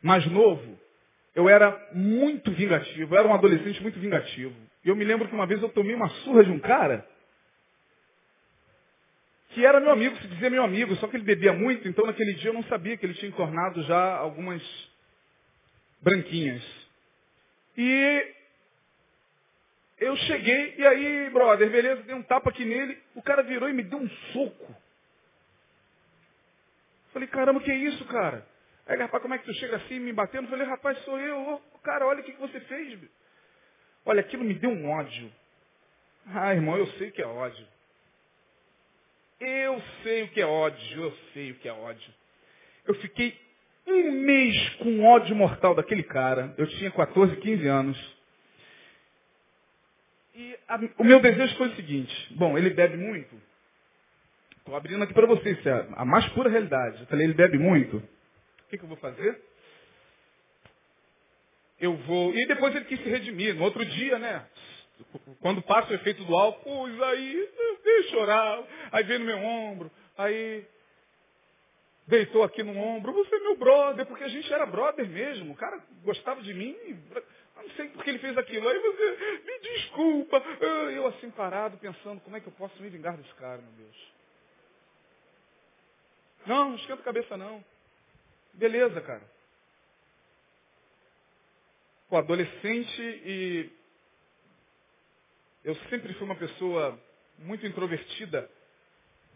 Mais 0.00 0.24
novo, 0.26 0.78
eu 1.34 1.48
era 1.48 1.88
muito 1.92 2.52
vingativo, 2.52 3.14
eu 3.14 3.18
era 3.18 3.26
um 3.26 3.34
adolescente 3.34 3.82
muito 3.82 3.98
vingativo. 3.98 4.54
E 4.84 4.88
eu 4.88 4.94
me 4.94 5.04
lembro 5.04 5.26
que 5.26 5.34
uma 5.34 5.46
vez 5.46 5.60
eu 5.60 5.68
tomei 5.70 5.94
uma 5.94 6.08
surra 6.08 6.44
de 6.44 6.50
um 6.50 6.60
cara 6.60 7.04
que 9.54 9.64
era 9.64 9.78
meu 9.78 9.92
amigo, 9.92 10.16
se 10.16 10.26
dizia 10.26 10.50
meu 10.50 10.64
amigo, 10.64 10.96
só 10.96 11.06
que 11.06 11.16
ele 11.16 11.22
bebia 11.22 11.52
muito, 11.52 11.86
então 11.86 12.04
naquele 12.04 12.34
dia 12.34 12.50
eu 12.50 12.54
não 12.54 12.64
sabia 12.64 12.96
que 12.96 13.06
ele 13.06 13.14
tinha 13.14 13.28
entornado 13.28 13.84
já 13.84 14.16
algumas 14.16 14.60
branquinhas. 16.02 16.62
E 17.76 18.34
eu 19.98 20.16
cheguei, 20.16 20.74
e 20.76 20.84
aí, 20.84 21.30
brother, 21.30 21.70
beleza, 21.70 22.02
dei 22.02 22.16
um 22.16 22.22
tapa 22.22 22.50
aqui 22.50 22.64
nele, 22.64 23.00
o 23.14 23.22
cara 23.22 23.44
virou 23.44 23.68
e 23.70 23.72
me 23.72 23.84
deu 23.84 24.00
um 24.00 24.10
soco. 24.32 24.74
Falei, 27.12 27.28
caramba, 27.28 27.60
que 27.60 27.70
é 27.70 27.76
isso, 27.76 28.04
cara? 28.06 28.44
Aí, 28.88 28.98
rapaz, 28.98 29.22
como 29.22 29.34
é 29.34 29.38
que 29.38 29.44
tu 29.44 29.54
chega 29.54 29.76
assim 29.76 30.00
me 30.00 30.12
batendo? 30.12 30.48
Falei, 30.48 30.66
rapaz, 30.66 30.98
sou 31.04 31.16
eu. 31.18 31.60
Oh, 31.72 31.78
cara, 31.78 32.04
olha 32.04 32.20
o 32.20 32.24
que, 32.24 32.32
que 32.32 32.40
você 32.40 32.58
fez. 32.60 32.98
Olha, 34.04 34.20
aquilo 34.20 34.42
me 34.42 34.54
deu 34.54 34.70
um 34.70 34.90
ódio. 34.90 35.32
Ah, 36.26 36.52
irmão, 36.52 36.76
eu 36.76 36.88
sei 36.98 37.12
que 37.12 37.22
é 37.22 37.26
ódio. 37.26 37.64
Eu 39.40 39.82
sei 40.02 40.22
o 40.22 40.28
que 40.28 40.40
é 40.40 40.46
ódio, 40.46 41.02
eu 41.02 41.16
sei 41.32 41.50
o 41.50 41.54
que 41.56 41.68
é 41.68 41.72
ódio. 41.72 42.14
Eu 42.86 42.94
fiquei 42.96 43.38
um 43.86 44.12
mês 44.12 44.70
com 44.76 45.04
ódio 45.04 45.34
mortal 45.34 45.74
daquele 45.74 46.02
cara. 46.02 46.54
Eu 46.56 46.66
tinha 46.66 46.90
14, 46.90 47.36
15 47.36 47.66
anos. 47.66 48.14
E 50.34 50.58
a, 50.68 50.80
o 50.98 51.04
meu 51.04 51.20
desejo 51.20 51.56
foi 51.56 51.68
o 51.68 51.76
seguinte. 51.76 52.34
Bom, 52.34 52.56
ele 52.56 52.70
bebe 52.70 52.96
muito. 52.96 53.40
Estou 54.58 54.76
abrindo 54.76 55.04
aqui 55.04 55.12
para 55.12 55.26
vocês, 55.26 55.58
isso 55.58 55.68
é 55.68 55.88
a 55.94 56.04
mais 56.04 56.26
pura 56.28 56.48
realidade. 56.48 57.00
Eu 57.00 57.06
falei, 57.06 57.26
ele 57.26 57.34
bebe 57.34 57.58
muito. 57.58 57.98
O 57.98 58.68
que, 58.70 58.78
que 58.78 58.84
eu 58.84 58.88
vou 58.88 58.96
fazer? 58.96 59.40
Eu 61.78 61.96
vou. 61.98 62.34
E 62.34 62.46
depois 62.46 62.74
ele 62.74 62.86
quis 62.86 62.98
se 62.98 63.08
redimir. 63.08 63.54
No 63.54 63.64
outro 63.64 63.84
dia, 63.84 64.18
né? 64.18 64.46
Quando 65.40 65.62
passa 65.62 65.90
o 65.90 65.94
efeito 65.94 66.24
do 66.24 66.36
álcool, 66.36 66.86
aí, 67.04 67.50
deixa 67.82 68.10
chorar. 68.10 68.64
Aí 68.92 69.04
vem 69.04 69.18
no 69.18 69.24
meu 69.24 69.38
ombro. 69.38 69.90
Aí 70.16 70.66
deitou 72.06 72.42
aqui 72.42 72.62
no 72.62 72.76
ombro. 72.76 73.12
Você 73.12 73.34
é 73.34 73.40
meu 73.40 73.56
brother, 73.56 74.06
porque 74.06 74.24
a 74.24 74.28
gente 74.28 74.52
era 74.52 74.66
brother 74.66 75.08
mesmo. 75.08 75.52
O 75.52 75.56
cara 75.56 75.82
gostava 76.02 76.40
de 76.42 76.54
mim. 76.54 76.76
Não 77.56 77.70
sei 77.70 77.88
porque 77.88 78.10
ele 78.10 78.18
fez 78.18 78.36
aquilo. 78.36 78.68
Aí 78.68 78.78
você, 78.78 79.40
me 79.44 79.58
desculpa. 79.60 80.36
Eu 80.94 81.06
assim 81.08 81.30
parado, 81.30 81.76
pensando, 81.78 82.20
como 82.20 82.36
é 82.36 82.40
que 82.40 82.46
eu 82.46 82.52
posso 82.52 82.80
me 82.82 82.88
vingar 82.88 83.16
desse 83.16 83.34
cara, 83.34 83.60
meu 83.60 83.72
Deus? 83.72 84.12
Não, 86.46 86.70
não 86.70 86.76
esquenta 86.76 87.00
a 87.00 87.04
cabeça 87.04 87.36
não. 87.36 87.64
Beleza, 88.52 89.00
cara. 89.00 89.22
O 92.10 92.16
adolescente 92.16 93.02
e 93.02 93.70
eu 95.64 95.74
sempre 95.88 96.12
fui 96.14 96.26
uma 96.26 96.36
pessoa 96.36 96.98
muito 97.38 97.66
introvertida. 97.66 98.48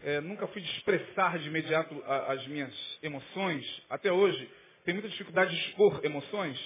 É, 0.02 0.20
nunca 0.20 0.46
fui 0.48 0.60
de 0.60 0.70
expressar 0.72 1.38
de 1.38 1.48
imediato 1.48 2.00
a, 2.06 2.32
as 2.32 2.46
minhas 2.46 2.98
emoções. 3.02 3.64
Até 3.88 4.12
hoje, 4.12 4.48
tenho 4.84 4.96
muita 4.96 5.08
dificuldade 5.08 5.50
de 5.50 5.68
expor 5.68 6.04
emoções. 6.04 6.58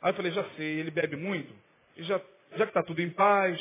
Aí 0.00 0.10
eu 0.10 0.14
falei, 0.14 0.32
já 0.32 0.44
sei, 0.56 0.80
ele 0.80 0.90
bebe 0.90 1.14
muito. 1.14 1.54
E 1.96 2.02
já, 2.02 2.20
já 2.56 2.64
que 2.64 2.70
está 2.70 2.82
tudo 2.82 3.00
em 3.00 3.10
paz, 3.10 3.60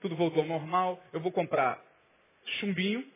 tudo 0.00 0.16
voltou 0.16 0.42
ao 0.42 0.48
normal, 0.48 1.02
eu 1.12 1.20
vou 1.20 1.30
comprar 1.30 1.82
chumbinho 2.58 3.06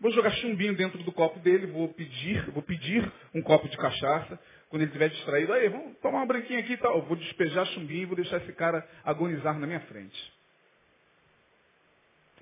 Vou 0.00 0.12
jogar 0.12 0.30
chumbinho 0.36 0.76
dentro 0.76 1.02
do 1.02 1.10
copo 1.10 1.40
dele, 1.40 1.66
vou 1.66 1.88
pedir, 1.88 2.48
vou 2.52 2.62
pedir 2.62 3.12
um 3.34 3.42
copo 3.42 3.68
de 3.68 3.76
cachaça. 3.76 4.38
Quando 4.68 4.82
ele 4.82 4.90
estiver 4.90 5.08
distraído, 5.08 5.52
aí, 5.52 5.68
vamos 5.68 5.96
tomar 5.98 6.18
uma 6.18 6.26
branquinha 6.26 6.60
aqui 6.60 6.74
e 6.74 6.76
tal. 6.76 6.96
Eu 6.96 7.02
vou 7.02 7.16
despejar 7.16 7.66
chumbinho 7.66 8.02
e 8.02 8.06
vou 8.06 8.16
deixar 8.16 8.36
esse 8.38 8.52
cara 8.52 8.86
agonizar 9.02 9.58
na 9.58 9.66
minha 9.66 9.80
frente. 9.80 10.32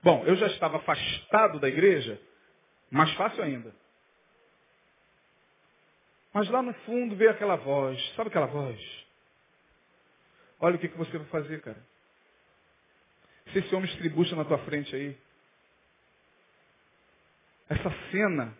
Bom, 0.02 0.24
eu 0.24 0.36
já 0.36 0.46
estava 0.48 0.76
afastado 0.78 1.58
da 1.60 1.68
igreja, 1.68 2.20
mais 2.90 3.12
fácil 3.14 3.42
ainda. 3.42 3.74
Mas 6.32 6.48
lá 6.50 6.62
no 6.62 6.74
fundo 6.84 7.16
veio 7.16 7.30
aquela 7.30 7.56
voz, 7.56 7.98
sabe 8.14 8.28
aquela 8.28 8.46
voz? 8.46 8.78
Olha 10.60 10.76
o 10.76 10.78
que, 10.78 10.88
que 10.88 10.98
você 10.98 11.16
vai 11.16 11.26
fazer, 11.28 11.60
cara. 11.62 11.82
Se 13.52 13.58
esse 13.58 13.74
homem 13.74 13.90
estribucha 13.90 14.34
na 14.34 14.44
tua 14.44 14.58
frente 14.58 14.94
aí, 14.94 15.16
essa 17.68 17.90
cena, 18.10 18.56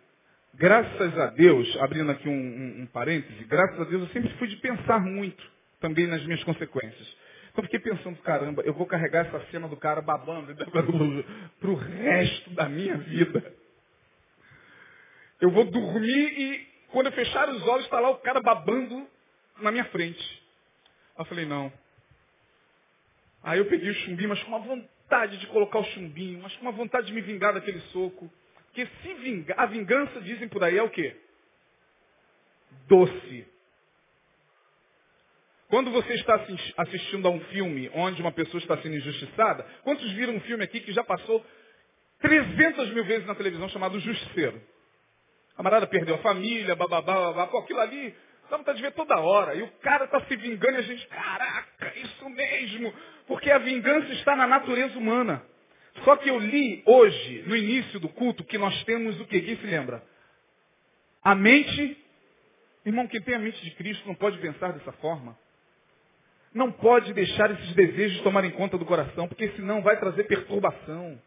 graças 0.57 1.17
a 1.17 1.27
Deus, 1.27 1.77
abrindo 1.77 2.11
aqui 2.11 2.27
um, 2.27 2.33
um, 2.33 2.81
um 2.81 2.85
parêntese, 2.87 3.43
graças 3.45 3.79
a 3.79 3.83
Deus 3.85 4.01
eu 4.03 4.09
sempre 4.09 4.33
fui 4.37 4.47
de 4.47 4.57
pensar 4.57 4.99
muito 4.99 5.43
também 5.79 6.07
nas 6.07 6.23
minhas 6.25 6.43
consequências. 6.43 7.15
Então 7.51 7.63
fiquei 7.63 7.79
pensando, 7.79 8.17
caramba, 8.17 8.61
eu 8.63 8.73
vou 8.73 8.85
carregar 8.85 9.25
essa 9.25 9.39
cena 9.51 9.67
do 9.67 9.77
cara 9.77 10.01
babando 10.01 10.53
para 11.59 11.69
o 11.69 11.73
resto 11.75 12.49
da 12.51 12.67
minha 12.67 12.97
vida. 12.97 13.53
Eu 15.39 15.51
vou 15.51 15.65
dormir 15.65 16.39
e 16.39 16.67
quando 16.89 17.07
eu 17.07 17.11
fechar 17.13 17.49
os 17.49 17.65
olhos 17.67 17.85
está 17.85 17.99
lá 17.99 18.09
o 18.09 18.17
cara 18.17 18.41
babando 18.41 19.07
na 19.59 19.71
minha 19.71 19.85
frente. 19.85 20.21
Aí 21.15 21.21
eu 21.21 21.25
falei, 21.25 21.45
não. 21.45 21.71
Aí 23.43 23.59
eu 23.59 23.65
peguei 23.65 23.89
o 23.89 23.93
chumbinho, 23.93 24.29
mas 24.29 24.43
com 24.43 24.49
uma 24.49 24.59
vontade 24.59 25.37
de 25.37 25.47
colocar 25.47 25.79
o 25.79 25.85
chumbinho, 25.85 26.41
mas 26.41 26.55
com 26.57 26.63
uma 26.63 26.71
vontade 26.71 27.07
de 27.07 27.13
me 27.13 27.21
vingar 27.21 27.53
daquele 27.53 27.79
soco. 27.91 28.31
Porque 28.67 28.85
se 29.01 29.13
vingar, 29.15 29.59
a 29.59 29.65
vingança, 29.65 30.21
dizem 30.21 30.47
por 30.47 30.63
aí, 30.63 30.77
é 30.77 30.83
o 30.83 30.89
quê? 30.89 31.15
Doce. 32.87 33.47
Quando 35.69 35.91
você 35.91 36.13
está 36.13 36.39
assistindo 36.77 37.27
a 37.27 37.31
um 37.31 37.41
filme 37.45 37.91
onde 37.93 38.21
uma 38.21 38.31
pessoa 38.31 38.61
está 38.61 38.77
sendo 38.77 38.95
injustiçada, 38.95 39.65
quantos 39.83 40.09
viram 40.13 40.35
um 40.35 40.39
filme 40.41 40.63
aqui 40.63 40.79
que 40.79 40.93
já 40.93 41.03
passou 41.03 41.45
300 42.21 42.89
mil 42.91 43.03
vezes 43.03 43.27
na 43.27 43.35
televisão 43.35 43.67
chamado 43.69 43.99
Justiceiro? 43.99 44.61
A 45.53 45.57
camarada 45.57 45.87
perdeu 45.87 46.15
a 46.15 46.19
família, 46.19 46.75
bababá, 46.75 47.33
babá, 47.33 47.47
pô, 47.47 47.57
aquilo 47.57 47.81
ali, 47.81 48.15
dá 48.49 48.57
vontade 48.57 48.77
de 48.77 48.83
ver 48.83 48.93
toda 48.93 49.19
hora. 49.19 49.55
E 49.55 49.63
o 49.63 49.71
cara 49.81 50.05
está 50.05 50.21
se 50.21 50.35
vingando 50.37 50.77
e 50.77 50.77
a 50.77 50.81
gente, 50.83 51.05
caraca, 51.07 51.93
isso 51.97 52.29
mesmo. 52.29 52.93
Porque 53.27 53.51
a 53.51 53.57
vingança 53.57 54.13
está 54.13 54.35
na 54.35 54.47
natureza 54.47 54.97
humana. 54.97 55.43
Só 56.03 56.15
que 56.17 56.29
eu 56.29 56.39
li 56.39 56.83
hoje, 56.85 57.43
no 57.47 57.55
início 57.55 57.99
do 57.99 58.09
culto, 58.09 58.43
que 58.43 58.57
nós 58.57 58.83
temos 58.83 59.19
o 59.19 59.25
que? 59.25 59.41
Quem 59.41 59.57
se 59.57 59.65
lembra? 59.65 60.03
A 61.23 61.35
mente. 61.35 61.97
Irmão, 62.85 63.07
quem 63.07 63.21
tem 63.21 63.35
a 63.35 63.39
mente 63.39 63.61
de 63.63 63.71
Cristo 63.71 64.07
não 64.07 64.15
pode 64.15 64.37
pensar 64.37 64.73
dessa 64.73 64.91
forma. 64.93 65.37
Não 66.53 66.71
pode 66.71 67.13
deixar 67.13 67.51
esses 67.51 67.73
desejos 67.73 68.21
tomarem 68.21 68.51
conta 68.51 68.77
do 68.77 68.85
coração, 68.85 69.27
porque 69.27 69.49
senão 69.49 69.81
vai 69.81 69.99
trazer 69.99 70.23
perturbação. 70.23 71.21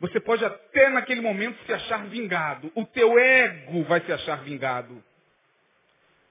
Você 0.00 0.20
pode 0.20 0.44
até 0.44 0.90
naquele 0.90 1.20
momento 1.20 1.58
se 1.64 1.72
achar 1.72 2.06
vingado. 2.06 2.70
O 2.74 2.84
teu 2.84 3.18
ego 3.18 3.82
vai 3.84 4.00
se 4.00 4.12
achar 4.12 4.42
vingado. 4.42 5.02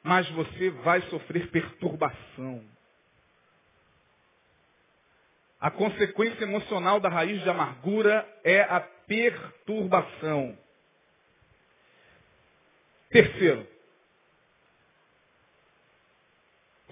Mas 0.03 0.29
você 0.31 0.69
vai 0.69 1.01
sofrer 1.03 1.47
perturbação. 1.49 2.63
A 5.65 5.71
consequência 5.71 6.43
emocional 6.43 6.99
da 6.99 7.09
raiz 7.09 7.41
de 7.41 7.49
amargura 7.49 8.23
é 8.43 8.61
a 8.61 8.79
perturbação. 8.79 10.55
Terceiro, 13.09 13.67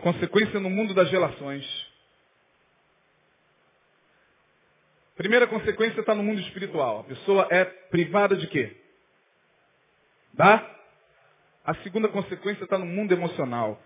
consequência 0.02 0.60
no 0.60 0.72
mundo 0.72 0.92
das 0.96 1.12
relações. 1.12 1.64
Primeira 5.16 5.46
consequência 5.46 6.00
está 6.00 6.16
no 6.16 6.24
mundo 6.24 6.42
espiritual. 6.42 7.02
A 7.02 7.04
pessoa 7.04 7.48
é 7.52 7.66
privada 7.66 8.36
de 8.36 8.48
quê? 8.48 8.76
Da? 10.34 10.68
A 11.64 11.76
segunda 11.84 12.08
consequência 12.08 12.64
está 12.64 12.80
no 12.80 12.88
mundo 12.88 13.12
emocional. 13.12 13.80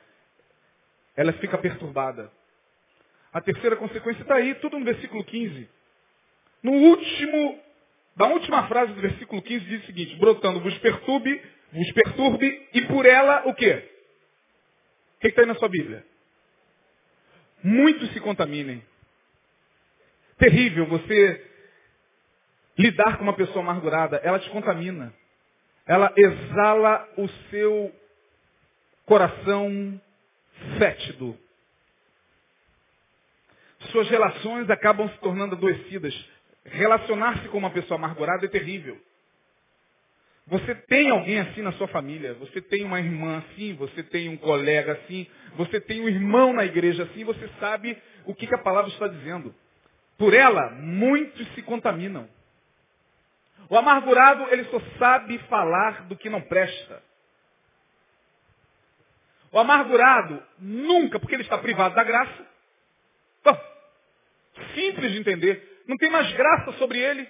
Ela 1.13 1.33
fica 1.33 1.57
perturbada. 1.57 2.31
A 3.33 3.41
terceira 3.41 3.75
consequência 3.75 4.21
está 4.21 4.35
aí, 4.35 4.55
tudo 4.55 4.79
no 4.79 4.85
versículo 4.85 5.23
15. 5.23 5.69
No 6.63 6.71
último, 6.71 7.59
da 8.15 8.27
última 8.27 8.67
frase 8.67 8.93
do 8.93 9.01
versículo 9.01 9.41
15 9.41 9.65
diz 9.65 9.83
o 9.83 9.85
seguinte, 9.85 10.15
brotando, 10.15 10.59
vos 10.61 10.77
perturbe, 10.79 11.41
vos 11.71 11.91
perturbe, 11.91 12.67
e 12.73 12.81
por 12.83 13.05
ela 13.05 13.47
o 13.47 13.53
quê? 13.53 13.89
O 15.17 15.19
que 15.19 15.27
está 15.27 15.41
aí 15.41 15.47
na 15.47 15.55
sua 15.55 15.69
Bíblia? 15.69 16.05
Muitos 17.63 18.11
se 18.13 18.19
contaminem. 18.19 18.83
Terrível 20.37 20.85
você 20.85 21.45
lidar 22.77 23.17
com 23.17 23.23
uma 23.23 23.35
pessoa 23.35 23.59
amargurada, 23.59 24.17
ela 24.23 24.39
te 24.39 24.49
contamina. 24.49 25.13
Ela 25.85 26.13
exala 26.15 27.09
o 27.17 27.27
seu 27.49 27.95
coração 29.05 29.99
fétido. 30.77 31.37
Suas 33.91 34.09
relações 34.09 34.69
acabam 34.69 35.07
se 35.09 35.17
tornando 35.19 35.55
adoecidas. 35.55 36.13
Relacionar-se 36.65 37.47
com 37.49 37.57
uma 37.57 37.69
pessoa 37.69 37.97
amargurada 37.97 38.45
é 38.45 38.49
terrível. 38.49 38.99
Você 40.47 40.73
tem 40.73 41.09
alguém 41.09 41.39
assim 41.39 41.61
na 41.61 41.73
sua 41.73 41.89
família, 41.89 42.33
você 42.35 42.61
tem 42.61 42.85
uma 42.85 42.99
irmã 42.99 43.39
assim, 43.39 43.73
você 43.73 44.01
tem 44.01 44.29
um 44.29 44.37
colega 44.37 44.93
assim, 44.93 45.27
você 45.55 45.79
tem 45.81 46.01
um 46.01 46.07
irmão 46.07 46.53
na 46.53 46.63
igreja 46.63 47.03
assim, 47.03 47.25
você 47.25 47.49
sabe 47.59 48.01
o 48.25 48.33
que, 48.33 48.47
que 48.47 48.55
a 48.55 48.59
palavra 48.59 48.89
está 48.89 49.09
dizendo. 49.09 49.53
Por 50.17 50.33
ela, 50.33 50.69
muitos 50.71 51.45
se 51.53 51.61
contaminam. 51.61 52.29
O 53.69 53.77
amargurado, 53.77 54.47
ele 54.49 54.63
só 54.65 54.79
sabe 54.97 55.37
falar 55.49 56.03
do 56.07 56.15
que 56.15 56.29
não 56.29 56.41
presta. 56.41 57.03
O 59.51 59.59
amargurado, 59.59 60.41
nunca, 60.59 61.19
porque 61.19 61.35
ele 61.35 61.43
está 61.43 61.57
privado 61.57 61.93
da 61.93 62.03
graça. 62.03 62.56
Simples 64.73 65.11
de 65.11 65.19
entender. 65.19 65.83
Não 65.87 65.97
tem 65.97 66.09
mais 66.09 66.31
graça 66.33 66.73
sobre 66.73 66.99
ele. 66.99 67.27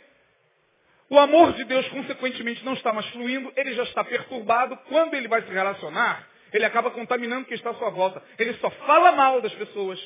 O 1.10 1.18
amor 1.18 1.54
de 1.54 1.64
Deus, 1.64 1.88
consequentemente, 1.90 2.66
não 2.66 2.74
está 2.74 2.92
mais 2.92 3.06
fluindo, 3.08 3.52
ele 3.56 3.74
já 3.74 3.84
está 3.84 4.04
perturbado. 4.04 4.76
Quando 4.90 5.14
ele 5.14 5.28
vai 5.28 5.42
se 5.42 5.50
relacionar, 5.50 6.28
ele 6.52 6.66
acaba 6.66 6.92
contaminando 6.92 7.46
quem 7.46 7.56
está 7.56 7.70
à 7.70 7.76
sua 7.76 7.90
volta. 7.90 8.22
Ele 8.38 8.54
só 8.56 8.70
fala 8.70 9.14
mal 9.14 9.42
das 9.42 9.54
pessoas. 9.54 10.00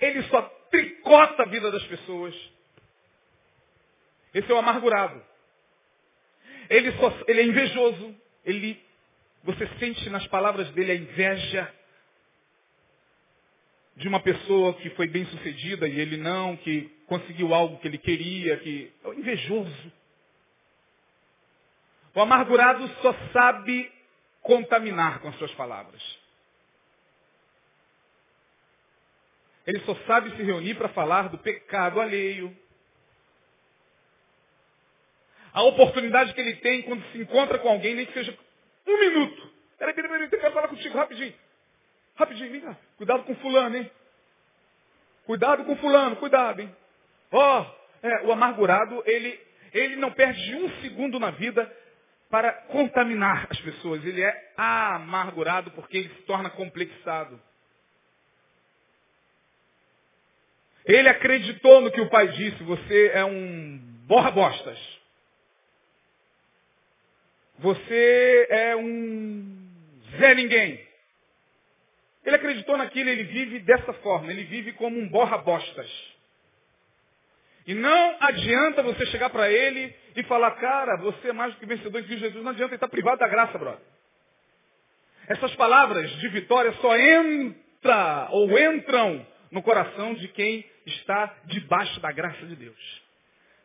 Ele 0.00 0.22
só 0.24 0.42
tricota 0.70 1.42
a 1.44 1.46
vida 1.46 1.70
das 1.70 1.84
pessoas. 1.84 2.34
Esse 4.32 4.50
é 4.50 4.54
o 4.54 4.58
amargurado. 4.58 5.22
Ele, 6.68 6.90
só, 6.92 7.12
ele 7.28 7.40
é 7.42 7.44
invejoso. 7.44 8.16
Ele, 8.44 8.82
você 9.44 9.68
sente 9.78 10.10
nas 10.10 10.26
palavras 10.26 10.68
dele 10.70 10.90
a 10.90 10.96
inveja 10.96 11.74
de 13.96 14.08
uma 14.08 14.20
pessoa 14.20 14.74
que 14.74 14.90
foi 14.90 15.06
bem 15.06 15.24
sucedida 15.26 15.86
e 15.86 16.00
ele 16.00 16.16
não, 16.16 16.56
que 16.56 16.90
conseguiu 17.06 17.54
algo 17.54 17.78
que 17.78 17.86
ele 17.86 17.98
queria, 17.98 18.56
que 18.58 18.92
é 19.04 19.08
invejoso. 19.10 19.92
O 22.14 22.20
amargurado 22.20 22.88
só 23.02 23.14
sabe 23.32 23.90
contaminar 24.42 25.20
com 25.20 25.28
as 25.28 25.36
suas 25.36 25.52
palavras. 25.54 26.02
Ele 29.66 29.80
só 29.80 29.94
sabe 30.06 30.30
se 30.36 30.42
reunir 30.42 30.74
para 30.74 30.90
falar 30.90 31.28
do 31.28 31.38
pecado 31.38 32.00
alheio. 32.00 32.54
A 35.52 35.62
oportunidade 35.62 36.34
que 36.34 36.40
ele 36.40 36.56
tem 36.56 36.82
quando 36.82 37.02
se 37.12 37.18
encontra 37.18 37.58
com 37.58 37.68
alguém, 37.68 37.94
nem 37.94 38.06
que 38.06 38.12
seja 38.12 38.36
um 38.86 39.00
minuto. 39.00 39.50
Peraí, 39.78 39.94
peraí, 39.94 40.10
peraí, 40.10 40.28
eu 40.30 40.40
quero 40.40 40.52
falar 40.52 40.68
contigo 40.68 40.96
rapidinho. 40.96 41.34
Rapidinho, 42.16 42.50
vem 42.50 42.60
cá. 42.60 42.76
Cuidado 42.96 43.24
com 43.24 43.34
fulano, 43.36 43.76
hein? 43.76 43.90
Cuidado 45.26 45.64
com 45.64 45.76
fulano, 45.76 46.16
cuidado, 46.16 46.60
hein? 46.60 46.74
Ó, 47.32 47.60
oh, 47.60 48.06
é, 48.06 48.26
o 48.26 48.32
amargurado, 48.32 49.02
ele, 49.06 49.40
ele 49.72 49.96
não 49.96 50.12
perde 50.12 50.54
um 50.54 50.68
segundo 50.80 51.18
na 51.18 51.30
vida 51.30 51.70
para 52.30 52.52
contaminar 52.52 53.46
as 53.50 53.60
pessoas. 53.60 54.04
Ele 54.04 54.22
é 54.22 54.52
amargurado 54.56 55.70
porque 55.72 55.98
ele 55.98 56.08
se 56.10 56.22
torna 56.22 56.50
complexado. 56.50 57.40
Ele 60.84 61.08
acreditou 61.08 61.80
no 61.80 61.90
que 61.90 62.00
o 62.00 62.10
pai 62.10 62.28
disse, 62.28 62.62
você 62.62 63.12
é 63.14 63.24
um 63.24 63.78
borra-bostas. 64.06 64.78
Você 67.58 68.46
é 68.50 68.76
um 68.76 69.70
Zé 70.18 70.34
Ninguém. 70.34 70.83
Ele 72.24 72.36
acreditou 72.36 72.76
naquilo, 72.76 73.10
ele 73.10 73.24
vive 73.24 73.60
dessa 73.60 73.92
forma, 73.94 74.30
ele 74.30 74.44
vive 74.44 74.72
como 74.72 74.98
um 74.98 75.08
borra-bostas. 75.08 76.14
E 77.66 77.74
não 77.74 78.16
adianta 78.20 78.82
você 78.82 79.06
chegar 79.06 79.30
para 79.30 79.50
ele 79.50 79.94
e 80.16 80.22
falar, 80.24 80.50
cara, 80.52 80.96
você 80.98 81.28
é 81.28 81.32
mais 81.32 81.54
do 81.54 81.60
que 81.60 81.66
vencedor 81.66 81.98
em 81.98 82.04
Cristo 82.04 82.20
Jesus. 82.20 82.44
Não 82.44 82.50
adianta, 82.52 82.72
ele 82.72 82.76
está 82.76 82.88
privado 82.88 83.18
da 83.18 83.28
graça, 83.28 83.58
brother. 83.58 83.80
Essas 85.28 85.54
palavras 85.56 86.10
de 86.10 86.28
vitória 86.28 86.72
só 86.74 86.96
entra 86.96 88.28
ou 88.30 88.58
entram 88.58 89.26
no 89.50 89.62
coração 89.62 90.14
de 90.14 90.28
quem 90.28 90.64
está 90.84 91.34
debaixo 91.46 91.98
da 92.00 92.12
graça 92.12 92.44
de 92.44 92.56
Deus. 92.56 93.02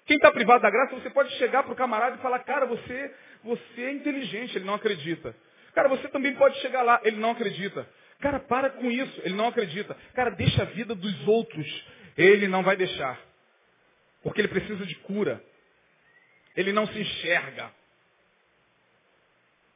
Quem 0.05 0.15
está 0.15 0.31
privado 0.31 0.63
da 0.63 0.69
graça, 0.69 0.95
você 0.95 1.09
pode 1.09 1.29
chegar 1.37 1.63
para 1.63 1.73
o 1.73 1.75
camarada 1.75 2.15
e 2.15 2.21
falar, 2.21 2.39
cara, 2.39 2.65
você, 2.65 3.15
você 3.43 3.83
é 3.83 3.91
inteligente, 3.91 4.55
ele 4.55 4.65
não 4.65 4.75
acredita. 4.75 5.35
Cara, 5.75 5.89
você 5.89 6.07
também 6.07 6.33
pode 6.35 6.57
chegar 6.61 6.81
lá, 6.81 6.99
ele 7.03 7.17
não 7.17 7.31
acredita. 7.31 7.87
Cara, 8.19 8.39
para 8.39 8.69
com 8.71 8.91
isso, 8.91 9.21
ele 9.23 9.35
não 9.35 9.47
acredita. 9.47 9.95
Cara, 10.13 10.31
deixa 10.31 10.63
a 10.63 10.65
vida 10.65 10.93
dos 10.93 11.27
outros, 11.27 11.85
ele 12.17 12.47
não 12.47 12.63
vai 12.63 12.75
deixar. 12.75 13.19
Porque 14.21 14.41
ele 14.41 14.49
precisa 14.49 14.85
de 14.85 14.95
cura. 14.95 15.41
Ele 16.55 16.73
não 16.73 16.85
se 16.87 16.99
enxerga. 16.99 17.71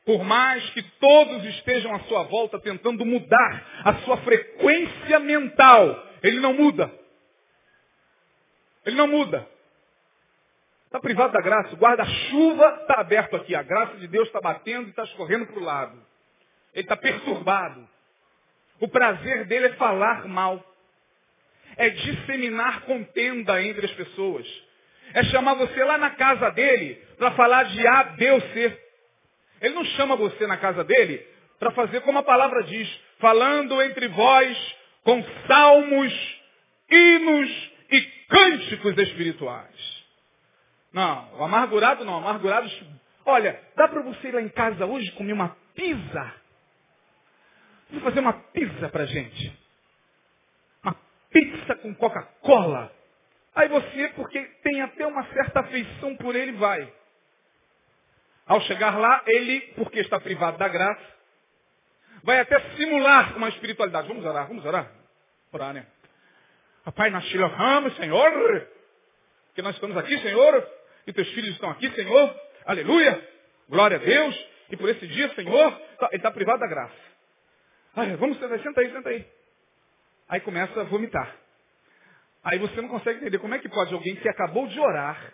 Por 0.05 0.23
mais 0.23 0.69
que 0.71 0.81
todos 0.99 1.45
estejam 1.45 1.95
à 1.95 1.99
sua 2.01 2.23
volta 2.23 2.59
tentando 2.59 3.05
mudar 3.05 3.81
a 3.85 3.93
sua 4.01 4.17
frequência 4.17 5.19
mental, 5.19 6.07
ele 6.21 6.41
não 6.41 6.53
muda. 6.53 6.91
Ele 8.85 8.97
não 8.97 9.07
muda. 9.07 9.47
Está 10.85 10.99
privado 10.99 11.31
da 11.31 11.41
graça. 11.41 11.73
O 11.73 11.77
guarda-chuva 11.77 12.79
está 12.81 12.99
aberto 12.99 13.37
aqui. 13.37 13.55
A 13.55 13.63
graça 13.63 13.95
de 13.97 14.07
Deus 14.07 14.27
está 14.27 14.41
batendo 14.41 14.87
e 14.87 14.89
está 14.89 15.03
escorrendo 15.05 15.47
para 15.47 15.59
o 15.59 15.63
lado. 15.63 16.05
Ele 16.73 16.83
está 16.83 16.97
perturbado. 16.97 17.87
O 18.83 18.87
prazer 18.89 19.45
dele 19.45 19.67
é 19.67 19.73
falar 19.75 20.27
mal 20.27 20.61
é 21.77 21.89
disseminar 21.89 22.81
contenda 22.81 23.63
entre 23.63 23.85
as 23.85 23.93
pessoas. 23.93 24.45
É 25.13 25.23
chamar 25.23 25.53
você 25.53 25.81
lá 25.85 25.97
na 25.97 26.09
casa 26.09 26.49
dele 26.49 26.95
para 27.17 27.31
falar 27.31 27.63
de 27.63 27.87
A, 27.87 28.03
B 28.03 28.31
ou 28.31 28.41
C. 28.41 28.81
Ele 29.61 29.73
não 29.73 29.85
chama 29.85 30.17
você 30.17 30.45
na 30.45 30.57
casa 30.57 30.83
dele 30.83 31.25
para 31.59 31.71
fazer 31.71 32.01
como 32.01 32.19
a 32.19 32.23
palavra 32.23 32.61
diz, 32.63 33.01
falando 33.19 33.81
entre 33.81 34.09
vós 34.09 34.75
com 35.05 35.23
salmos, 35.47 36.41
hinos 36.91 37.71
e 37.89 38.01
cânticos 38.27 38.97
espirituais. 38.97 40.03
Não, 40.91 41.39
o 41.39 41.43
amargurado 41.45 42.03
não, 42.03 42.15
o 42.15 42.17
amargurado. 42.17 42.69
Olha, 43.25 43.57
dá 43.77 43.87
para 43.87 44.01
você 44.01 44.27
ir 44.27 44.33
lá 44.33 44.41
em 44.41 44.49
casa 44.49 44.85
hoje 44.85 45.09
comer 45.13 45.31
uma 45.31 45.55
pizza? 45.73 46.42
Vou 47.93 48.01
fazer 48.01 48.19
uma 48.19 48.33
pizza 48.33 48.89
para 48.89 49.05
gente 49.05 49.63
pizza 51.33 51.75
com 51.75 51.93
Coca-Cola. 51.95 52.93
Aí 53.55 53.67
você, 53.67 54.09
porque 54.15 54.39
tem 54.63 54.81
até 54.81 55.05
uma 55.05 55.25
certa 55.33 55.61
afeição 55.61 56.15
por 56.17 56.35
ele, 56.35 56.53
vai. 56.53 56.91
Ao 58.45 58.61
chegar 58.61 58.97
lá, 58.97 59.23
ele, 59.25 59.61
porque 59.75 59.99
está 59.99 60.19
privado 60.19 60.57
da 60.57 60.67
graça, 60.67 61.01
vai 62.23 62.39
até 62.39 62.59
simular 62.75 63.35
uma 63.35 63.49
espiritualidade. 63.49 64.07
Vamos 64.07 64.23
orar, 64.23 64.47
vamos 64.47 64.65
orar? 64.65 64.91
Orar, 65.51 65.73
né? 65.73 65.85
Papai, 66.85 67.09
nós 67.09 67.25
te 67.25 67.37
louvamos, 67.37 67.95
Senhor, 67.95 68.67
que 69.55 69.61
nós 69.61 69.75
estamos 69.75 69.95
aqui, 69.97 70.17
Senhor, 70.19 70.67
e 71.07 71.13
teus 71.13 71.29
filhos 71.29 71.51
estão 71.51 71.69
aqui, 71.69 71.89
Senhor. 71.91 72.35
Aleluia! 72.65 73.29
Glória 73.69 73.97
a 73.97 73.99
Deus. 73.99 74.47
E 74.69 74.77
por 74.77 74.89
esse 74.89 75.05
dia, 75.07 75.33
Senhor, 75.35 75.71
tá, 75.99 76.07
ele 76.07 76.17
está 76.17 76.31
privado 76.31 76.59
da 76.59 76.67
graça. 76.67 77.12
Ai, 77.95 78.15
vamos, 78.15 78.37
senta 78.39 78.81
aí, 78.81 78.91
senta 78.91 79.09
aí. 79.09 79.25
Aí 80.27 80.39
começa 80.41 80.81
a 80.81 80.83
vomitar. 80.83 81.35
Aí 82.43 82.59
você 82.59 82.81
não 82.81 82.89
consegue 82.89 83.19
entender 83.19 83.39
como 83.39 83.53
é 83.53 83.59
que 83.59 83.69
pode 83.69 83.93
alguém 83.93 84.15
que 84.15 84.27
acabou 84.27 84.67
de 84.67 84.79
orar 84.79 85.33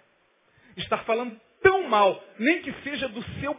estar 0.77 0.99
falando 0.99 1.39
tão 1.61 1.87
mal, 1.87 2.23
nem 2.37 2.61
que 2.61 2.71
seja 2.83 3.07
do 3.09 3.23
seu 3.39 3.57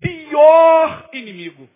pior 0.00 1.08
inimigo. 1.12 1.68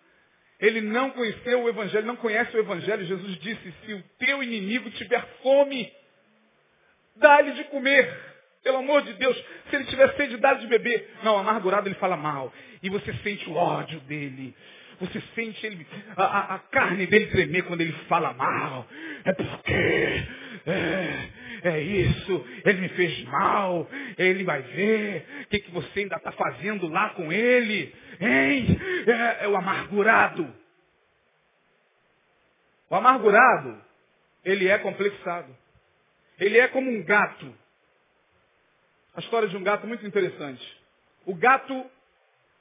Ele 0.61 0.81
não 0.81 1.11
conheceu 1.11 1.63
o 1.63 1.69
Evangelho, 1.69 2.07
não 2.07 2.17
conhece 2.17 2.55
o 2.57 2.61
Evangelho. 2.61 3.05
Jesus 3.07 3.37
disse, 3.39 3.75
se 3.85 3.95
o 3.95 4.03
teu 4.19 4.43
inimigo 4.43 4.91
tiver 4.91 5.25
fome, 5.43 5.93
dá-lhe 7.17 7.53
de 7.53 7.65
comer. 7.65 8.27
Pelo 8.63 8.79
amor 8.79 9.03
de 9.03 9.13
Deus, 9.15 9.37
se 9.71 9.77
ele 9.77 9.85
tiver 9.85 10.13
sede, 10.17 10.37
dá-lhe 10.37 10.61
de 10.61 10.67
beber. 10.67 11.17
Não, 11.23 11.39
amargurado 11.39 11.89
ele 11.89 11.95
fala 11.95 12.17
mal. 12.17 12.53
E 12.83 12.91
você 12.91 13.15
sente 13.23 13.49
o 13.49 13.55
ódio 13.55 14.01
dele. 14.01 14.55
Você 15.01 15.21
sente 15.35 15.65
ele, 15.65 15.87
a, 16.17 16.57
a, 16.57 16.59
carne 16.59 17.07
dele 17.07 17.27
tremer 17.29 17.63
quando 17.63 17.83
ele 17.83 17.93
fala 18.09 18.33
mal. 18.33 18.87
É 19.25 19.33
porque 19.33 19.73
é, 20.67 21.29
é 21.63 21.81
isso, 21.81 22.47
ele 22.65 22.81
me 22.81 22.89
fez 22.91 23.25
mal, 23.25 23.89
ele 24.17 24.43
vai 24.43 24.61
ver 24.63 25.27
o 25.43 25.47
que, 25.47 25.61
que 25.61 25.71
você 25.71 26.01
ainda 26.01 26.17
está 26.17 26.33
fazendo 26.33 26.89
lá 26.89 27.11
com 27.11 27.33
ele. 27.33 27.95
Hein? 28.21 28.81
É, 29.07 29.45
é 29.45 29.49
o 29.49 29.57
amargurado. 29.57 30.53
O 32.91 32.97
amargurado, 32.97 33.81
ele 34.45 34.67
é 34.67 34.79
complexado. 34.79 35.57
Ele 36.41 36.59
é 36.59 36.67
como 36.69 36.91
um 36.91 37.05
gato. 37.05 37.55
A 39.15 39.21
história 39.21 39.49
de 39.49 39.57
um 39.57 39.63
gato 39.63 39.87
muito 39.87 40.05
interessante. 40.05 40.77
O 41.25 41.35
gato, 41.37 41.87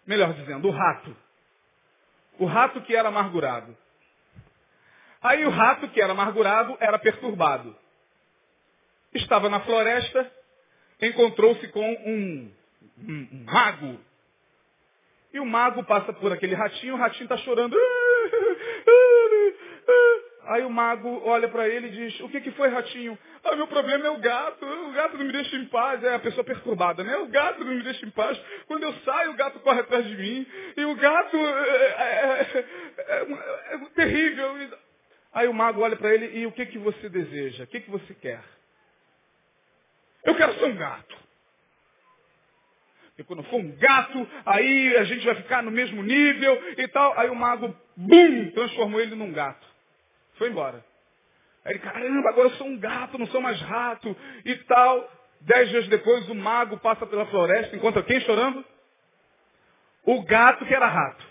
melhor 0.06 0.34
dizendo, 0.34 0.68
o 0.68 0.72
rato 0.72 1.16
o 2.40 2.46
rato 2.46 2.82
que 2.82 2.96
era 2.96 3.10
amargurado. 3.10 3.76
Aí 5.22 5.46
o 5.46 5.50
rato 5.50 5.88
que 5.90 6.02
era 6.02 6.14
amargurado 6.14 6.78
era 6.80 6.98
perturbado. 7.00 7.76
Estava 9.14 9.50
na 9.50 9.60
floresta, 9.62 10.32
encontrou-se 11.02 11.68
com 11.70 11.82
um, 11.82 12.52
um, 13.00 13.14
um, 13.32 13.46
mago. 13.46 14.00
E 15.34 15.40
o 15.40 15.46
mago 15.46 15.84
passa 15.84 16.14
por 16.14 16.32
aquele 16.32 16.56
ratinho, 16.56 16.96
o 16.96 16.98
ratinho 16.98 17.24
está 17.24 17.38
chorando. 17.38 17.76
Aí 20.48 20.64
o 20.64 20.70
mago 20.70 21.22
olha 21.26 21.50
para 21.50 21.68
ele 21.68 21.88
e 21.88 21.92
diz, 21.92 22.20
o 22.22 22.30
que, 22.30 22.40
que 22.40 22.52
foi, 22.52 22.70
ratinho? 22.70 23.18
Ah, 23.44 23.56
meu 23.56 23.68
problema 23.68 24.08
é 24.08 24.10
o 24.10 24.18
gato. 24.18 24.66
O 24.66 24.92
gato 24.94 25.18
não 25.18 25.26
me 25.26 25.34
deixa 25.34 25.58
em 25.58 25.66
paz. 25.66 26.02
É 26.04 26.16
a 26.16 26.20
pessoa 26.20 26.44
perturbada, 26.44 27.04
né? 27.04 27.18
O 27.18 27.28
gato 27.28 27.66
não 27.66 27.74
me 27.74 27.84
deixa 27.84 28.06
em 28.06 28.12
paz. 28.12 28.40
Quando 28.66 28.84
eu 28.84 28.94
saio, 29.06 29.32
o 29.32 29.36
gato 29.36 29.60
corre 29.60 29.82
atrás 29.82 30.08
de 30.08 30.16
mim. 30.16 30.48
E 30.78 30.86
o 30.86 30.96
gato 30.96 31.36
é, 31.36 31.86
é, 32.00 32.66
é, 32.98 33.76
é 33.76 33.78
terrível. 33.94 34.70
Aí 35.34 35.48
o 35.50 35.54
mago 35.54 35.82
olha 35.82 35.98
para 35.98 36.14
ele 36.14 36.40
e 36.40 36.46
o 36.46 36.52
que, 36.54 36.66
que 36.66 36.78
você 36.78 37.10
deseja? 37.10 37.66
O 37.66 37.68
que, 37.68 37.82
que 37.82 37.92
você 37.92 38.14
quer? 38.14 38.42
Eu 40.24 40.34
quero 40.34 40.54
ser 40.54 40.66
um 40.66 40.76
gato. 40.78 41.18
E 43.18 43.24
quando 43.24 43.44
for 43.44 43.58
um 43.58 43.76
gato, 43.76 44.28
aí 44.46 44.96
a 44.96 45.04
gente 45.04 45.26
vai 45.26 45.36
ficar 45.36 45.62
no 45.62 45.72
mesmo 45.72 46.02
nível 46.04 46.74
e 46.78 46.88
tal. 46.88 47.20
Aí 47.20 47.30
o 47.30 47.36
mago, 47.36 47.76
bum, 47.98 48.52
transformou 48.52 49.02
ele 49.02 49.16
num 49.16 49.34
gato. 49.34 49.77
Foi 50.38 50.50
embora. 50.50 50.84
Aí 51.66 51.74
ele, 51.74 51.80
caramba, 51.80 52.30
agora 52.30 52.48
eu 52.48 52.56
sou 52.56 52.68
um 52.68 52.78
gato, 52.78 53.18
não 53.18 53.28
sou 53.28 53.42
mais 53.42 53.60
rato 53.62 54.16
e 54.46 54.56
tal. 54.56 55.12
Dez 55.42 55.70
dias 55.70 55.88
depois, 55.88 56.28
o 56.30 56.36
mago 56.36 56.78
passa 56.78 57.06
pela 57.06 57.26
floresta, 57.28 57.76
encontra 57.76 58.02
quem 58.04 58.20
chorando? 58.22 58.66
O 60.04 60.24
gato 60.24 60.66
que 60.66 60.74
era 60.74 60.88
rato. 60.88 61.26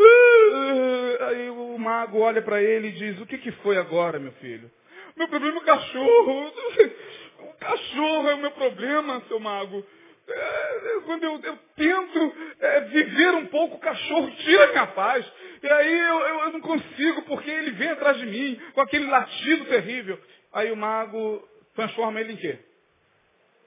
Uh, 0.00 1.24
aí 1.24 1.50
o 1.50 1.78
mago 1.78 2.20
olha 2.20 2.40
para 2.40 2.62
ele 2.62 2.88
e 2.88 2.92
diz, 2.92 3.20
o 3.20 3.26
que, 3.26 3.38
que 3.38 3.52
foi 3.52 3.76
agora, 3.76 4.18
meu 4.18 4.32
filho? 4.32 4.70
Meu 5.16 5.28
problema 5.28 5.58
é 5.58 5.60
o 5.60 5.64
cachorro. 5.64 6.52
O 7.42 7.54
cachorro 7.64 8.28
é 8.28 8.34
o 8.34 8.38
meu 8.38 8.52
problema, 8.52 9.20
seu 9.26 9.40
mago. 9.40 9.84
É, 10.28 11.00
quando 11.04 11.24
eu, 11.24 11.40
eu 11.42 11.58
tento 11.76 12.34
é, 12.60 12.80
viver 12.82 13.34
um 13.34 13.46
pouco, 13.46 13.76
o 13.76 13.80
cachorro 13.80 14.30
tira 14.36 14.68
minha 14.68 14.86
paz. 14.88 15.30
E 15.62 15.68
aí 15.68 15.98
eu, 15.98 16.20
eu, 16.20 16.40
eu, 16.40 16.52
não 16.52 16.60
consigo, 16.60 17.22
porque 17.22 17.50
ele 17.50 17.72
vem 17.72 17.90
atrás 17.90 18.18
de 18.18 18.26
mim, 18.26 18.60
com 18.74 18.80
aquele 18.80 19.06
latido 19.06 19.64
terrível. 19.66 20.18
Aí 20.52 20.70
o 20.70 20.76
mago 20.76 21.46
transforma 21.74 22.20
ele 22.20 22.32
em 22.32 22.36
quê? 22.36 22.58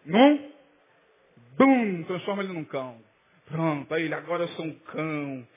Num? 0.06 0.52
Bum! 1.58 2.04
Transforma 2.04 2.44
ele 2.44 2.54
num 2.54 2.66
cão. 2.66 3.02
Pronto, 3.46 3.94
aí 3.94 4.04
ele, 4.04 4.14
agora 4.14 4.44
eu 4.44 4.48
sou 4.50 4.66
um 4.66 4.74
cão. 4.80 5.48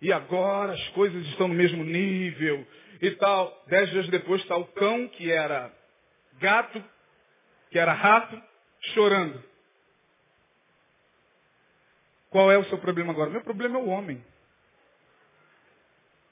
E 0.00 0.12
agora 0.12 0.72
as 0.72 0.88
coisas 0.90 1.26
estão 1.28 1.48
no 1.48 1.54
mesmo 1.54 1.84
nível. 1.84 2.66
E 3.00 3.10
tal. 3.12 3.64
Dez 3.68 3.90
dias 3.90 4.08
depois 4.08 4.40
está 4.42 4.56
o 4.56 4.66
cão, 4.66 5.08
que 5.08 5.30
era 5.30 5.72
gato, 6.38 6.82
que 7.70 7.78
era 7.78 7.92
rato, 7.92 8.40
chorando. 8.94 9.42
Qual 12.30 12.50
é 12.50 12.58
o 12.58 12.64
seu 12.64 12.78
problema 12.78 13.12
agora? 13.12 13.30
Meu 13.30 13.42
problema 13.42 13.78
é 13.78 13.82
o 13.82 13.88
homem. 13.88 14.22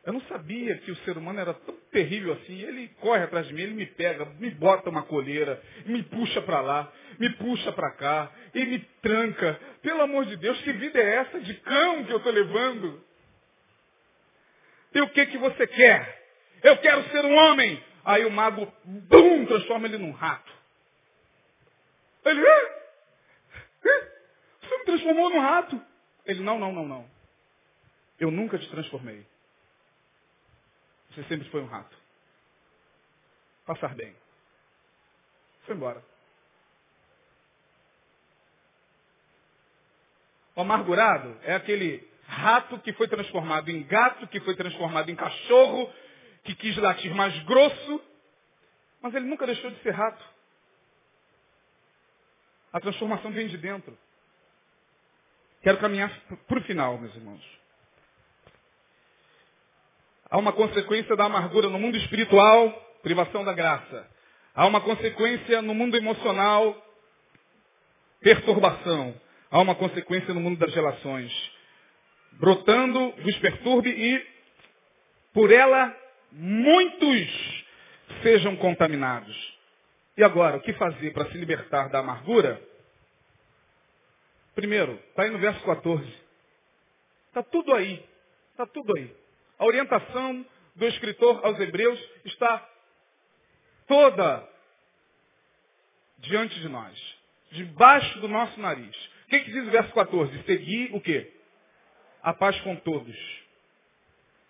Eu 0.04 0.12
não 0.12 0.20
sabia 0.22 0.76
que 0.78 0.90
o 0.90 0.96
ser 0.96 1.16
humano 1.16 1.40
era 1.40 1.54
tão 1.54 1.74
terrível 1.90 2.34
assim. 2.34 2.60
Ele 2.60 2.88
corre 3.00 3.22
atrás 3.22 3.46
de 3.46 3.54
mim, 3.54 3.62
ele 3.62 3.74
me 3.74 3.86
pega, 3.86 4.26
me 4.38 4.50
bota 4.50 4.90
uma 4.90 5.02
coleira, 5.02 5.62
me 5.86 6.02
puxa 6.02 6.42
para 6.42 6.60
lá, 6.60 6.92
me 7.18 7.30
puxa 7.30 7.72
para 7.72 7.90
cá, 7.92 8.30
e 8.54 8.66
me 8.66 8.78
tranca. 9.00 9.58
Pelo 9.80 10.02
amor 10.02 10.26
de 10.26 10.36
Deus, 10.36 10.60
que 10.60 10.72
vida 10.74 11.00
é 11.00 11.14
essa 11.16 11.40
de 11.40 11.54
cão 11.54 12.04
que 12.04 12.12
eu 12.12 12.18
estou 12.18 12.32
levando? 12.32 13.02
E 14.94 15.00
o 15.00 15.08
que, 15.08 15.26
que 15.26 15.38
você 15.38 15.66
quer? 15.66 16.22
Eu 16.62 16.76
quero 16.78 17.02
ser 17.10 17.24
um 17.24 17.34
homem. 17.34 17.82
Aí 18.04 18.26
o 18.26 18.30
mago, 18.30 18.70
bum, 18.84 19.46
transforma 19.46 19.86
ele 19.86 19.96
num 19.96 20.12
rato. 20.12 20.52
Ele, 22.26 22.46
é? 22.46 22.83
Transformou 25.04 25.28
num 25.28 25.40
rato. 25.40 25.82
Ele, 26.24 26.42
não, 26.42 26.58
não, 26.58 26.72
não, 26.72 26.88
não. 26.88 27.10
Eu 28.18 28.30
nunca 28.30 28.58
te 28.58 28.66
transformei. 28.70 29.26
Você 31.10 31.22
sempre 31.24 31.48
foi 31.50 31.60
um 31.60 31.66
rato. 31.66 31.94
Passar 33.66 33.94
bem. 33.94 34.16
Foi 35.66 35.74
embora. 35.74 36.02
O 40.56 40.62
amargurado 40.62 41.38
é 41.42 41.54
aquele 41.54 42.08
rato 42.26 42.78
que 42.80 42.94
foi 42.94 43.06
transformado 43.06 43.68
em 43.68 43.82
gato, 43.82 44.26
que 44.28 44.40
foi 44.40 44.56
transformado 44.56 45.10
em 45.10 45.16
cachorro, 45.16 45.92
que 46.44 46.54
quis 46.54 46.76
latir 46.78 47.14
mais 47.14 47.38
grosso, 47.44 48.02
mas 49.02 49.14
ele 49.14 49.26
nunca 49.26 49.44
deixou 49.44 49.70
de 49.70 49.82
ser 49.82 49.90
rato. 49.90 50.24
A 52.72 52.80
transformação 52.80 53.30
vem 53.32 53.48
de 53.48 53.58
dentro. 53.58 53.98
Quero 55.64 55.78
caminhar 55.78 56.12
para 56.46 56.58
o 56.58 56.62
final, 56.64 56.98
meus 56.98 57.16
irmãos. 57.16 57.42
Há 60.30 60.36
uma 60.36 60.52
consequência 60.52 61.16
da 61.16 61.24
amargura 61.24 61.70
no 61.70 61.78
mundo 61.78 61.96
espiritual, 61.96 62.70
privação 63.02 63.42
da 63.42 63.54
graça. 63.54 64.06
Há 64.54 64.66
uma 64.66 64.82
consequência 64.82 65.62
no 65.62 65.74
mundo 65.74 65.96
emocional, 65.96 66.76
perturbação. 68.20 69.18
Há 69.50 69.58
uma 69.58 69.74
consequência 69.74 70.34
no 70.34 70.40
mundo 70.40 70.58
das 70.58 70.74
relações. 70.74 71.32
Brotando 72.32 73.14
vos 73.22 73.38
perturbe 73.38 73.88
e, 73.88 74.26
por 75.32 75.50
ela, 75.50 75.96
muitos 76.30 77.64
sejam 78.22 78.54
contaminados. 78.56 79.34
E 80.14 80.22
agora, 80.22 80.58
o 80.58 80.60
que 80.60 80.74
fazer 80.74 81.14
para 81.14 81.30
se 81.30 81.38
libertar 81.38 81.88
da 81.88 82.00
amargura? 82.00 82.60
Primeiro, 84.54 84.94
está 85.10 85.22
aí 85.22 85.30
no 85.30 85.38
verso 85.38 85.62
14. 85.64 86.24
Está 87.28 87.42
tudo 87.42 87.74
aí. 87.74 88.04
Está 88.52 88.66
tudo 88.66 88.96
aí. 88.96 89.14
A 89.58 89.64
orientação 89.64 90.46
do 90.74 90.86
escritor 90.86 91.44
aos 91.44 91.58
hebreus 91.58 91.98
está 92.24 92.68
toda 93.86 94.48
diante 96.18 96.58
de 96.60 96.68
nós. 96.68 97.16
Debaixo 97.50 98.20
do 98.20 98.28
nosso 98.28 98.58
nariz. 98.60 98.96
O 99.26 99.28
que, 99.28 99.40
que 99.40 99.52
diz 99.52 99.66
o 99.66 99.70
verso 99.70 99.92
14? 99.92 100.42
Seguir 100.44 100.94
o 100.94 101.00
quê? 101.00 101.32
A 102.22 102.32
paz 102.32 102.58
com 102.60 102.76
todos. 102.76 103.16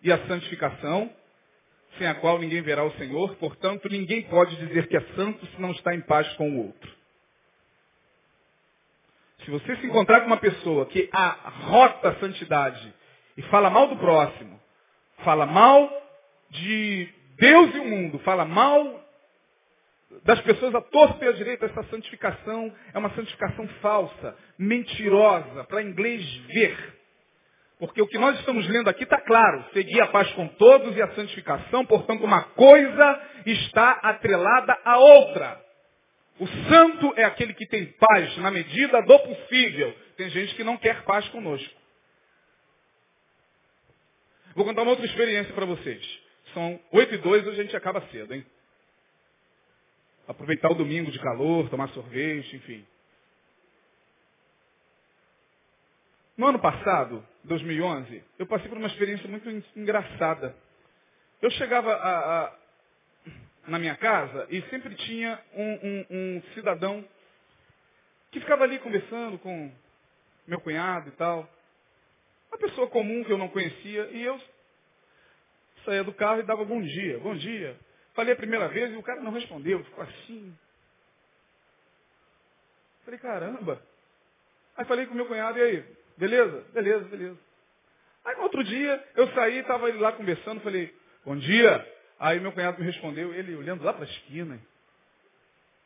E 0.02 0.12
a 0.12 0.26
santificação, 0.26 1.10
sem 1.98 2.06
a 2.06 2.14
qual 2.14 2.38
ninguém 2.38 2.60
verá 2.62 2.84
o 2.84 2.92
Senhor. 2.98 3.36
Portanto, 3.36 3.88
ninguém 3.88 4.22
pode 4.22 4.56
dizer 4.56 4.86
que 4.88 4.96
é 4.96 5.00
santo 5.14 5.46
se 5.46 5.60
não 5.60 5.72
está 5.72 5.94
em 5.94 6.02
paz 6.02 6.30
com 6.34 6.50
o 6.50 6.66
outro. 6.66 7.03
Se 9.44 9.50
você 9.50 9.76
se 9.76 9.86
encontrar 9.86 10.20
com 10.20 10.26
uma 10.26 10.38
pessoa 10.38 10.86
que 10.86 11.08
arrota 11.12 12.08
a 12.08 12.14
santidade 12.16 12.94
e 13.36 13.42
fala 13.42 13.68
mal 13.68 13.88
do 13.88 13.96
próximo, 13.96 14.58
fala 15.18 15.44
mal 15.44 15.90
de 16.50 17.08
Deus 17.36 17.74
e 17.74 17.78
o 17.78 17.84
mundo, 17.84 18.18
fala 18.20 18.44
mal 18.44 19.04
das 20.24 20.40
pessoas 20.40 20.74
a 20.74 20.80
torta 20.80 21.24
e 21.24 21.28
a 21.28 21.32
direita, 21.32 21.66
essa 21.66 21.82
santificação 21.84 22.72
é 22.92 22.98
uma 22.98 23.10
santificação 23.10 23.66
falsa, 23.82 24.36
mentirosa, 24.58 25.64
para 25.64 25.82
inglês 25.82 26.24
ver. 26.46 26.94
Porque 27.78 28.00
o 28.00 28.06
que 28.06 28.16
nós 28.16 28.38
estamos 28.38 28.66
lendo 28.68 28.88
aqui 28.88 29.02
está 29.02 29.20
claro. 29.20 29.64
Seguir 29.72 30.00
a 30.00 30.06
paz 30.06 30.30
com 30.32 30.46
todos 30.48 30.96
e 30.96 31.02
a 31.02 31.14
santificação, 31.14 31.84
portanto, 31.84 32.24
uma 32.24 32.42
coisa 32.42 33.22
está 33.44 33.90
atrelada 34.02 34.78
à 34.84 34.96
outra. 34.96 35.60
O 36.38 36.46
santo 36.46 37.14
é 37.16 37.24
aquele 37.24 37.54
que 37.54 37.66
tem 37.66 37.86
paz 37.92 38.36
na 38.38 38.50
medida 38.50 39.00
do 39.02 39.18
possível. 39.20 39.96
Tem 40.16 40.28
gente 40.30 40.54
que 40.54 40.64
não 40.64 40.76
quer 40.76 41.04
paz 41.04 41.26
conosco. 41.28 41.80
Vou 44.54 44.64
contar 44.64 44.82
uma 44.82 44.92
outra 44.92 45.06
experiência 45.06 45.52
para 45.54 45.66
vocês. 45.66 46.20
São 46.52 46.80
8 46.92 47.14
e 47.14 47.18
2, 47.18 47.46
hoje 47.46 47.60
a 47.60 47.62
gente 47.64 47.76
acaba 47.76 48.00
cedo, 48.08 48.34
hein? 48.34 48.44
Aproveitar 50.26 50.70
o 50.70 50.74
domingo 50.74 51.10
de 51.10 51.18
calor, 51.18 51.68
tomar 51.68 51.88
sorvete, 51.88 52.56
enfim. 52.56 52.86
No 56.36 56.46
ano 56.48 56.58
passado, 56.58 57.24
2011, 57.44 58.22
eu 58.38 58.46
passei 58.46 58.68
por 58.68 58.78
uma 58.78 58.88
experiência 58.88 59.28
muito 59.28 59.48
engraçada. 59.76 60.56
Eu 61.40 61.50
chegava 61.52 61.92
a, 61.92 62.44
a, 62.44 62.52
na 63.66 63.78
minha 63.78 63.96
casa 63.96 64.46
e 64.50 64.60
sempre 64.62 64.94
tinha 64.94 65.40
um, 65.54 65.72
um, 65.72 66.06
um 66.10 66.42
cidadão 66.54 67.04
que 68.30 68.40
ficava 68.40 68.64
ali 68.64 68.78
conversando 68.78 69.38
com 69.38 69.72
meu 70.46 70.60
cunhado 70.60 71.08
e 71.08 71.12
tal. 71.12 71.48
Uma 72.50 72.58
pessoa 72.58 72.88
comum 72.88 73.24
que 73.24 73.32
eu 73.32 73.38
não 73.38 73.48
conhecia 73.48 74.08
e 74.12 74.22
eu 74.22 74.40
saía 75.84 76.04
do 76.04 76.12
carro 76.12 76.40
e 76.40 76.44
dava 76.44 76.64
bom 76.64 76.80
dia, 76.80 77.18
bom 77.18 77.34
dia. 77.36 77.76
Falei 78.14 78.32
a 78.32 78.36
primeira 78.36 78.68
vez 78.68 78.92
e 78.92 78.96
o 78.96 79.02
cara 79.02 79.20
não 79.20 79.32
respondeu, 79.32 79.82
ficou 79.84 80.04
assim. 80.04 80.56
Falei, 83.04 83.20
caramba. 83.20 83.82
Aí 84.76 84.84
falei 84.86 85.06
com 85.06 85.14
meu 85.14 85.26
cunhado, 85.26 85.58
e 85.58 85.62
aí, 85.62 85.84
beleza? 86.16 86.64
Beleza, 86.72 87.04
beleza. 87.04 87.38
Aí 88.24 88.36
no 88.36 88.42
outro 88.42 88.64
dia, 88.64 89.04
eu 89.14 89.28
saí, 89.32 89.58
estava 89.58 89.88
ele 89.88 89.98
lá 89.98 90.12
conversando, 90.12 90.60
falei, 90.60 90.94
bom 91.24 91.36
dia. 91.36 91.93
Aí 92.18 92.40
meu 92.40 92.52
cunhado 92.52 92.78
me 92.78 92.86
respondeu, 92.86 93.34
ele 93.34 93.54
olhando 93.54 93.84
lá 93.84 93.92
para 93.92 94.04
a 94.04 94.08
esquina. 94.08 94.60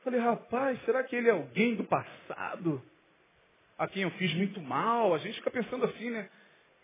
Falei, 0.05 0.21
rapaz, 0.21 0.79
será 0.85 1.03
que 1.03 1.17
ele 1.17 1.29
é 1.29 1.33
alguém 1.33 1.75
do 1.75 1.85
passado? 1.85 2.83
A 3.77 3.87
quem 3.89 4.03
eu 4.03 4.11
fiz 4.13 4.33
muito 4.35 4.61
mal? 4.61 5.15
A 5.15 5.19
gente 5.19 5.37
fica 5.37 5.51
pensando 5.51 5.85
assim, 5.85 6.11
né? 6.11 6.29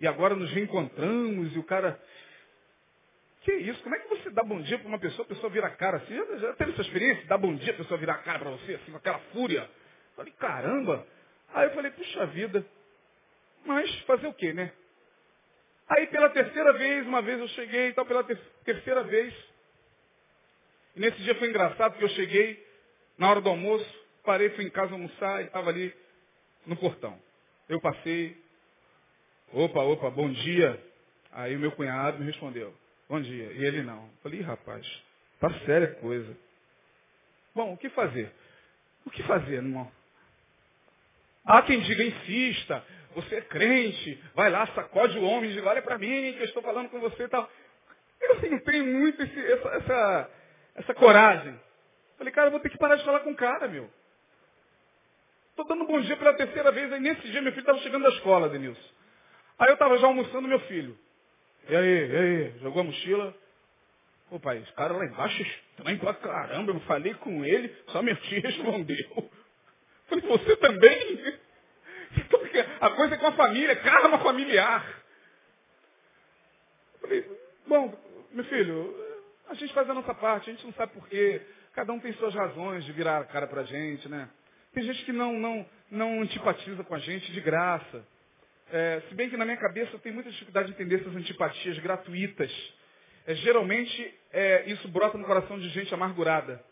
E 0.01 0.07
agora 0.07 0.35
nos 0.35 0.51
reencontramos 0.51 1.55
e 1.55 1.59
o 1.59 1.65
cara 1.65 2.01
que 3.45 3.53
isso? 3.53 3.83
Como 3.83 3.95
é 3.95 3.99
que 3.99 4.09
você 4.09 4.31
dá 4.31 4.43
bom 4.43 4.61
dia 4.63 4.79
para 4.79 4.89
uma 4.89 4.99
pessoa, 4.99 5.25
a 5.25 5.29
pessoa 5.29 5.53
vira 5.53 5.67
a 5.67 5.71
cara 5.71 5.99
assim? 5.99 6.17
Já, 6.17 6.37
já 6.39 6.55
teve 6.55 6.73
essa 6.73 6.81
experiência? 6.81 7.27
Dá 7.27 7.37
bom 7.37 7.55
dia, 7.55 7.75
a 7.75 7.77
pessoa 7.77 8.01
virar 8.01 8.15
a 8.15 8.19
cara 8.19 8.39
para 8.39 8.51
você, 8.51 8.75
assim, 8.75 8.91
com 8.91 8.97
aquela 8.97 9.19
fúria. 9.33 9.69
Falei, 10.17 10.33
caramba. 10.39 11.07
Aí 11.53 11.67
eu 11.67 11.75
falei, 11.75 11.91
puxa 11.91 12.27
vida. 12.29 12.65
Mas 13.67 13.95
fazer 14.03 14.27
o 14.27 14.33
quê, 14.33 14.55
né? 14.55 14.73
Aí 15.89 16.07
pela 16.07 16.31
terceira 16.31 16.73
vez, 16.73 17.07
uma 17.07 17.21
vez 17.21 17.39
eu 17.39 17.49
cheguei, 17.49 17.89
então 17.89 18.07
pela 18.07 18.25
ter 18.25 18.39
terceira 18.65 19.03
vez. 19.05 19.35
E 20.97 21.01
nesse 21.01 21.19
dia 21.23 21.35
foi 21.37 21.49
engraçado, 21.49 21.93
porque 21.93 22.05
eu 22.05 22.17
cheguei 22.17 22.65
na 23.19 23.31
hora 23.31 23.41
do 23.41 23.49
almoço, 23.49 23.87
parei, 24.25 24.51
fui 24.51 24.65
em 24.65 24.71
casa 24.71 24.93
almoçar 24.93 25.43
e 25.43 25.47
estava 25.47 25.71
ali 25.71 25.95
no 26.67 26.77
portão. 26.77 27.19
Eu 27.69 27.81
passei, 27.81 28.37
opa, 29.53 29.83
opa, 29.83 30.11
bom 30.11 30.31
dia. 30.31 30.81
Aí 31.33 31.57
o 31.57 31.59
meu 31.59 31.73
cunhado 31.73 32.19
me 32.19 32.27
respondeu, 32.27 32.75
Bom 33.09 33.21
dia. 33.21 33.53
E 33.53 33.65
ele 33.65 33.83
não. 33.83 34.09
Falei, 34.23 34.41
rapaz, 34.41 34.87
tá 35.41 35.51
séria 35.67 35.95
coisa. 35.97 36.35
Bom, 37.55 37.73
o 37.73 37.77
que 37.77 37.91
fazer? 37.91 38.33
O 39.05 39.11
que 39.11 39.23
fazer, 39.25 39.57
irmão? 39.57 39.91
Há 41.45 41.63
quem 41.63 41.81
diga, 41.81 42.03
insista, 42.03 42.83
você 43.15 43.37
é 43.37 43.41
crente, 43.43 44.23
vai 44.35 44.51
lá, 44.51 44.67
sacode 44.69 45.19
o 45.19 45.25
homem, 45.25 45.51
diga, 45.51 45.69
olha 45.69 45.83
para 45.83 45.99
mim, 45.99 46.33
que 46.33 46.41
eu 46.41 46.45
estou 46.45 46.63
falando 46.63 46.89
com 46.89 47.01
você 47.01 47.25
e 47.25 47.29
tal. 47.29 47.49
Eu 48.21 48.33
assim, 48.35 48.49
não 48.49 48.59
tenho 48.61 48.85
muito 48.87 49.23
esse, 49.23 49.53
essa, 49.53 49.69
essa, 49.69 50.31
essa 50.77 50.95
coragem. 50.95 51.59
Falei, 52.17 52.33
cara, 52.33 52.49
eu 52.49 52.53
vou 52.53 52.61
ter 52.61 52.71
que 52.71 52.79
parar 52.79 52.97
de 52.97 53.05
falar 53.05 53.21
com 53.21 53.31
o 53.31 53.37
cara, 53.37 53.69
meu. 53.69 53.91
Estou 55.51 55.67
dando 55.67 55.85
um 55.85 55.87
bom 55.87 56.01
dia 56.01 56.17
pela 56.17 56.35
terceira 56.35 56.73
vez, 56.73 56.93
aí 56.93 57.01
nesse 57.01 57.29
dia 57.29 57.41
meu 57.41 57.53
filho 57.53 57.63
estava 57.63 57.79
chegando 57.79 58.03
da 58.03 58.09
escola, 58.11 58.49
Denilson. 58.49 58.81
Aí 59.59 59.69
eu 59.69 59.75
estava 59.75 59.97
já 59.99 60.07
almoçando 60.07 60.49
meu 60.49 60.61
filho. 60.61 60.99
E 61.69 61.77
aí, 61.77 62.11
e 62.11 62.17
aí, 62.17 62.59
jogou 62.59 62.81
a 62.81 62.85
mochila? 62.85 63.35
Pô, 64.29 64.41
pai, 64.41 64.59
esse 64.59 64.73
cara 64.73 64.95
lá 64.95 65.05
embaixo 65.05 65.41
estranho 65.43 65.99
pra 65.99 66.15
caramba, 66.15 66.73
eu 66.73 66.81
falei 66.81 67.15
com 67.15 67.45
ele, 67.45 67.75
só 67.89 68.03
minha 68.03 68.17
tia 68.17 68.41
respondeu. 68.43 69.31
Falei, 70.09 70.27
você 70.27 70.57
também? 70.57 71.39
A 72.81 72.91
coisa 72.91 73.15
é 73.15 73.19
com 73.19 73.27
a 73.27 73.33
família, 73.33 73.77
karma 73.77 74.19
familiar. 74.19 75.03
Falei, 77.01 77.25
bom, 77.67 77.99
meu 78.33 78.45
filho, 78.45 78.95
a 79.49 79.55
gente 79.55 79.73
faz 79.73 79.89
a 79.89 79.95
nossa 79.95 80.15
parte, 80.15 80.51
a 80.51 80.53
gente 80.53 80.65
não 80.65 80.73
sabe 80.75 80.93
porquê. 80.93 81.41
Cada 81.75 81.93
um 81.93 82.01
tem 82.01 82.13
suas 82.15 82.35
razões 82.35 82.85
de 82.85 82.93
virar 82.93 83.19
a 83.19 83.25
cara 83.25 83.47
pra 83.47 83.65
gente, 83.65 84.09
né? 84.09 84.29
Tem 84.73 84.83
gente 84.85 85.05
que 85.05 85.13
não, 85.13 85.33
não, 85.35 85.67
não 85.91 86.21
antipatiza 86.23 86.83
com 86.85 86.95
a 86.95 86.99
gente 86.99 87.33
de 87.33 87.41
graça. 87.41 88.07
É, 88.73 89.03
se 89.09 89.15
bem 89.15 89.31
que 89.31 89.37
na 89.37 89.45
minha 89.45 89.57
cabeça 89.57 89.93
eu 89.93 89.99
tenho 89.99 90.15
muita 90.15 90.31
dificuldade 90.31 90.69
de 90.69 90.75
entender 90.75 90.97
essas 90.97 91.15
antipatias 91.15 91.79
gratuitas. 91.79 92.51
É, 93.27 93.35
geralmente 93.37 94.15
é, 94.33 94.65
isso 94.67 94.89
brota 94.89 95.17
no 95.17 95.25
coração 95.25 95.59
de 95.59 95.69
gente 95.71 95.93
amargurada, 95.95 96.63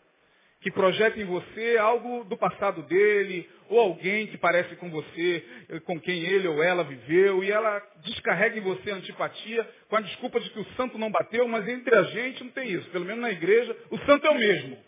que 0.63 0.71
projeta 0.71 1.19
em 1.19 1.25
você 1.25 1.77
algo 1.77 2.23
do 2.23 2.37
passado 2.37 2.83
dele, 2.83 3.49
ou 3.67 3.77
alguém 3.77 4.27
que 4.27 4.37
parece 4.37 4.77
com 4.77 4.89
você, 4.89 5.45
com 5.83 5.99
quem 5.99 6.23
ele 6.23 6.47
ou 6.47 6.63
ela 6.63 6.85
viveu, 6.85 7.43
e 7.43 7.51
ela 7.51 7.85
descarrega 7.97 8.57
em 8.57 8.61
você 8.61 8.91
a 8.91 8.95
antipatia 8.95 9.69
com 9.89 9.97
a 9.97 10.01
desculpa 10.01 10.39
de 10.39 10.49
que 10.49 10.59
o 10.59 10.65
santo 10.75 10.97
não 10.97 11.11
bateu, 11.11 11.45
mas 11.49 11.67
entre 11.67 11.93
a 11.93 12.03
gente 12.03 12.45
não 12.45 12.51
tem 12.51 12.71
isso. 12.71 12.89
Pelo 12.91 13.03
menos 13.03 13.21
na 13.21 13.31
igreja, 13.31 13.75
o 13.91 13.97
santo 14.05 14.25
é 14.25 14.29
o 14.29 14.39
mesmo. 14.39 14.81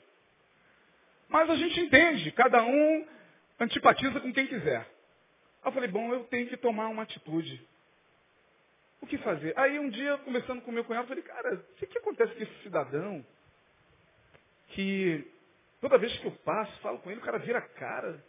Mas 1.28 1.49
a 1.49 1.55
gente 1.57 1.78
entende, 1.82 2.32
cada 2.32 2.63
um 2.63 3.05
antipatiza 3.59 4.21
com 4.21 4.32
quem 4.32 4.47
quiser. 4.47 4.80
Aí 5.61 5.67
eu 5.67 5.71
falei, 5.73 5.89
bom, 5.89 6.13
eu 6.13 6.23
tenho 6.23 6.47
que 6.47 6.55
tomar 6.55 6.88
uma 6.88 7.03
atitude. 7.03 7.61
O 9.01 9.05
que 9.05 9.17
fazer? 9.17 9.53
Aí 9.57 9.78
um 9.78 9.89
dia, 9.89 10.17
conversando 10.19 10.61
com 10.61 10.71
meu 10.71 10.86
cunhado, 10.86 11.03
eu 11.03 11.09
falei, 11.09 11.23
cara, 11.23 11.55
o 11.55 11.86
que 11.86 11.97
acontece 11.97 12.34
com 12.34 12.43
esse 12.43 12.63
cidadão 12.63 13.26
que 14.69 15.34
toda 15.86 15.99
vez 15.99 16.17
que 16.17 16.25
eu 16.25 16.31
passo, 16.43 16.79
falo 16.79 16.97
com 16.97 17.11
ele, 17.11 17.19
o 17.19 17.23
cara 17.23 17.38
vira 17.38 17.59
a 17.59 17.61
cara 17.61 18.19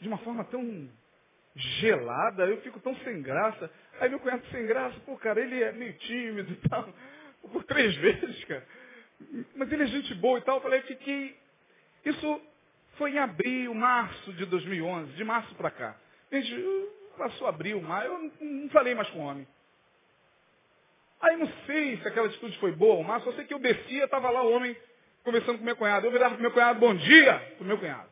de 0.00 0.06
uma 0.06 0.18
forma 0.18 0.44
tão 0.44 0.88
gelada, 1.56 2.46
eu 2.46 2.60
fico 2.60 2.78
tão 2.78 2.94
sem 2.98 3.20
graça. 3.20 3.68
Aí 3.98 4.08
meu 4.08 4.20
cunhado 4.20 4.46
sem 4.46 4.64
graça, 4.64 4.96
pô, 5.00 5.16
cara, 5.16 5.40
ele 5.40 5.60
é 5.60 5.72
meio 5.72 5.92
tímido 5.94 6.52
e 6.52 6.68
tal. 6.68 6.88
Por 7.52 7.64
três 7.64 7.92
vezes, 7.98 8.44
cara. 8.44 8.64
Mas 9.56 9.72
ele 9.72 9.82
é 9.82 9.86
gente 9.86 10.14
boa 10.14 10.38
e 10.38 10.42
tal. 10.42 10.58
Eu 10.58 10.62
falei, 10.62 10.82
fiquei. 10.82 11.36
Isso 12.04 12.40
foi 12.96 13.10
em 13.10 13.18
abril, 13.18 13.74
março 13.74 14.32
de 14.34 14.46
2011, 14.46 15.14
de 15.14 15.24
março 15.24 15.52
para 15.56 15.70
cá. 15.70 15.96
Gente, 16.30 16.54
passou 17.18 17.48
abril, 17.48 17.82
maio, 17.82 18.12
eu 18.12 18.46
não 18.46 18.70
falei 18.70 18.94
mais 18.94 19.10
com 19.10 19.18
o 19.18 19.26
homem. 19.26 19.48
Aí 21.20 21.36
não 21.36 21.48
sei 21.66 21.96
se 21.96 22.06
aquela 22.06 22.28
atitude 22.28 22.56
foi 22.60 22.70
boa 22.70 22.94
ou 22.94 23.02
má, 23.02 23.18
só 23.18 23.32
sei 23.32 23.46
que 23.46 23.54
eu 23.54 23.58
descia, 23.58 24.04
estava 24.04 24.30
lá 24.30 24.42
o 24.42 24.52
homem 24.52 24.76
conversando 25.24 25.58
com 25.58 25.64
meu 25.64 25.76
cunhado. 25.76 26.06
Eu 26.06 26.12
virava 26.12 26.34
para 26.34 26.42
meu 26.42 26.52
cunhado, 26.52 26.80
bom 26.80 26.94
dia, 26.94 27.54
para 27.56 27.66
meu 27.66 27.78
cunhado. 27.78 28.10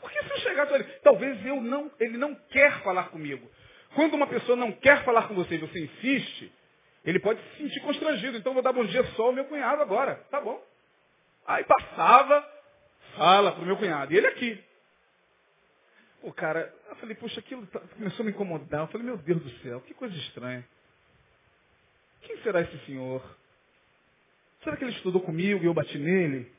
Porque 0.00 0.22
se 0.22 0.30
eu 0.30 0.38
chegar 0.38 0.66
para 0.66 0.76
ele, 0.76 0.84
talvez 1.02 1.44
eu 1.46 1.60
não, 1.60 1.90
ele 2.00 2.18
não 2.18 2.34
quer 2.34 2.82
falar 2.82 3.04
comigo. 3.04 3.48
Quando 3.94 4.14
uma 4.14 4.26
pessoa 4.26 4.56
não 4.56 4.72
quer 4.72 5.04
falar 5.04 5.28
com 5.28 5.34
você 5.34 5.54
e 5.54 5.58
você 5.58 5.84
insiste, 5.84 6.52
ele 7.04 7.18
pode 7.20 7.40
se 7.42 7.58
sentir 7.58 7.80
constrangido. 7.80 8.36
Então 8.36 8.52
vou 8.52 8.62
dar 8.62 8.72
bom 8.72 8.84
dia 8.84 9.04
só 9.14 9.26
ao 9.26 9.32
meu 9.32 9.44
cunhado 9.44 9.82
agora. 9.82 10.16
Tá 10.30 10.40
bom. 10.40 10.62
Aí 11.46 11.64
passava, 11.64 12.48
fala 13.16 13.52
para 13.52 13.62
o 13.62 13.66
meu 13.66 13.76
cunhado. 13.76 14.12
E 14.12 14.16
ele 14.16 14.26
aqui. 14.26 14.64
O 16.22 16.32
cara, 16.32 16.72
eu 16.88 16.96
falei, 16.96 17.16
poxa, 17.16 17.40
aquilo 17.40 17.66
tá, 17.66 17.80
começou 17.80 18.22
a 18.22 18.26
me 18.26 18.32
incomodar. 18.32 18.82
Eu 18.82 18.86
falei, 18.88 19.06
meu 19.06 19.16
Deus 19.16 19.42
do 19.42 19.50
céu, 19.60 19.80
que 19.80 19.94
coisa 19.94 20.16
estranha. 20.16 20.66
Quem 22.22 22.40
será 22.42 22.60
esse 22.60 22.78
senhor? 22.86 23.22
Será 24.62 24.76
que 24.76 24.84
ele 24.84 24.92
estudou 24.92 25.20
comigo 25.20 25.62
e 25.62 25.66
eu 25.66 25.74
bati 25.74 25.98
nele? 25.98 26.50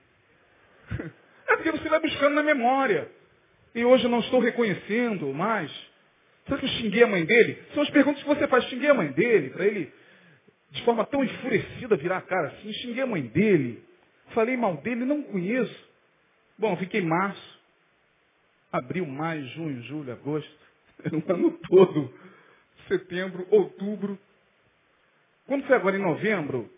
É 1.46 1.58
porque 1.58 1.72
você 1.72 1.90
vai 1.90 2.00
buscando 2.00 2.36
na 2.36 2.42
memória. 2.42 3.12
E 3.76 3.84
hoje 3.84 4.06
eu 4.06 4.10
não 4.10 4.20
estou 4.20 4.40
reconhecendo 4.40 5.32
mais. 5.34 5.70
Será 6.46 6.58
que 6.58 6.66
eu 6.66 6.70
xinguei 6.70 7.04
a 7.04 7.08
mãe 7.08 7.26
dele? 7.26 7.62
São 7.74 7.84
as 7.84 7.90
perguntas 7.90 8.24
que 8.24 8.28
você 8.28 8.48
faz. 8.48 8.64
Xinguei 8.66 8.90
a 8.90 8.94
mãe 8.94 9.12
dele, 9.12 9.50
para 9.50 9.66
ele, 9.66 9.92
de 10.72 10.84
forma 10.84 11.06
tão 11.06 11.24
enfurecida, 11.24 11.98
virar 11.98 12.18
a 12.18 12.22
cara 12.22 12.48
assim. 12.48 12.72
Xinguei 12.74 13.04
a 13.04 13.06
mãe 13.06 13.24
dele. 13.24 13.84
Falei 14.30 14.56
mal 14.56 14.78
dele, 14.78 15.06
não 15.06 15.22
conheço. 15.24 15.90
Bom, 16.58 16.76
fiquei 16.78 17.02
março, 17.02 17.60
abril, 18.72 19.06
maio, 19.06 19.46
junho, 19.50 19.82
julho, 19.84 20.14
agosto. 20.14 20.64
Um 21.12 21.34
ano 21.34 21.60
todo. 21.68 22.14
Setembro, 22.88 23.46
outubro. 23.52 24.18
Quando 25.46 25.66
foi 25.66 25.76
agora 25.76 25.98
em 25.98 26.02
novembro, 26.02 26.72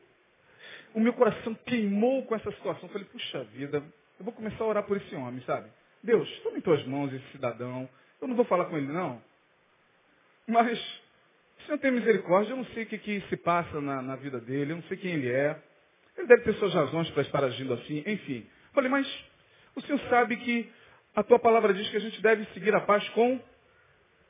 o 0.96 1.00
meu 1.00 1.12
coração 1.12 1.54
queimou 1.66 2.24
com 2.26 2.34
essa 2.36 2.50
situação. 2.54 2.88
falei, 2.88 3.06
puxa 3.06 3.44
vida, 3.54 3.84
eu 4.18 4.24
vou 4.24 4.34
começar 4.34 4.64
a 4.64 4.68
orar 4.68 4.84
por 4.84 4.96
esse 4.96 5.14
homem, 5.14 5.44
sabe? 5.46 5.70
Deus, 6.02 6.28
toma 6.40 6.58
em 6.58 6.62
tuas 6.62 6.84
mãos 6.88 7.14
esse 7.14 7.32
cidadão. 7.34 7.88
Eu 8.22 8.30
não 8.30 8.36
vou 8.36 8.46
falar 8.46 8.66
com 8.66 8.78
ele, 8.78 8.88
não. 8.88 9.22
Mas, 10.48 10.80
o 11.60 11.66
Senhor 11.66 11.78
tem 11.80 11.92
misericórdia, 11.92 12.54
eu 12.54 12.58
não 12.58 12.66
sei 12.68 12.84
o 12.84 12.86
que, 12.86 12.98
que 12.98 13.22
se 13.28 13.36
passa 13.36 13.82
na, 13.82 14.02
na, 14.02 14.16
vida 14.16 14.40
dele, 14.40 14.72
eu 14.72 14.78
não 14.78 14.84
sei 14.84 14.96
quem 14.96 15.12
ele 15.12 15.30
é. 15.30 15.62
Ele 16.18 16.28
deve 16.28 16.44
ter 16.44 16.54
suas 16.54 16.74
razões 16.74 17.10
para 17.10 17.24
estar 17.24 17.44
agindo 17.44 17.74
assim, 17.74 18.02
enfim. 18.08 18.48
Falei, 18.74 18.90
mas 18.90 19.06
o 19.76 19.82
Senhor 19.82 20.00
sabe 20.10 20.38
que 20.38 20.72
a 21.14 21.24
tua 21.24 21.40
palavra 21.40 21.74
diz 21.74 21.90
que 21.90 21.98
a 21.98 22.02
gente 22.02 22.22
deve 22.22 22.46
seguir 22.54 22.74
a 22.74 22.80
paz 22.80 23.08
com 23.10 23.38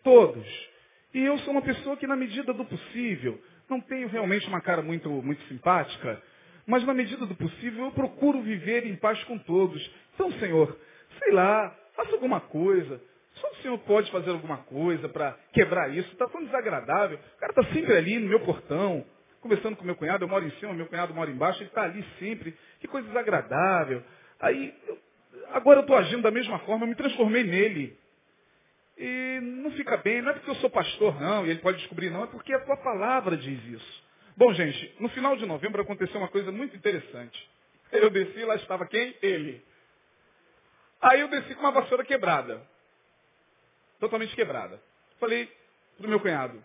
todos. 0.04 0.48
E 1.14 1.24
eu 1.24 1.38
sou 1.40 1.52
uma 1.52 1.62
pessoa 1.62 1.96
que, 1.96 2.08
na 2.08 2.16
medida 2.16 2.52
do 2.54 2.66
possível, 2.66 3.40
não 3.70 3.80
tenho 3.82 4.08
realmente 4.08 4.48
uma 4.48 4.62
cara 4.62 4.82
muito, 4.82 5.10
muito 5.10 5.44
simpática, 5.44 6.22
mas 6.66 6.84
na 6.84 6.94
medida 6.94 7.26
do 7.26 7.36
possível 7.36 7.86
eu 7.86 7.92
procuro 7.92 8.42
viver 8.42 8.86
em 8.86 8.96
paz 8.96 9.24
com 9.26 9.38
todos. 9.38 9.92
Então, 10.14 10.32
Senhor, 10.34 10.78
sei 11.20 11.32
lá, 11.32 11.76
faça 11.96 12.14
alguma 12.14 12.40
coisa. 12.40 13.02
Só 13.36 13.50
o 13.50 13.56
Senhor 13.58 13.78
pode 13.80 14.10
fazer 14.12 14.32
alguma 14.32 14.58
coisa 14.58 15.10
para 15.10 15.38
quebrar 15.54 15.94
isso. 15.94 16.12
Está 16.12 16.28
tão 16.28 16.44
desagradável. 16.44 17.18
O 17.18 17.40
cara 17.40 17.52
está 17.52 17.74
sempre 17.74 17.96
ali 17.96 18.18
no 18.18 18.30
meu 18.30 18.40
portão, 18.40 19.06
conversando 19.42 19.76
com 19.76 19.84
meu 19.84 19.96
cunhado. 19.96 20.24
Eu 20.24 20.30
moro 20.30 20.46
em 20.46 20.52
cima, 20.52 20.74
meu 20.74 20.88
cunhado 20.88 21.14
mora 21.14 21.30
embaixo. 21.30 21.62
Ele 21.62 21.70
está 21.70 21.84
ali 21.84 22.04
sempre. 22.18 22.56
Que 22.80 22.88
coisa 22.88 23.08
desagradável. 23.08 24.02
Aí, 24.40 24.74
eu, 24.88 24.98
agora 25.52 25.80
eu 25.80 25.82
estou 25.82 25.98
agindo 25.98 26.24
da 26.24 26.32
mesma 26.32 26.60
forma. 26.60 26.86
Eu 26.86 26.90
me 26.90 26.96
transformei 26.96 27.44
nele. 27.44 27.98
E 28.98 29.40
não 29.42 29.72
fica 29.72 29.98
bem. 29.98 30.22
Não 30.22 30.32
é 30.32 30.34
porque 30.34 30.50
eu 30.50 30.56
sou 30.56 30.70
pastor, 30.70 31.20
não. 31.20 31.46
E 31.46 31.50
ele 31.50 31.60
pode 31.60 31.78
descobrir, 31.80 32.10
não. 32.10 32.24
É 32.24 32.28
porque 32.28 32.54
a 32.54 32.60
tua 32.62 32.78
palavra 32.78 33.36
diz 33.36 33.64
isso. 33.66 34.05
Bom, 34.38 34.54
gente, 34.54 34.96
no 35.00 35.08
final 35.10 35.38
de 35.38 35.46
novembro 35.46 35.82
aconteceu 35.82 36.20
uma 36.20 36.28
coisa 36.28 36.52
muito 36.52 36.76
interessante. 36.76 37.50
Eu 37.92 38.10
desci, 38.10 38.44
lá 38.44 38.56
estava 38.56 38.86
quem? 38.86 39.16
Ele. 39.22 39.64
Aí 41.02 41.22
eu 41.22 41.30
desci 41.30 41.56
com 41.56 41.62
uma 41.62 41.72
vassoura 41.72 42.04
quebrada. 42.04 42.62
Totalmente 44.00 44.36
quebrada. 44.36 44.82
Falei 45.20 45.50
pro 45.98 46.10
meu 46.10 46.20
cunhado, 46.20 46.62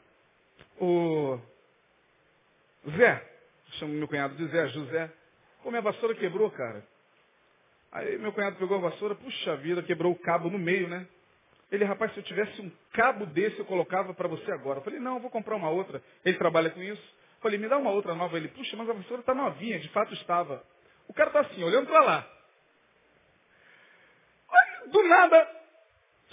o 0.81 1.39
Zé, 2.97 3.25
chamo 3.79 3.95
meu 3.95 4.09
cunhado 4.09 4.35
de 4.35 4.47
Zé, 4.49 4.69
José, 4.69 5.13
pô, 5.63 5.71
minha 5.71 5.83
vassoura 5.83 6.17
quebrou, 6.17 6.51
cara. 6.51 6.85
Aí 7.93 8.19
meu 8.19 8.33
cunhado 8.33 8.57
pegou 8.57 8.79
a 8.79 8.91
vassoura, 8.91 9.15
puxa 9.15 9.57
vida, 9.59 9.83
quebrou 9.83 10.13
o 10.13 10.19
cabo 10.19 10.51
no 10.51 10.59
meio, 10.59 10.89
né? 10.89 11.07
Ele, 11.71 11.85
rapaz, 11.85 12.13
se 12.13 12.19
eu 12.19 12.25
tivesse 12.25 12.61
um 12.61 12.71
cabo 12.93 13.27
desse, 13.27 13.61
eu 13.61 13.65
colocava 13.65 14.13
para 14.13 14.27
você 14.27 14.51
agora. 14.51 14.81
Eu 14.81 14.83
falei, 14.83 14.99
não, 14.99 15.15
eu 15.15 15.21
vou 15.21 15.31
comprar 15.31 15.55
uma 15.55 15.71
outra. 15.71 16.03
Ele 16.25 16.37
trabalha 16.37 16.71
com 16.71 16.83
isso. 16.83 17.21
Falei, 17.41 17.59
me 17.59 17.69
dá 17.69 17.79
uma 17.79 17.91
outra 17.91 18.15
nova. 18.15 18.37
Ele, 18.37 18.49
puxa, 18.49 18.77
mas 18.77 18.89
a 18.89 18.93
vassoura 18.93 19.21
está 19.21 19.35
novinha, 19.35 19.79
de 19.79 19.89
fato 19.91 20.13
estava. 20.15 20.65
O 21.09 21.15
cara 21.15 21.31
está 21.31 21.41
assim, 21.41 21.63
olhando 21.63 21.87
para 21.87 22.01
lá. 22.03 22.31
Aí, 24.51 24.89
do 24.91 25.03
nada, 25.05 25.49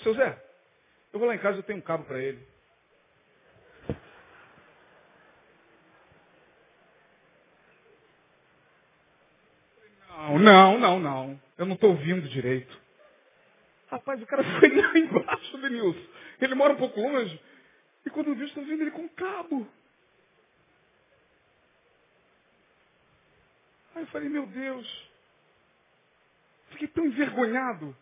seu 0.03 0.14
Zé, 0.14 0.43
eu 1.14 1.20
vou 1.20 1.28
lá 1.28 1.36
em 1.36 1.39
casa, 1.39 1.60
eu 1.60 1.64
tenho 1.64 1.80
um 1.80 1.82
cabo 1.82 2.03
para 2.05 2.20
ele. 2.20 2.45
Não, 10.18 10.39
não, 10.39 10.80
não, 10.80 10.99
não. 10.99 11.41
Eu 11.58 11.66
não 11.66 11.76
estou 11.76 11.91
ouvindo 11.91 12.28
direito. 12.28 12.78
Rapaz, 13.89 14.22
o 14.22 14.26
cara 14.26 14.43
foi 14.60 14.76
lá 14.76 14.97
embaixo, 14.97 15.58
Denilson. 15.60 16.08
Ele 16.41 16.55
mora 16.55 16.74
um 16.74 16.78
pouco 16.78 16.99
longe. 16.99 17.39
E 18.05 18.10
quando 18.10 18.28
eu 18.30 18.36
vi, 18.36 18.45
estou 18.45 18.66
vendo 18.66 18.82
ele 18.82 18.91
com 18.91 19.08
cabo. 19.10 19.68
Aí 23.98 24.04
eu 24.04 24.08
falei, 24.08 24.30
meu 24.30 24.45
Deus, 24.45 25.10
fiquei 26.70 26.88
tão 26.89 27.04
envergonhado. 27.04 27.98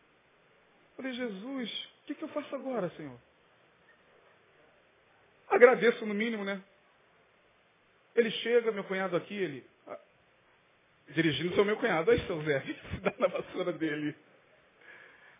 Falei, 0.98 1.14
Jesus, 1.14 1.86
o 2.02 2.06
que, 2.06 2.16
que 2.16 2.24
eu 2.24 2.28
faço 2.28 2.54
agora, 2.54 2.89
Senhor? 2.98 3.18
Agradeço 5.48 6.06
no 6.06 6.14
mínimo, 6.14 6.43
né? 6.43 6.62
Ele 8.14 8.30
chega, 8.30 8.74
meu 8.74 8.84
cunhado 8.84 9.16
aqui, 9.16 9.34
ele. 9.34 9.66
Ah, 9.88 9.98
dirigindo 11.12 11.56
seu 11.56 11.64
meu 11.64 11.78
cunhado. 11.78 12.12
Aí, 12.12 12.20
seu 12.28 12.41
Zé, 12.43 12.60
se 12.91 12.98
dá 13.00 13.14
na 13.18 13.28
vassoura 13.28 13.72
dele. 13.72 14.14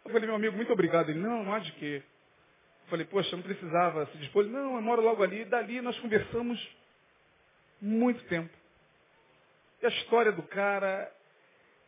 Eu 0.06 0.12
falei, 0.12 0.26
meu 0.26 0.36
amigo, 0.36 0.56
muito 0.56 0.72
obrigado. 0.72 1.10
Ele, 1.10 1.20
não, 1.20 1.44
não 1.44 1.54
há 1.54 1.60
de 1.60 1.74
quê. 1.74 2.02
Eu 2.84 2.90
falei, 2.90 3.06
poxa, 3.08 3.36
não 3.36 3.44
precisava 3.44 4.06
se 4.06 4.18
dispor. 4.20 4.46
Não, 4.46 4.76
eu 4.76 4.82
moro 4.82 5.02
logo 5.02 5.22
ali. 5.22 5.42
E 5.42 5.46
dali 5.46 5.82
nós 5.82 6.00
conversamos 6.00 6.78
muito 7.82 8.24
tempo. 8.28 8.65
E 9.86 9.88
a 9.88 9.90
história 9.90 10.32
do 10.32 10.42
cara 10.42 11.12